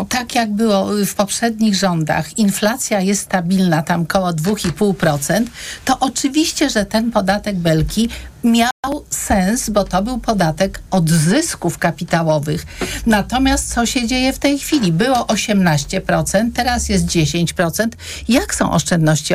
tak, 0.09 0.35
jak 0.35 0.51
było 0.51 0.87
w 1.07 1.15
poprzednich 1.15 1.75
rządach, 1.75 2.39
inflacja 2.39 3.01
jest 3.01 3.23
stabilna, 3.23 3.83
tam 3.83 4.07
koło 4.07 4.31
2,5%, 4.31 5.45
to 5.85 5.99
oczywiście, 6.01 6.48
że 6.71 6.87
ten 6.87 7.11
podatek 7.11 7.57
Belki 7.57 8.09
miał 8.45 9.05
sens, 9.11 9.71
bo 9.71 9.85
to 9.85 10.03
był 10.03 10.19
podatek 10.19 10.81
od 10.91 11.11
zysków 11.11 11.79
kapitałowych. 11.79 12.67
Natomiast 13.07 13.75
co 13.75 13.87
się 13.87 14.07
dzieje 14.07 14.33
w 14.33 14.39
tej 14.39 14.59
chwili? 14.59 14.93
Było 14.93 15.17
18%, 15.17 16.51
teraz 16.55 16.89
jest 16.89 17.07
10%. 17.07 17.89
Jak 18.29 18.55
są 18.55 18.71
oszczędności 18.71 19.35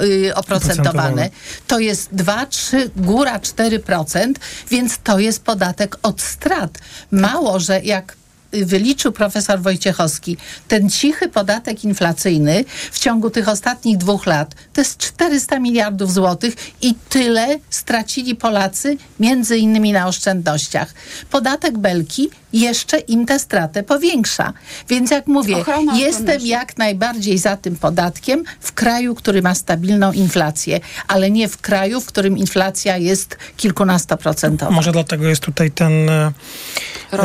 yy, 0.00 0.34
oprocentowane? 0.34 1.30
To 1.66 1.78
jest 1.78 2.08
2, 2.12 2.46
3, 2.46 2.90
góra 2.96 3.38
4%, 3.38 4.32
więc 4.70 4.98
to 4.98 5.18
jest 5.18 5.44
podatek 5.44 5.96
od 6.02 6.20
strat. 6.20 6.78
Mało, 7.10 7.60
że 7.60 7.80
jak 7.80 8.19
wyliczył 8.52 9.12
profesor 9.12 9.60
Wojciechowski, 9.60 10.36
ten 10.68 10.90
cichy 10.90 11.28
podatek 11.28 11.84
inflacyjny 11.84 12.64
w 12.92 12.98
ciągu 12.98 13.30
tych 13.30 13.48
ostatnich 13.48 13.96
dwóch 13.98 14.26
lat 14.26 14.54
to 14.72 14.80
jest 14.80 14.98
400 14.98 15.58
miliardów 15.58 16.12
złotych 16.12 16.54
i 16.82 16.94
tyle 17.08 17.58
stracili 17.70 18.34
Polacy 18.34 18.96
między 19.20 19.58
innymi 19.58 19.92
na 19.92 20.08
oszczędnościach. 20.08 20.94
Podatek 21.30 21.78
Belki 21.78 22.30
jeszcze 22.52 22.98
im 22.98 23.26
tę 23.26 23.38
stratę 23.38 23.82
powiększa. 23.82 24.52
Więc 24.88 25.10
jak 25.10 25.26
mówię, 25.26 25.56
Ochrona 25.56 25.98
jestem 25.98 26.40
jak 26.46 26.78
najbardziej 26.78 27.38
za 27.38 27.56
tym 27.56 27.76
podatkiem 27.76 28.44
w 28.60 28.72
kraju, 28.72 29.14
który 29.14 29.42
ma 29.42 29.54
stabilną 29.54 30.12
inflację, 30.12 30.80
ale 31.08 31.30
nie 31.30 31.48
w 31.48 31.58
kraju, 31.58 32.00
w 32.00 32.06
którym 32.06 32.38
inflacja 32.38 32.96
jest 32.96 33.36
kilkunastoprocentowa. 33.56 34.72
Może 34.72 34.92
dlatego 34.92 35.28
jest 35.28 35.42
tutaj 35.42 35.70
ten, 35.70 35.92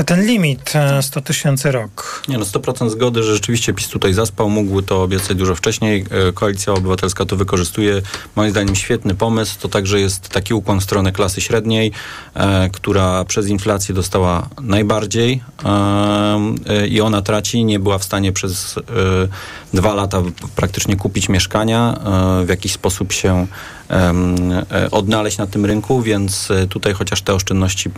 ten 0.05 0.25
limit 0.25 0.73
100 1.01 1.21
tysięcy 1.21 1.71
rok. 1.71 2.23
Nie 2.27 2.37
no, 2.37 2.45
100% 2.45 2.89
zgody, 2.89 3.23
że 3.23 3.33
rzeczywiście 3.33 3.73
PiS 3.73 3.87
tutaj 3.87 4.13
zaspał, 4.13 4.49
mógł 4.49 4.81
to 4.81 5.03
obiecać 5.03 5.37
dużo 5.37 5.55
wcześniej. 5.55 6.05
Koalicja 6.33 6.73
Obywatelska 6.73 7.25
to 7.25 7.35
wykorzystuje. 7.35 8.01
Moim 8.35 8.51
zdaniem 8.51 8.75
świetny 8.75 9.15
pomysł. 9.15 9.59
To 9.59 9.67
także 9.67 9.99
jest 9.99 10.29
taki 10.29 10.53
ukłon 10.53 10.79
w 10.79 10.83
stronę 10.83 11.11
klasy 11.11 11.41
średniej, 11.41 11.91
e, 12.33 12.69
która 12.69 13.25
przez 13.25 13.47
inflację 13.47 13.95
dostała 13.95 14.49
najbardziej 14.61 15.14
e, 15.19 16.87
i 16.87 17.01
ona 17.01 17.21
traci. 17.21 17.65
Nie 17.65 17.79
była 17.79 17.97
w 17.97 18.03
stanie 18.03 18.31
przez 18.31 18.77
e, 18.77 18.81
dwa 19.73 19.93
lata 19.93 20.21
praktycznie 20.55 20.95
kupić 20.95 21.29
mieszkania, 21.29 21.99
w 22.45 22.49
jakiś 22.49 22.71
sposób 22.71 23.11
się 23.13 23.47
odnaleźć 24.91 25.37
na 25.37 25.47
tym 25.47 25.65
rynku, 25.65 26.01
więc 26.01 26.49
tutaj 26.69 26.93
chociaż 26.93 27.21
te 27.21 27.33
oszczędności, 27.33 27.89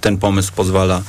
ten 0.00 0.18
pomysł 0.18 0.52
pozwala 0.56 1.02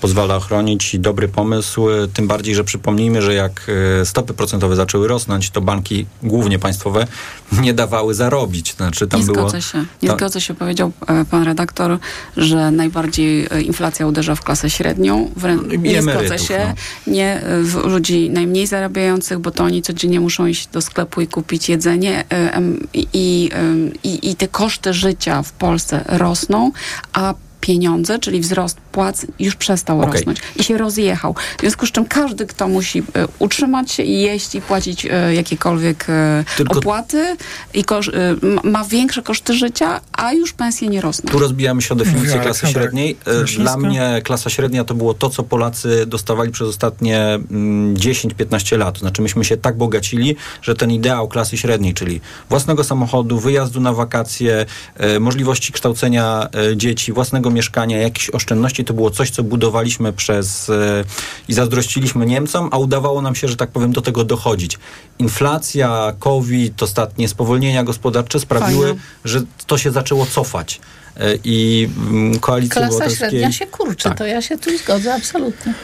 pozwala 0.00 0.36
ochronić 0.36 0.94
i 0.94 1.00
dobry 1.00 1.28
pomysł, 1.28 1.86
tym 2.14 2.26
bardziej, 2.26 2.54
że 2.54 2.64
przypomnijmy, 2.64 3.22
że 3.22 3.34
jak 3.34 3.66
e, 4.00 4.06
stopy 4.06 4.34
procentowe 4.34 4.76
zaczęły 4.76 5.08
rosnąć, 5.08 5.50
to 5.50 5.60
banki, 5.60 6.06
głównie 6.22 6.58
państwowe, 6.58 7.06
nie 7.62 7.74
dawały 7.74 8.14
zarobić. 8.14 8.74
Znaczy, 8.74 9.06
tam 9.06 9.20
nie 9.20 9.26
było, 9.26 9.38
zgodzę 9.38 9.62
się. 9.62 9.84
Nie 10.02 10.08
ta... 10.08 10.16
zgodzę 10.16 10.40
się. 10.40 10.54
Powiedział 10.54 10.92
e, 11.06 11.24
pan 11.24 11.42
redaktor, 11.42 11.98
że 12.36 12.70
najbardziej 12.70 13.46
e, 13.50 13.62
inflacja 13.62 14.06
uderza 14.06 14.34
w 14.34 14.42
klasę 14.42 14.70
średnią. 14.70 15.30
Wrę- 15.36 15.78
nie 15.78 16.02
zgodzę 16.02 16.38
się. 16.38 16.74
No. 17.06 17.12
Nie 17.12 17.42
w 17.62 17.74
ludzi 17.74 18.30
najmniej 18.30 18.66
zarabiających, 18.66 19.38
bo 19.38 19.50
to 19.50 19.64
oni 19.64 19.82
codziennie 19.82 20.20
muszą 20.20 20.46
iść 20.46 20.66
do 20.66 20.82
sklepu 20.82 21.20
i 21.20 21.26
kupić 21.26 21.68
jedzenie 21.68 22.24
i, 22.94 23.06
i, 23.12 23.50
i, 24.02 24.30
i 24.30 24.36
te 24.36 24.48
koszty 24.48 24.94
życia 24.94 25.42
w 25.42 25.52
Polsce 25.52 26.04
rosną, 26.08 26.72
a 27.12 27.34
pieniądze, 27.66 28.18
czyli 28.18 28.40
wzrost 28.40 28.76
płac 28.92 29.26
już 29.38 29.56
przestał 29.56 30.00
okay. 30.00 30.12
rosnąć 30.12 30.38
i 30.56 30.64
się 30.64 30.78
rozjechał. 30.78 31.34
W 31.58 31.60
związku 31.60 31.86
z 31.86 31.92
czym 31.92 32.04
każdy, 32.04 32.46
kto 32.46 32.68
musi 32.68 32.98
e, 32.98 33.02
utrzymać 33.38 33.92
się 33.92 34.02
i 34.02 34.20
jeść 34.20 34.54
i 34.54 34.60
płacić 34.60 35.06
e, 35.06 35.34
jakiekolwiek 35.34 36.06
e, 36.08 36.44
Tylko 36.56 36.78
opłaty 36.78 37.36
i 37.74 37.84
ma 38.64 38.84
większe 38.84 39.22
koszty 39.22 39.54
życia, 39.54 40.00
a 40.12 40.32
już 40.32 40.52
pensje 40.52 40.88
nie 40.88 41.00
rosną. 41.00 41.32
Tu 41.32 41.38
rozbijamy 41.38 41.82
się 41.82 41.94
o 41.94 41.96
definicję 41.96 42.40
klasy 42.40 42.66
średniej. 42.66 43.16
Dla 43.58 43.76
mnie 43.76 44.20
klasa 44.24 44.50
średnia 44.50 44.84
to 44.84 44.94
było 44.94 45.14
to, 45.14 45.30
co 45.30 45.42
Polacy 45.42 46.06
dostawali 46.06 46.52
przez 46.52 46.68
ostatnie 46.68 47.38
10-15 47.94 48.74
mm, 48.74 48.86
lat. 48.86 48.98
Znaczy 48.98 49.22
myśmy 49.22 49.44
się 49.44 49.56
tak 49.56 49.76
bogacili, 49.76 50.36
że 50.62 50.74
ten 50.74 50.90
ideał 50.90 51.28
klasy 51.28 51.56
średniej, 51.56 51.94
czyli 51.94 52.20
własnego 52.48 52.84
samochodu, 52.84 53.38
wyjazdu 53.38 53.80
na 53.80 53.92
wakacje, 53.92 54.66
możliwości 55.20 55.72
kształcenia 55.72 56.48
dzieci, 56.76 57.12
własnego 57.12 57.50
mieszkania, 57.56 57.98
jakieś 57.98 58.30
oszczędności, 58.30 58.84
to 58.84 58.94
było 58.94 59.10
coś, 59.10 59.30
co 59.30 59.42
budowaliśmy 59.42 60.12
przez 60.12 60.70
e, 60.70 61.04
i 61.48 61.52
zazdrościliśmy 61.52 62.26
Niemcom, 62.26 62.68
a 62.72 62.78
udawało 62.78 63.22
nam 63.22 63.34
się, 63.34 63.48
że 63.48 63.56
tak 63.56 63.70
powiem, 63.70 63.92
do 63.92 64.02
tego 64.02 64.24
dochodzić. 64.24 64.78
Inflacja, 65.18 66.12
COVID, 66.18 66.82
ostatnie 66.82 67.28
spowolnienia 67.28 67.84
gospodarcze 67.84 68.40
sprawiły, 68.40 68.86
Fajne. 68.86 69.00
że 69.24 69.40
to 69.66 69.78
się 69.78 69.90
zaczęło 69.90 70.26
cofać 70.26 70.80
e, 71.16 71.34
i 71.44 71.88
mm, 71.96 72.38
koalicja 72.38 72.74
Klasa 72.74 72.88
obywatelskiej... 72.88 73.30
średnia 73.30 73.52
się 73.52 73.66
kurczy, 73.66 74.04
tak. 74.04 74.18
to 74.18 74.26
ja 74.26 74.42
się 74.42 74.58
tu 74.58 74.78
zgodzę 74.78 75.14
absolutnie. 75.14 75.74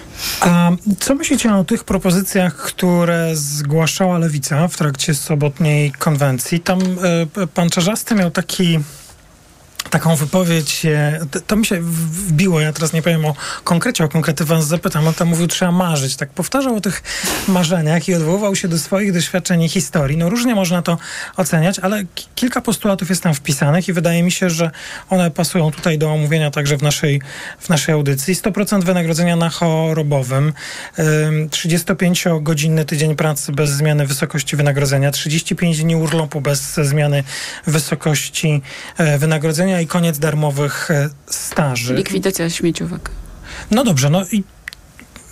A 0.41 0.71
co 1.01 1.15
myślicie 1.15 1.55
o 1.55 1.65
tych 1.65 1.85
propozycjach, 1.85 2.57
które 2.57 3.31
zgłaszała 3.37 4.19
Lewica 4.19 4.69
w 4.69 4.77
trakcie 4.77 5.15
sobotniej 5.15 5.93
konwencji? 5.93 6.61
Tam 6.61 6.81
y, 6.81 7.47
pan 7.55 7.71
Czarzasty 7.71 8.15
miał 8.15 8.31
taki 8.31 8.79
taką 9.93 10.17
wypowiedź, 10.17 10.87
to 11.47 11.57
mi 11.57 11.67
się 11.67 11.79
wbiło, 11.81 12.61
ja 12.61 12.73
teraz 12.73 12.93
nie 12.93 13.03
powiem 13.03 13.25
o 13.25 13.35
konkrecie, 13.65 14.05
o 14.05 14.09
konkrety 14.09 14.45
was 14.45 14.67
zapytam, 14.67 15.09
on 15.09 15.15
tam 15.15 15.29
mówił, 15.29 15.47
trzeba 15.47 15.73
marzyć, 15.73 16.17
tak 16.17 16.31
powtarzał 16.31 16.77
o 16.77 16.81
tych 16.81 17.03
marzeniach 17.49 18.09
i 18.09 18.15
odwoływał 18.15 18.57
się 18.57 18.69
do 18.69 18.79
swoich 18.79 19.13
doświadczeń 19.13 19.63
i 19.63 19.69
historii. 19.69 20.17
No 20.17 20.31
różnie 20.31 20.55
można 20.55 20.83
to 20.83 20.99
oceniać, 21.37 21.79
ale 21.79 22.03
kilka 22.35 22.61
postulatów 22.61 23.11
jest 23.11 23.23
tam 23.23 23.35
wpisanych 23.35 23.89
i 23.89 23.93
wydaje 23.93 24.23
mi 24.23 24.33
się, 24.33 24.51
że 24.51 24.71
one 25.11 25.31
pasują 25.31 25.71
tutaj 25.71 25.99
do 25.99 26.13
omówienia 26.13 26.51
także 26.51 26.77
w 26.77 26.83
naszej, 26.83 27.21
w 27.59 27.69
naszej 27.69 27.95
audycji. 27.95 28.35
100% 28.35 28.85
wynagrodzenia 28.85 29.37
na 29.37 29.49
chorobowym, 29.51 30.53
35-godzinny 31.51 32.85
tydzień 32.85 33.17
pracy 33.17 33.53
bez 33.53 33.71
zmiany 33.71 34.07
wysokości 34.07 34.57
wynagrodzenia, 34.57 35.11
35 35.11 35.83
dni 35.83 35.97
urlopu 35.97 36.41
bez 36.41 36.75
zmiany 36.75 37.25
wysokości 37.67 38.63
e, 38.99 39.19
wynagrodzenia 39.19 39.82
i 39.83 39.87
koniec 39.87 40.19
darmowych 40.19 40.91
e, 40.91 41.11
staży. 41.27 41.95
Likwidacja 41.95 42.51
śmieciówek. 42.51 43.11
No 43.71 43.85
dobrze, 43.85 44.11
no 44.11 44.25
i 44.33 44.45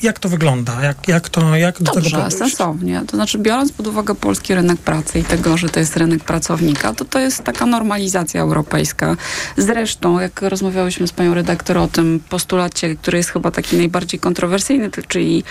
jak 0.03 0.19
to 0.19 0.29
wygląda? 0.29 0.83
Jak, 0.83 1.09
jak 1.09 1.29
to, 1.29 1.57
jak 1.57 1.83
do 1.83 1.93
Dobrze, 1.93 2.17
tego 2.17 2.31
sensownie. 2.31 3.03
To 3.07 3.17
znaczy, 3.17 3.39
biorąc 3.39 3.73
pod 3.73 3.87
uwagę 3.87 4.15
polski 4.15 4.55
rynek 4.55 4.79
pracy 4.79 5.19
i 5.19 5.25
tego, 5.25 5.57
że 5.57 5.69
to 5.69 5.81
jest 5.81 5.97
rynek 5.97 6.25
pracownika, 6.25 6.95
to 6.95 7.05
to 7.05 7.19
jest 7.19 7.45
taka 7.45 7.67
normalizacja 7.67 8.41
europejska. 8.41 9.17
Zresztą, 9.57 10.21
jak 10.21 10.43
rozmawiałyśmy 10.43 11.07
z 11.07 11.13
panią 11.13 11.35
redaktor 11.35 11.79
o 11.79 11.89
tym 11.89 12.21
postulacie, 12.29 12.97
który 12.97 13.19
jest 13.19 13.31
chyba 13.31 13.51
taki 13.51 13.77
najbardziej 13.77 14.21
kontrowersyjny, 14.21 14.91
czyli 15.09 15.45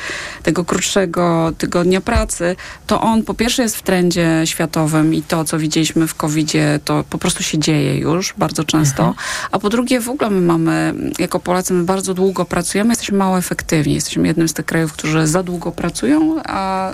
tego 0.43 0.65
krótszego 0.65 1.51
tygodnia 1.57 2.01
pracy, 2.01 2.55
to 2.87 3.01
on 3.01 3.23
po 3.23 3.33
pierwsze 3.33 3.63
jest 3.63 3.77
w 3.77 3.81
trendzie 3.81 4.41
światowym 4.45 5.13
i 5.13 5.21
to, 5.21 5.43
co 5.43 5.59
widzieliśmy 5.59 6.07
w 6.07 6.15
COVID-zie, 6.15 6.79
to 6.85 7.03
po 7.09 7.17
prostu 7.17 7.43
się 7.43 7.59
dzieje 7.59 7.97
już 7.97 8.33
bardzo 8.37 8.63
często. 8.63 9.03
Mhm. 9.07 9.25
A 9.51 9.59
po 9.59 9.69
drugie, 9.69 10.01
w 10.01 10.09
ogóle 10.09 10.29
my 10.29 10.41
mamy, 10.41 10.93
jako 11.19 11.39
Polacy, 11.39 11.73
my 11.73 11.83
bardzo 11.83 12.13
długo 12.13 12.45
pracujemy, 12.45 12.89
jesteśmy 12.89 13.17
mało 13.17 13.37
efektywni. 13.37 13.93
Jesteśmy 13.93 14.27
jednym 14.27 14.38
z 14.47 14.53
tych 14.53 14.65
krajów, 14.65 14.93
którzy 14.93 15.27
za 15.27 15.43
długo 15.43 15.71
pracują, 15.71 16.35
a, 16.45 16.91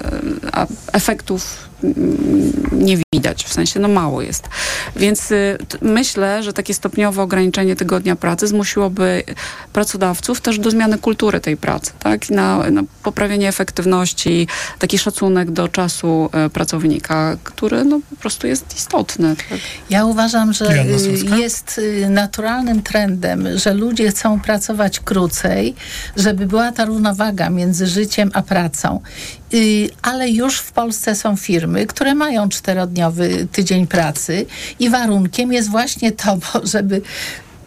a 0.52 0.68
efektów 0.94 1.70
nie 2.72 2.98
widać, 3.14 3.44
w 3.44 3.54
sensie 3.54 3.80
no 3.80 3.88
mało 3.88 4.22
jest. 4.22 4.50
Więc 4.96 5.32
y, 5.32 5.58
myślę, 5.82 6.44
że 6.44 6.54
takie 6.54 6.74
stopniowe 6.74 7.22
ograniczenie 7.22 7.76
tygodnia 7.76 8.16
pracy 8.16 8.48
zmusiłoby 8.48 9.24
pracodawców 9.74 10.42
też 10.42 10.60
do 10.60 10.72
zmiany 10.72 10.98
kultury 10.98 11.40
tej 11.40 11.58
pracy, 11.58 11.92
tak? 12.00 12.30
Na, 12.30 12.70
na 12.72 12.84
poprawienie 13.04 13.48
efektywności, 13.48 14.48
taki 14.80 14.98
szacunek 14.98 15.52
do 15.52 15.68
czasu 15.68 16.30
y, 16.46 16.50
pracownika, 16.50 17.38
który 17.44 17.84
no 17.84 18.00
po 18.10 18.16
prostu 18.16 18.48
jest 18.48 18.76
istotny. 18.76 19.36
Tak? 19.36 19.60
Ja 19.90 20.06
uważam, 20.06 20.54
że 20.54 20.86
y, 20.86 21.40
jest 21.40 21.78
y, 21.78 22.10
naturalnym 22.10 22.82
trendem, 22.82 23.58
że 23.58 23.74
ludzie 23.74 24.10
chcą 24.10 24.40
pracować 24.40 25.00
krócej, 25.00 25.76
żeby 26.18 26.46
była 26.46 26.72
ta 26.72 26.86
równowaga 26.86 27.50
między 27.50 27.88
życiem 27.88 28.32
a 28.34 28.42
pracą. 28.42 29.02
Ale 30.02 30.30
już 30.30 30.60
w 30.60 30.72
Polsce 30.72 31.16
są 31.16 31.36
firmy, 31.36 31.86
które 31.86 32.16
mają 32.16 32.50
czterodniowy 32.50 33.48
tydzień 33.52 33.88
pracy 33.88 34.46
i 34.80 34.90
warunkiem 34.90 35.54
jest 35.54 35.70
właśnie 35.70 36.12
to, 36.12 36.38
żeby 36.64 37.02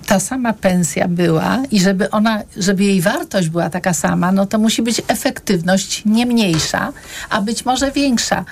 ta 0.07 0.21
sama 0.21 0.53
pensja 0.53 1.09
była 1.09 1.63
i 1.71 1.81
żeby 1.81 2.11
ona, 2.11 2.43
żeby 2.57 2.85
jej 2.85 3.01
wartość 3.01 3.49
była 3.49 3.71
taka 3.71 3.95
sama, 3.95 4.33
no 4.33 4.47
to 4.47 4.59
musi 4.59 4.83
być 4.83 5.03
efektywność 5.09 6.03
nie 6.07 6.27
mniejsza, 6.27 6.93
a 7.31 7.43
być 7.43 7.65
może 7.65 7.93
większa. 7.93 8.45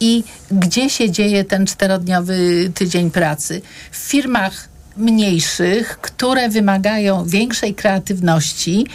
I 0.00 0.24
gdzie 0.50 0.90
się 0.90 1.10
dzieje 1.10 1.44
ten 1.44 1.66
czterodniowy 1.66 2.70
tydzień 2.74 3.10
pracy? 3.10 3.62
W 3.90 3.96
firmach 3.96 4.73
mniejszych, 4.96 5.98
które 6.00 6.48
wymagają 6.48 7.24
większej 7.24 7.74
kreatywności 7.74 8.86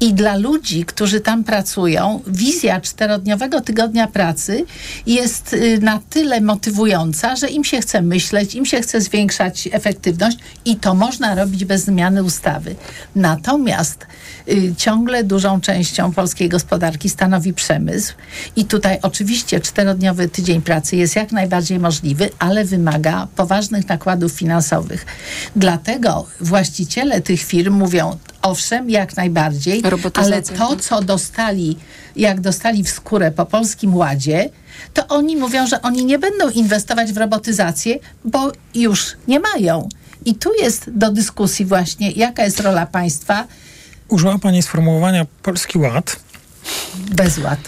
i 0.00 0.14
dla 0.14 0.36
ludzi, 0.36 0.84
którzy 0.84 1.20
tam 1.20 1.44
pracują, 1.44 2.22
wizja 2.26 2.80
czterodniowego 2.80 3.60
tygodnia 3.60 4.06
pracy 4.06 4.64
jest 5.06 5.52
y, 5.52 5.78
na 5.82 6.00
tyle 6.10 6.40
motywująca, 6.40 7.36
że 7.36 7.48
im 7.48 7.64
się 7.64 7.80
chce 7.80 8.02
myśleć, 8.02 8.54
im 8.54 8.66
się 8.66 8.80
chce 8.80 9.00
zwiększać 9.00 9.68
efektywność 9.72 10.38
i 10.64 10.76
to 10.76 10.94
można 10.94 11.34
robić 11.34 11.64
bez 11.64 11.84
zmiany 11.84 12.22
ustawy. 12.22 12.76
Natomiast 13.16 14.06
y, 14.48 14.74
ciągle 14.76 15.24
dużą 15.24 15.60
częścią 15.60 16.12
polskiej 16.12 16.48
gospodarki 16.48 17.08
stanowi 17.08 17.54
przemysł 17.54 18.14
i 18.56 18.64
tutaj 18.64 18.98
oczywiście 19.02 19.60
czterodniowy 19.60 20.28
tydzień 20.28 20.62
pracy 20.62 20.96
jest 20.96 21.16
jak 21.16 21.32
najbardziej 21.32 21.78
możliwy, 21.78 22.30
ale 22.38 22.64
wymaga 22.64 23.28
poważnych 23.36 23.88
nakładów 23.88 24.32
finansowych. 24.32 25.06
Dlatego 25.56 26.26
właściciele 26.40 27.20
tych 27.20 27.42
firm 27.42 27.74
mówią, 27.74 28.18
owszem, 28.42 28.90
jak 28.90 29.16
najbardziej, 29.16 29.82
ale 30.14 30.42
to, 30.42 30.76
co 30.76 31.02
dostali, 31.02 31.76
jak 32.16 32.40
dostali 32.40 32.84
w 32.84 32.90
skórę 32.90 33.30
po 33.30 33.46
Polskim 33.46 33.96
Ładzie, 33.96 34.50
to 34.94 35.08
oni 35.08 35.36
mówią, 35.36 35.66
że 35.66 35.82
oni 35.82 36.04
nie 36.04 36.18
będą 36.18 36.50
inwestować 36.50 37.12
w 37.12 37.16
robotyzację, 37.16 37.98
bo 38.24 38.52
już 38.74 39.16
nie 39.28 39.40
mają. 39.40 39.88
I 40.24 40.34
tu 40.34 40.50
jest 40.60 40.90
do 40.90 41.10
dyskusji 41.10 41.64
właśnie, 41.64 42.10
jaka 42.10 42.44
jest 42.44 42.60
rola 42.60 42.86
państwa. 42.86 43.46
Użyła 44.08 44.38
Pani 44.38 44.62
sformułowania 44.62 45.26
Polski 45.42 45.78
Ład. 45.78 46.16
Bezład. 47.10 47.58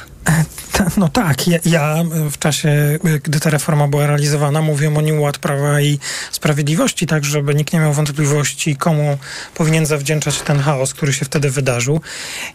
No 0.96 1.08
tak, 1.08 1.48
ja, 1.48 1.58
ja, 1.64 2.04
w 2.30 2.38
czasie, 2.38 2.98
gdy 3.22 3.40
ta 3.40 3.50
reforma 3.50 3.88
była 3.88 4.06
realizowana, 4.06 4.62
mówiłem 4.62 4.96
o 4.96 5.00
nim 5.00 5.20
ład 5.20 5.38
prawa 5.38 5.80
i 5.80 5.98
sprawiedliwości, 6.30 7.06
tak 7.06 7.24
żeby 7.24 7.54
nikt 7.54 7.72
nie 7.72 7.80
miał 7.80 7.92
wątpliwości, 7.92 8.76
komu 8.76 9.18
powinien 9.54 9.86
zawdzięczać 9.86 10.40
ten 10.40 10.58
chaos, 10.58 10.94
który 10.94 11.12
się 11.12 11.24
wtedy 11.24 11.50
wydarzył. 11.50 12.00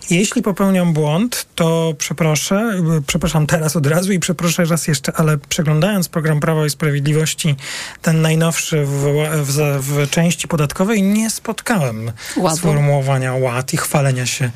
Jeśli 0.09 0.41
popełniam 0.41 0.93
błąd, 0.93 1.45
to 1.55 1.93
przeproszę, 1.97 2.81
przepraszam 3.07 3.47
teraz 3.47 3.75
od 3.75 3.87
razu 3.87 4.11
i 4.11 4.19
przeproszę 4.19 4.65
raz 4.65 4.87
jeszcze, 4.87 5.13
ale 5.13 5.37
przeglądając 5.37 6.09
program 6.09 6.39
Prawa 6.39 6.65
i 6.65 6.69
Sprawiedliwości, 6.69 7.55
ten 8.01 8.21
najnowszy 8.21 8.85
w, 8.85 9.13
w, 9.43 9.81
w 9.81 10.09
części 10.09 10.47
podatkowej, 10.47 11.03
nie 11.03 11.29
spotkałem 11.29 12.11
Ładu. 12.37 12.57
sformułowania 12.57 13.33
ład 13.33 13.73
i 13.73 13.77
chwalenia 13.77 14.25
się 14.25 14.51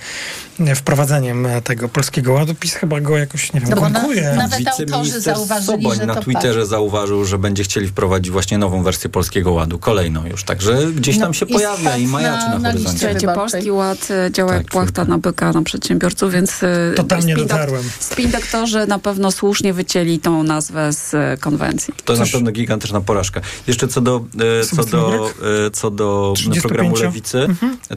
wprowadzeniem 0.75 1.47
tego 1.63 1.89
Polskiego 1.89 2.33
Ładu. 2.33 2.55
PiS 2.55 2.73
chyba 2.73 3.01
go 3.01 3.17
jakoś, 3.17 3.53
nie 3.53 3.59
wiem, 3.61 3.69
No 3.69 3.89
na- 3.89 3.89
nawet 4.35 4.67
autorzy 4.67 5.21
zauważyli, 5.21 5.65
Soboń 5.83 5.97
że 5.97 6.05
na 6.05 6.15
to 6.15 6.21
Twitterze 6.21 6.59
patrz. 6.59 6.69
zauważył, 6.69 7.25
że 7.25 7.37
będzie 7.37 7.63
chcieli 7.63 7.87
wprowadzić 7.87 8.31
właśnie 8.31 8.57
nową 8.57 8.83
wersję 8.83 9.09
Polskiego 9.09 9.51
Ładu, 9.51 9.79
kolejną 9.79 10.25
już, 10.25 10.43
także 10.43 10.77
gdzieś 10.95 11.19
tam 11.19 11.27
No 11.27 11.33
się 11.33 11.45
i 11.45 11.53
pojawia 11.53 11.97
i 11.97 12.07
majaczy 12.07 12.45
na- 12.45 12.49
na, 12.53 12.59
na 12.59 12.69
horyzoncie. 12.71 13.07
wyborczej. 13.07 13.35
Polski 13.35 13.71
Ład 13.71 14.07
e, 14.27 14.31
działa 14.31 14.53
jak 14.53 14.65
płachta 14.67 15.05
na 15.05 15.17
byka 15.17 15.51
na 15.53 15.61
przedsiębiorców, 15.61 16.31
więc 16.31 16.63
e, 16.63 16.93
Totalnie 16.95 17.35
spin- 17.35 17.39
dotarłem. 17.39 17.83
Spin-doktorzy 17.99 18.87
na 18.87 18.99
pewno 18.99 19.31
słusznie 19.31 19.73
wycięli 19.73 20.19
tą 20.19 20.43
nazwę 20.43 20.93
z 20.93 21.13
e, 21.13 21.37
konwencji. 21.39 21.93
To 22.05 22.13
na 22.15 22.25
pewno 22.25 22.51
gigantyczna 22.51 23.01
porażka. 23.01 23.41
Jeszcze 23.67 23.87
co 23.87 24.01
do, 24.01 24.25
e, 24.61 24.65
co 24.75 24.83
do, 24.83 25.29
e, 25.67 25.71
co 25.71 25.91
do 25.91 26.33
35. 26.35 26.61
programu 26.61 26.95
Lewicy, 26.95 27.47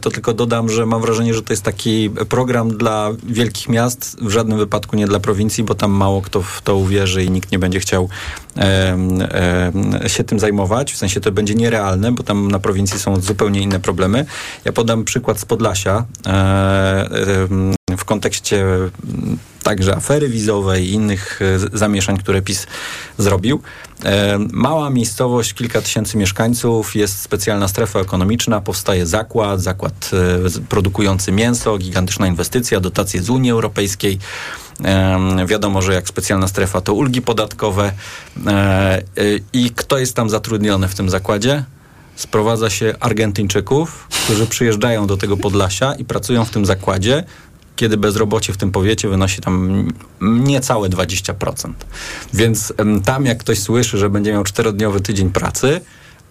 to 0.00 0.10
tylko 0.10 0.32
dodam, 0.32 0.68
że 0.68 0.86
mam 0.86 1.02
wrażenie, 1.02 1.34
że 1.34 1.42
to 1.42 1.52
jest 1.52 1.62
taki 1.62 2.10
program 2.28 2.51
dla 2.52 3.10
wielkich 3.26 3.68
miast, 3.68 4.16
w 4.20 4.30
żadnym 4.30 4.58
wypadku 4.58 4.96
nie 4.96 5.06
dla 5.06 5.20
prowincji, 5.20 5.64
bo 5.64 5.74
tam 5.74 5.90
mało 5.90 6.22
kto 6.22 6.42
w 6.42 6.62
to 6.62 6.76
uwierzy 6.76 7.24
i 7.24 7.30
nikt 7.30 7.52
nie 7.52 7.58
będzie 7.58 7.80
chciał 7.80 8.08
em, 8.56 9.22
em, 9.22 10.08
się 10.08 10.24
tym 10.24 10.38
zajmować. 10.38 10.92
W 10.92 10.96
sensie 10.96 11.20
to 11.20 11.32
będzie 11.32 11.54
nierealne, 11.54 12.12
bo 12.12 12.22
tam 12.22 12.50
na 12.50 12.58
prowincji 12.58 12.98
są 12.98 13.20
zupełnie 13.20 13.60
inne 13.60 13.80
problemy. 13.80 14.26
Ja 14.64 14.72
podam 14.72 15.04
przykład 15.04 15.40
z 15.40 15.44
Podlasia 15.44 16.04
e, 16.26 17.08
w 17.96 18.04
kontekście 18.04 18.64
także 19.62 19.96
afery 19.96 20.28
wizowej 20.28 20.88
i 20.88 20.92
innych 20.92 21.40
e, 21.42 21.78
zamieszań, 21.78 22.18
które 22.18 22.42
PiS 22.42 22.66
zrobił. 23.18 23.62
Mała 24.52 24.90
miejscowość, 24.90 25.54
kilka 25.54 25.82
tysięcy 25.82 26.16
mieszkańców, 26.16 26.96
jest 26.96 27.22
specjalna 27.22 27.68
strefa 27.68 28.00
ekonomiczna, 28.00 28.60
powstaje 28.60 29.06
zakład, 29.06 29.60
zakład 29.60 30.10
e, 30.56 30.60
produkujący 30.68 31.32
mięso, 31.32 31.78
gigantyczna 31.78 32.26
inwestycja, 32.26 32.80
dotacje 32.80 33.22
z 33.22 33.30
Unii 33.30 33.50
Europejskiej. 33.50 34.18
Wiadomo, 35.46 35.82
że 35.82 35.94
jak 35.94 36.08
specjalna 36.08 36.48
strefa 36.48 36.80
to 36.80 36.94
ulgi 36.94 37.22
podatkowe. 37.22 37.92
E, 38.46 38.50
e, 38.50 39.02
I 39.52 39.70
kto 39.70 39.98
jest 39.98 40.16
tam 40.16 40.30
zatrudniony 40.30 40.88
w 40.88 40.94
tym 40.94 41.10
zakładzie? 41.10 41.64
Sprowadza 42.16 42.70
się 42.70 42.94
Argentyńczyków, 43.00 44.08
którzy 44.24 44.46
przyjeżdżają 44.46 45.06
do 45.06 45.16
tego 45.16 45.36
Podlasia 45.36 45.94
i 45.94 46.04
pracują 46.04 46.44
w 46.44 46.50
tym 46.50 46.66
zakładzie, 46.66 47.24
kiedy 47.76 47.96
bezrobocie 47.96 48.52
w 48.52 48.56
tym 48.56 48.70
powiecie 48.72 49.08
wynosi 49.08 49.40
tam 49.40 49.88
niecałe 50.20 50.88
20%. 50.88 51.72
Więc 52.34 52.72
tam 53.04 53.24
jak 53.26 53.38
ktoś 53.38 53.58
słyszy, 53.58 53.98
że 53.98 54.10
będzie 54.10 54.32
miał 54.32 54.44
czterodniowy 54.44 55.00
tydzień 55.00 55.30
pracy, 55.30 55.80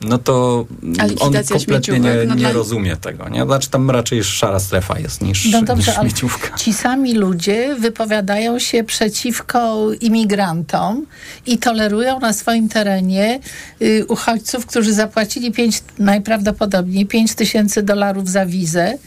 no 0.02 0.18
to 0.18 0.66
on 1.02 1.16
kompletnie 1.16 1.60
śmieciówek? 1.60 2.02
nie, 2.04 2.10
No 2.28 2.34
nie 2.36 2.42
dla- 2.42 2.52
rozumie 2.52 2.96
tego. 2.98 3.30
Nie? 3.30 3.44
Znaczy 3.46 3.70
tam 3.70 3.90
raczej 3.92 4.24
szara 4.24 4.60
strefa 4.60 5.00
jest 5.00 5.22
niż, 5.22 5.46
No 5.52 5.60
niż 5.60 5.68
dobrze, 5.68 5.98
ale 5.98 6.10
śmieciówka. 6.10 6.58
ci 6.58 6.74
sami 6.74 7.14
ludzie 7.14 7.76
wypowiadają 7.80 8.60
się 8.60 8.84
przeciwko 8.84 9.88
imigrantom 10.02 11.06
i 11.46 11.58
tolerują 11.58 12.20
na 12.20 12.34
swoim 12.34 12.70
terenie 12.70 13.40
y, 13.82 14.06
uchodźców, 14.08 14.66
którzy 14.66 14.94
zapłacili 14.94 15.52
pięć, 15.52 15.84
najprawdopodobniej 16.00 17.06
5 17.06 17.36
tysięcy 17.36 17.84
dolarów 17.84 18.30
za 18.30 18.46
wizę. 18.46 18.98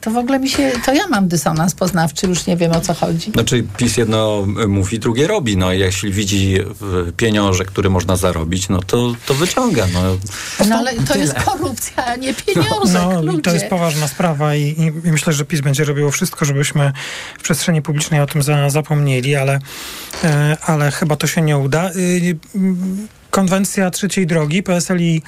To 0.00 0.10
w 0.10 0.16
ogóle 0.16 0.38
mi 0.38 0.48
się, 0.48 0.72
to 0.86 0.92
ja 0.94 1.08
mam 1.08 1.28
dysonans 1.28 1.74
poznawczy, 1.74 2.26
już 2.26 2.46
nie 2.46 2.56
wiem 2.56 2.72
o 2.72 2.80
co 2.80 2.94
chodzi. 2.94 3.30
Znaczy 3.30 3.64
PiS 3.76 3.96
jedno 3.96 4.46
e, 4.62 4.66
mówi, 4.66 4.98
drugie 4.98 5.26
robi. 5.26 5.56
No, 5.56 5.72
jeśli 5.72 6.12
widzi 6.12 6.54
e, 6.58 7.12
pieniądze, 7.12 7.64
które 7.64 7.90
można 7.90 8.16
zarobić, 8.16 8.68
no 8.68 8.82
to, 8.82 9.14
to 9.26 9.34
wyciąga. 9.34 9.86
No. 9.92 10.00
No 10.68 10.76
ale 10.76 10.94
to 10.94 11.18
jest 11.18 11.34
korupcja, 11.34 12.04
a 12.06 12.16
nie 12.16 12.34
pieniądze. 12.34 12.98
No, 13.02 13.22
ludzie. 13.22 13.38
i 13.38 13.42
to 13.42 13.52
jest 13.52 13.66
poważna 13.66 14.08
sprawa 14.08 14.54
i, 14.54 14.62
i, 14.62 15.08
i 15.08 15.12
myślę, 15.12 15.32
że 15.32 15.44
PiS 15.44 15.60
będzie 15.60 15.84
robiło 15.84 16.10
wszystko, 16.10 16.44
żebyśmy 16.44 16.92
w 17.38 17.42
przestrzeni 17.42 17.82
publicznej 17.82 18.20
o 18.20 18.26
tym 18.26 18.42
za, 18.42 18.70
zapomnieli, 18.70 19.36
ale, 19.36 19.58
e, 20.24 20.56
ale 20.62 20.90
chyba 20.90 21.16
to 21.16 21.26
się 21.26 21.42
nie 21.42 21.58
uda. 21.58 21.90
Konwencja 23.30 23.90
trzeciej 23.90 24.26
drogi 24.26 24.62
PSL 24.62 25.00
i, 25.00 25.22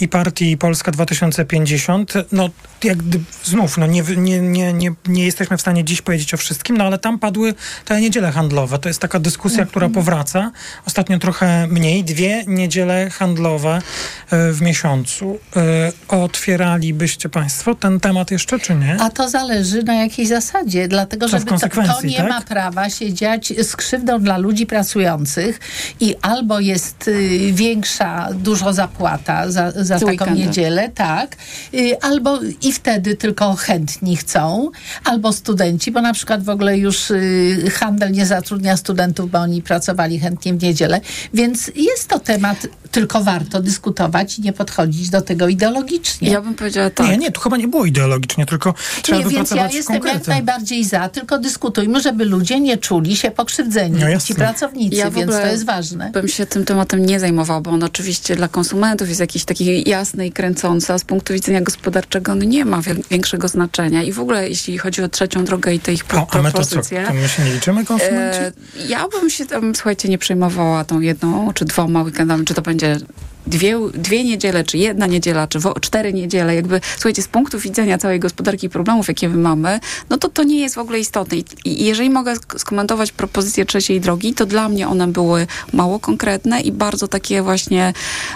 i 0.00 0.08
partii 0.08 0.56
Polska 0.56 0.92
2050, 0.92 2.12
no 2.32 2.50
jak 2.84 2.98
znów, 3.44 3.78
no 3.78 3.86
nie, 3.86 4.02
nie, 4.16 4.40
nie, 4.40 4.72
nie, 4.72 4.90
nie 5.06 5.24
jesteśmy 5.24 5.56
w 5.56 5.60
stanie 5.60 5.84
dziś 5.84 6.02
powiedzieć 6.02 6.34
o 6.34 6.36
wszystkim, 6.36 6.76
no 6.76 6.84
ale 6.84 6.98
tam 6.98 7.18
padły 7.18 7.54
te 7.84 8.00
niedziele 8.00 8.32
handlowe. 8.32 8.78
To 8.78 8.88
jest 8.88 9.00
taka 9.00 9.20
dyskusja, 9.20 9.66
która 9.66 9.88
powraca. 9.88 10.50
Ostatnio 10.86 11.18
trochę 11.18 11.66
mniej, 11.66 12.04
dwie 12.04 12.44
niedziele 12.46 13.10
handlowe 13.10 13.82
e, 14.30 14.52
w 14.52 14.62
miesiącu. 14.62 15.38
E, 15.56 15.92
Otwieralibyście 16.08 17.28
państwo 17.28 17.74
ten 17.74 18.00
temat 18.00 18.30
jeszcze, 18.30 18.58
czy 18.58 18.74
nie? 18.74 18.96
A 19.00 19.10
to 19.10 19.28
zależy 19.28 19.82
na 19.82 19.94
jakiej 19.94 20.26
zasadzie, 20.26 20.88
dlatego 20.88 21.28
że 21.28 21.40
to, 21.40 21.58
to 21.58 22.02
nie 22.04 22.16
tak? 22.16 22.28
ma 22.28 22.40
prawa 22.40 22.90
się 22.90 23.12
dziać 23.12 23.52
z 23.62 23.76
krzywdą 23.76 24.20
dla 24.20 24.38
ludzi 24.38 24.66
pracujących 24.66 25.60
i 26.00 26.16
albo 26.22 26.60
jest 26.60 27.08
y, 27.08 27.27
większa 27.52 28.28
dużo 28.34 28.72
zapłata 28.72 29.50
za, 29.50 29.72
za 29.76 29.94
taką 29.94 30.06
weekendem. 30.06 30.36
niedzielę, 30.36 30.90
tak, 30.94 31.36
y, 31.74 32.00
albo 32.00 32.38
i 32.62 32.72
wtedy 32.72 33.16
tylko 33.16 33.54
chętni 33.54 34.16
chcą, 34.16 34.70
albo 35.04 35.32
studenci, 35.32 35.90
bo 35.90 36.00
na 36.00 36.12
przykład 36.12 36.44
w 36.44 36.48
ogóle 36.48 36.78
już 36.78 37.10
y, 37.10 37.70
handel 37.74 38.12
nie 38.12 38.26
zatrudnia 38.26 38.76
studentów, 38.76 39.30
bo 39.30 39.38
oni 39.38 39.62
pracowali 39.62 40.18
chętnie 40.18 40.54
w 40.54 40.62
niedzielę, 40.62 41.00
więc 41.34 41.70
jest 41.76 42.08
to 42.08 42.18
temat, 42.18 42.66
tylko 42.90 43.24
warto 43.24 43.60
dyskutować 43.62 44.38
i 44.38 44.42
nie 44.42 44.52
podchodzić 44.52 45.10
do 45.10 45.22
tego 45.22 45.48
ideologicznie. 45.48 46.30
Ja 46.30 46.40
bym 46.40 46.54
powiedziała 46.54 46.90
tak. 46.90 47.06
Nie, 47.08 47.16
nie, 47.16 47.32
tu 47.32 47.40
chyba 47.40 47.56
nie 47.56 47.68
było 47.68 47.84
ideologicznie, 47.84 48.46
tylko 48.46 48.74
trzeba 49.02 49.18
Nie, 49.18 49.24
więc 49.24 49.34
ja 49.34 49.40
wypracować 49.56 49.74
jestem 49.74 50.02
jak 50.04 50.26
najbardziej 50.26 50.84
za, 50.84 51.08
tylko 51.08 51.38
dyskutujmy, 51.38 52.00
żeby 52.00 52.24
ludzie 52.24 52.60
nie 52.60 52.76
czuli 52.78 53.16
się 53.16 53.30
pokrzywdzeni, 53.30 54.00
No 54.00 54.20
ci 54.20 54.34
pracownicy, 54.34 54.96
Ja 54.96 55.10
więc 55.10 55.30
to 55.32 55.46
jest 55.46 55.66
ważne. 55.66 56.10
bym 56.10 56.28
się 56.28 56.46
tym 56.46 56.64
tematem 56.64 57.06
nie 57.06 57.20
zajmowała, 57.20 57.60
bo 57.60 57.70
on 57.70 57.82
oczywiście 57.82 58.36
dla 58.36 58.48
konsumentów 58.48 59.08
jest 59.08 59.20
jakiś 59.20 59.44
taki 59.44 59.90
jasny 59.90 60.26
i 60.26 60.32
kręcący, 60.32 60.92
a 60.92 60.98
z 60.98 61.04
punktu 61.04 61.32
widzenia 61.32 61.60
gospodarczego 61.60 62.32
on 62.32 62.38
nie 62.38 62.64
ma 62.64 62.82
wi- 62.82 63.02
większego 63.10 63.48
znaczenia. 63.48 64.02
I 64.02 64.12
w 64.12 64.20
ogóle 64.20 64.48
jeśli 64.48 64.78
chodzi 64.78 65.02
o 65.02 65.08
trzecią 65.08 65.44
drogę 65.44 65.74
i 65.74 65.80
te 65.80 65.92
ich 65.92 66.04
pro- 66.04 66.18
O, 66.20 66.26
a 66.30 66.42
my 66.42 66.52
to 66.52 66.64
co? 66.64 66.76
To 66.82 67.14
my 67.14 67.28
się 67.28 67.42
nie 67.44 67.52
liczymy 67.54 67.84
konsumenci? 67.84 68.40
E, 68.40 68.52
ja 68.88 69.04
bym 69.08 69.30
się 69.30 69.46
tam, 69.46 69.74
słuchajcie, 69.74 70.08
nie 70.08 70.18
przejmowała 70.18 70.84
tą 70.84 71.00
jedną 71.00 71.52
czy 71.52 71.64
dwoma 71.64 72.02
weekendami, 72.02 72.44
czy 72.44 72.54
to 72.54 72.62
będzie 72.62 72.77
and 72.82 73.06
dwie, 73.46 73.78
dwie 73.94 74.24
niedziele, 74.24 74.64
czy 74.64 74.78
jedna 74.78 75.06
niedziela, 75.06 75.46
czy 75.46 75.58
wo, 75.58 75.80
cztery 75.80 76.12
niedziele. 76.12 76.54
Jakby, 76.54 76.80
słuchajcie, 76.94 77.22
z 77.22 77.28
punktu 77.28 77.58
widzenia 77.58 77.98
całej 77.98 78.20
gospodarki 78.20 78.66
i 78.66 78.70
problemów, 78.70 79.08
jakie 79.08 79.28
my 79.28 79.36
mamy, 79.36 79.80
no 80.10 80.16
to 80.18 80.28
to 80.28 80.42
nie 80.44 80.60
jest 80.60 80.74
w 80.74 80.78
ogóle 80.78 80.98
istotne. 81.00 81.36
I, 81.36 81.44
i 81.64 81.84
jeżeli 81.84 82.10
mogę 82.10 82.34
sk- 82.34 82.58
skomentować 82.58 83.12
propozycję 83.12 83.64
trzeciej 83.64 84.00
drogi, 84.00 84.34
to 84.34 84.46
dla 84.46 84.68
mnie 84.68 84.88
one 84.88 85.06
były 85.06 85.46
mało 85.72 85.98
konkretne 86.00 86.60
i 86.60 86.72
bardzo 86.72 87.08
takie 87.08 87.42
właśnie, 87.42 87.92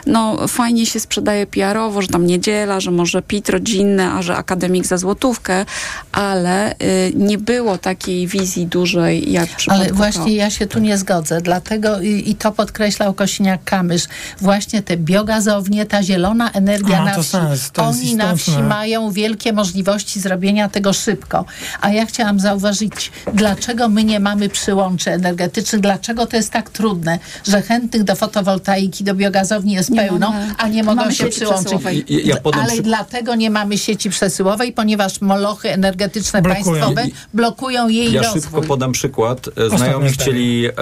no 0.07 0.49
fajnie 0.49 0.87
się 0.87 1.01
sprzedaje 1.01 1.47
PR-owo, 1.47 2.03
że 2.03 2.09
tam 2.09 2.27
niedziela, 2.27 2.81
że 2.81 2.91
może 2.91 3.23
PIT 3.23 3.49
rodzinne, 3.49 4.13
a 4.13 4.23
że 4.23 4.37
akademik 4.37 4.87
za 4.87 4.99
złotówkę, 4.99 5.65
ale 6.13 6.73
y, 6.73 6.77
nie 7.15 7.39
było 7.39 7.79
takiej 7.79 8.27
wizji 8.27 8.67
dużej, 8.67 9.33
jak 9.33 9.49
przypadku 9.57 9.85
Ale 9.85 9.93
właśnie 9.93 10.23
to. 10.25 10.29
ja 10.29 10.51
się 10.51 10.67
tu 10.67 10.79
nie 10.79 10.99
zgodzę, 10.99 11.41
dlatego 11.41 12.01
i, 12.01 12.31
i 12.31 12.35
to 12.35 12.53
podkreślał 12.53 13.13
Kosiniak-Kamysz, 13.13 14.09
właśnie 14.41 14.83
te 14.83 14.92
biogazownie, 14.97 15.87
ta 15.87 16.03
zielona 16.03 16.51
energia 16.51 16.99
A, 16.99 17.05
na 17.05 17.13
wsi, 17.15 17.31
sens, 17.31 17.71
to 17.71 17.85
oni 17.85 18.15
na 18.17 18.37
wsi 18.37 18.51
mają 18.69 19.11
wielkie 19.11 19.53
możliwości 19.53 20.21
zrobienia 20.21 20.69
tego 20.69 20.93
szybko. 20.93 21.45
A 21.81 21.91
ja 21.91 22.07
chciałam 22.07 22.41
zauważyć, 22.41 23.13
dlaczego 23.35 23.89
my 23.89 24.05
nie 24.05 24.21
mamy 24.21 24.49
przyłączy 24.49 25.11
energetycznych, 25.11 25.81
dlaczego 25.83 26.27
to 26.27 26.37
jest 26.37 26.51
tak 26.51 26.71
trudne, 26.71 27.19
że 27.49 27.63
chętnych 27.63 28.05
do 28.05 28.17
fotowoltaiki, 28.17 29.05
do 29.05 29.15
biogazowni 29.15 29.73
jest 29.73 29.91
Nie 29.91 29.97
pełno, 30.09 30.31
mamy. 30.31 30.55
a 30.59 30.69
nie 30.69 30.83
mogą 30.83 30.97
Mamy 31.03 31.15
się 31.15 31.27
przyłączyć. 31.29 31.73
ja 32.09 32.35
Ale 32.45 32.53
przykład. 32.67 32.81
dlatego 32.81 33.35
nie 33.35 33.51
mamy 33.51 33.79
sieci 33.79 34.11
przesyłowej, 34.11 34.73
ponieważ 34.73 35.21
molochy 35.21 35.71
energetyczne 35.71 36.43
Blokują. 36.43 36.65
państwowe 36.65 37.07
blokują 37.35 37.89
jej 37.89 38.13
Ja 38.13 38.23
rozwój. 38.23 38.43
szybko 38.43 38.63
podam 38.63 38.93
przykład. 38.93 39.49
Znajomi 39.77 40.11
chcieli 40.11 40.67
e, 40.67 40.73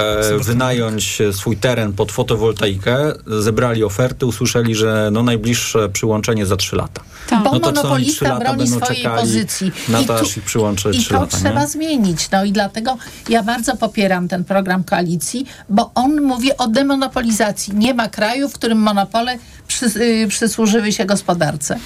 wynająć 0.44 1.18
swój 1.32 1.56
teren 1.56 1.92
pod 1.92 2.12
fotowoltaikę, 2.12 2.96
zebrali 3.26 3.84
oferty, 4.00 4.26
usłyszeli, 4.26 4.74
że 4.74 5.08
no 5.12 5.22
najbliższe 5.22 5.88
przyłączenie 5.88 6.46
za 6.46 6.56
3 6.56 6.76
lata. 6.76 7.00
Tak. 7.28 7.44
Bo 7.44 7.52
No 7.52 7.60
to 7.60 7.66
monopolista 7.66 8.38
broni 8.38 8.68
swojej 8.68 9.04
pozycji. 9.04 9.72
na 9.88 10.00
I 10.00 10.06
to, 10.06 10.18
tu- 10.18 10.24
aż 10.24 10.36
ich 10.36 10.42
przyłączy 10.44 10.90
I 10.94 10.98
3 10.98 11.08
to 11.08 11.20
lata, 11.20 11.36
trzeba 11.36 11.60
nie? 11.60 11.68
zmienić. 11.68 12.30
No 12.30 12.44
i 12.44 12.52
dlatego 12.52 12.96
ja 13.28 13.42
bardzo 13.42 13.76
popieram 13.76 14.28
ten 14.28 14.44
program 14.44 14.84
koalicji, 14.84 15.46
bo 15.68 15.90
on 15.94 16.22
mówi 16.22 16.56
o 16.56 16.66
demonopolizacji. 16.66 17.74
Nie 17.76 17.94
ma 17.94 18.08
kraju, 18.08 18.48
w 18.48 18.52
którym 18.52 18.78
monopole 18.78 19.38
przy, 19.70 19.86
y, 19.86 20.28
przysłużyły 20.28 20.92
się 20.92 21.04
gospodarce. 21.04 21.78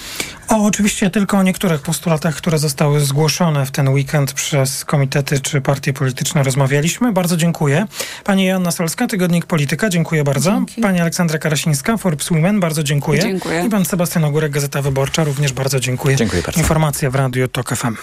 O, 0.49 0.65
oczywiście 0.65 1.11
tylko 1.11 1.39
o 1.39 1.43
niektórych 1.43 1.83
postulatach, 1.83 2.35
które 2.35 2.59
zostały 2.59 3.01
zgłoszone 3.01 3.67
w 3.67 3.71
ten 3.71 3.89
weekend 3.89 4.33
przez 4.33 4.85
komitety 4.85 5.41
czy 5.41 5.61
partie 5.61 5.93
polityczne 5.93 6.43
rozmawialiśmy. 6.43 7.13
Bardzo 7.13 7.37
dziękuję. 7.37 7.87
Pani 8.25 8.45
Joanna 8.45 8.71
Solska, 8.71 9.07
Tygodnik 9.07 9.47
Polityka, 9.47 9.89
dziękuję 9.91 10.25
bardzo. 10.25 10.51
Dzięki. 10.51 10.81
Pani 10.81 11.01
Aleksandra 11.01 11.39
Karasińska, 11.39 11.97
Forbes 11.97 12.29
Women, 12.29 12.61
bardzo 12.61 12.83
dziękuję. 12.83 13.23
Dziękuję. 13.23 13.65
I 13.67 13.71
pan 13.71 13.85
Sebastian 13.85 14.25
Ogórek, 14.25 14.53
Gazeta 14.53 14.83
Wyborcza, 14.83 15.25
również 15.25 15.53
bardzo 15.53 15.81
dziękuję. 15.81 16.17
Dziękuję 16.17 16.43
bardzo. 16.43 16.61
Informacja 16.61 17.11
w 17.11 17.15
Radiu 17.15 17.49
TOK 17.49 17.77
FM. 17.77 17.97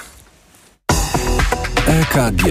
EKG. 1.88 2.43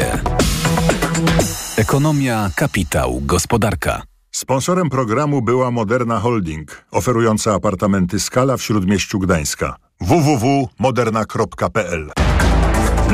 Ekonomia, 1.77 2.51
kapitał, 2.57 3.21
gospodarka. 3.25 4.10
Sponsorem 4.33 4.91
programu 4.91 5.43
była 5.43 5.71
Moderna 5.71 6.21
Holding, 6.21 6.85
oferująca 6.91 7.55
apartamenty 7.55 8.21
Skala 8.21 8.57
w 8.57 8.63
Śródmieściu 8.63 9.19
Gdańska. 9.19 9.77
www.moderna.pl 10.01 12.11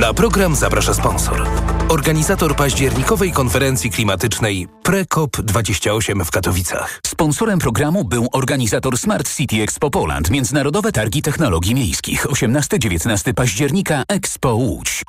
Na 0.00 0.14
program 0.14 0.56
zaprasza 0.56 0.94
sponsor. 0.94 1.46
Organizator 1.88 2.56
październikowej 2.56 3.32
konferencji 3.32 3.90
klimatycznej 3.90 4.68
PreCOP28 4.84 6.24
w 6.24 6.30
Katowicach. 6.30 7.00
Sponsorem 7.06 7.58
programu 7.58 8.04
był 8.04 8.28
organizator 8.32 8.98
Smart 8.98 9.36
City 9.36 9.62
Expo 9.62 9.90
Poland, 9.90 10.30
Międzynarodowe 10.30 10.92
Targi 10.92 11.22
Technologii 11.22 11.74
Miejskich. 11.74 12.26
18-19 12.26 13.34
października 13.34 14.02
Expo 14.08 14.54
Łódź. 14.54 15.02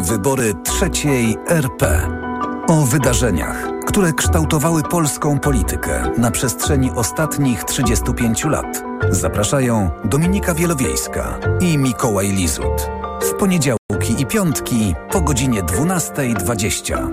Wybory 0.00 0.52
trzeciej 0.64 1.36
RP. 1.48 2.08
O 2.68 2.84
wydarzeniach, 2.84 3.68
które 3.86 4.12
kształtowały 4.12 4.82
polską 4.82 5.38
politykę 5.38 6.10
na 6.18 6.30
przestrzeni 6.30 6.90
ostatnich 6.90 7.64
35 7.64 8.44
lat. 8.44 8.84
Zapraszają 9.10 9.90
Dominika 10.04 10.54
Wielowiejska 10.54 11.40
i 11.60 11.78
Mikołaj 11.78 12.32
Lizut. 12.32 12.90
W 13.22 13.34
poniedziałki 13.34 14.14
i 14.18 14.26
piątki 14.26 14.94
po 15.10 15.20
godzinie 15.20 15.62
12.20. 15.62 17.10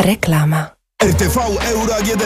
Reklama. 0.00 0.79
RTV 1.04 1.36
Euro 1.72 1.94
AGD. 1.94 2.22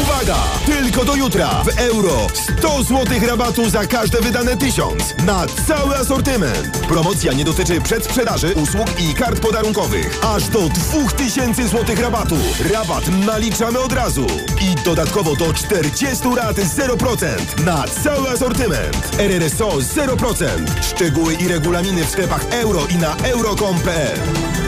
Uwaga! 0.00 0.36
Tylko 0.66 1.04
do 1.04 1.16
jutra 1.16 1.64
w 1.64 1.78
euro 1.78 2.26
100 2.58 2.82
zł 2.82 3.06
rabatu 3.26 3.70
za 3.70 3.86
każde 3.86 4.20
wydane 4.20 4.56
1000 4.56 5.14
na 5.24 5.46
cały 5.68 5.96
asortyment. 5.96 6.78
Promocja 6.88 7.32
nie 7.32 7.44
dotyczy 7.44 7.80
przedsprzedaży, 7.80 8.54
usług 8.54 9.00
i 9.00 9.14
kart 9.14 9.40
podarunkowych. 9.40 10.18
Aż 10.24 10.48
do 10.48 10.68
2000 10.68 11.68
zł 11.68 11.96
rabatu. 12.02 12.36
Rabat 12.72 13.04
naliczamy 13.26 13.78
od 13.78 13.92
razu. 13.92 14.26
I 14.60 14.84
dodatkowo 14.84 15.36
do 15.36 15.54
40 15.54 16.28
rat 16.36 16.56
0% 16.56 17.64
na 17.64 17.84
cały 18.02 18.30
asortyment. 18.30 19.16
RRSO 19.18 19.68
0%. 19.68 20.46
Szczegóły 20.82 21.34
i 21.34 21.48
regulaminy 21.48 22.04
w 22.04 22.10
sklepach 22.10 22.46
euro 22.50 22.86
i 22.90 22.96
na 22.96 23.16
euro.com.pl 23.16 24.67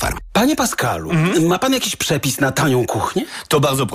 Panie 0.33 0.55
Pascalu, 0.55 1.11
ma 1.47 1.59
pan 1.59 1.73
jakiś 1.73 1.95
przepis 1.95 2.39
na 2.39 2.51
tanią 2.51 2.85
kuchnię? 2.85 3.25
To 3.47 3.59
bardzo 3.59 3.85
proste. 3.85 3.89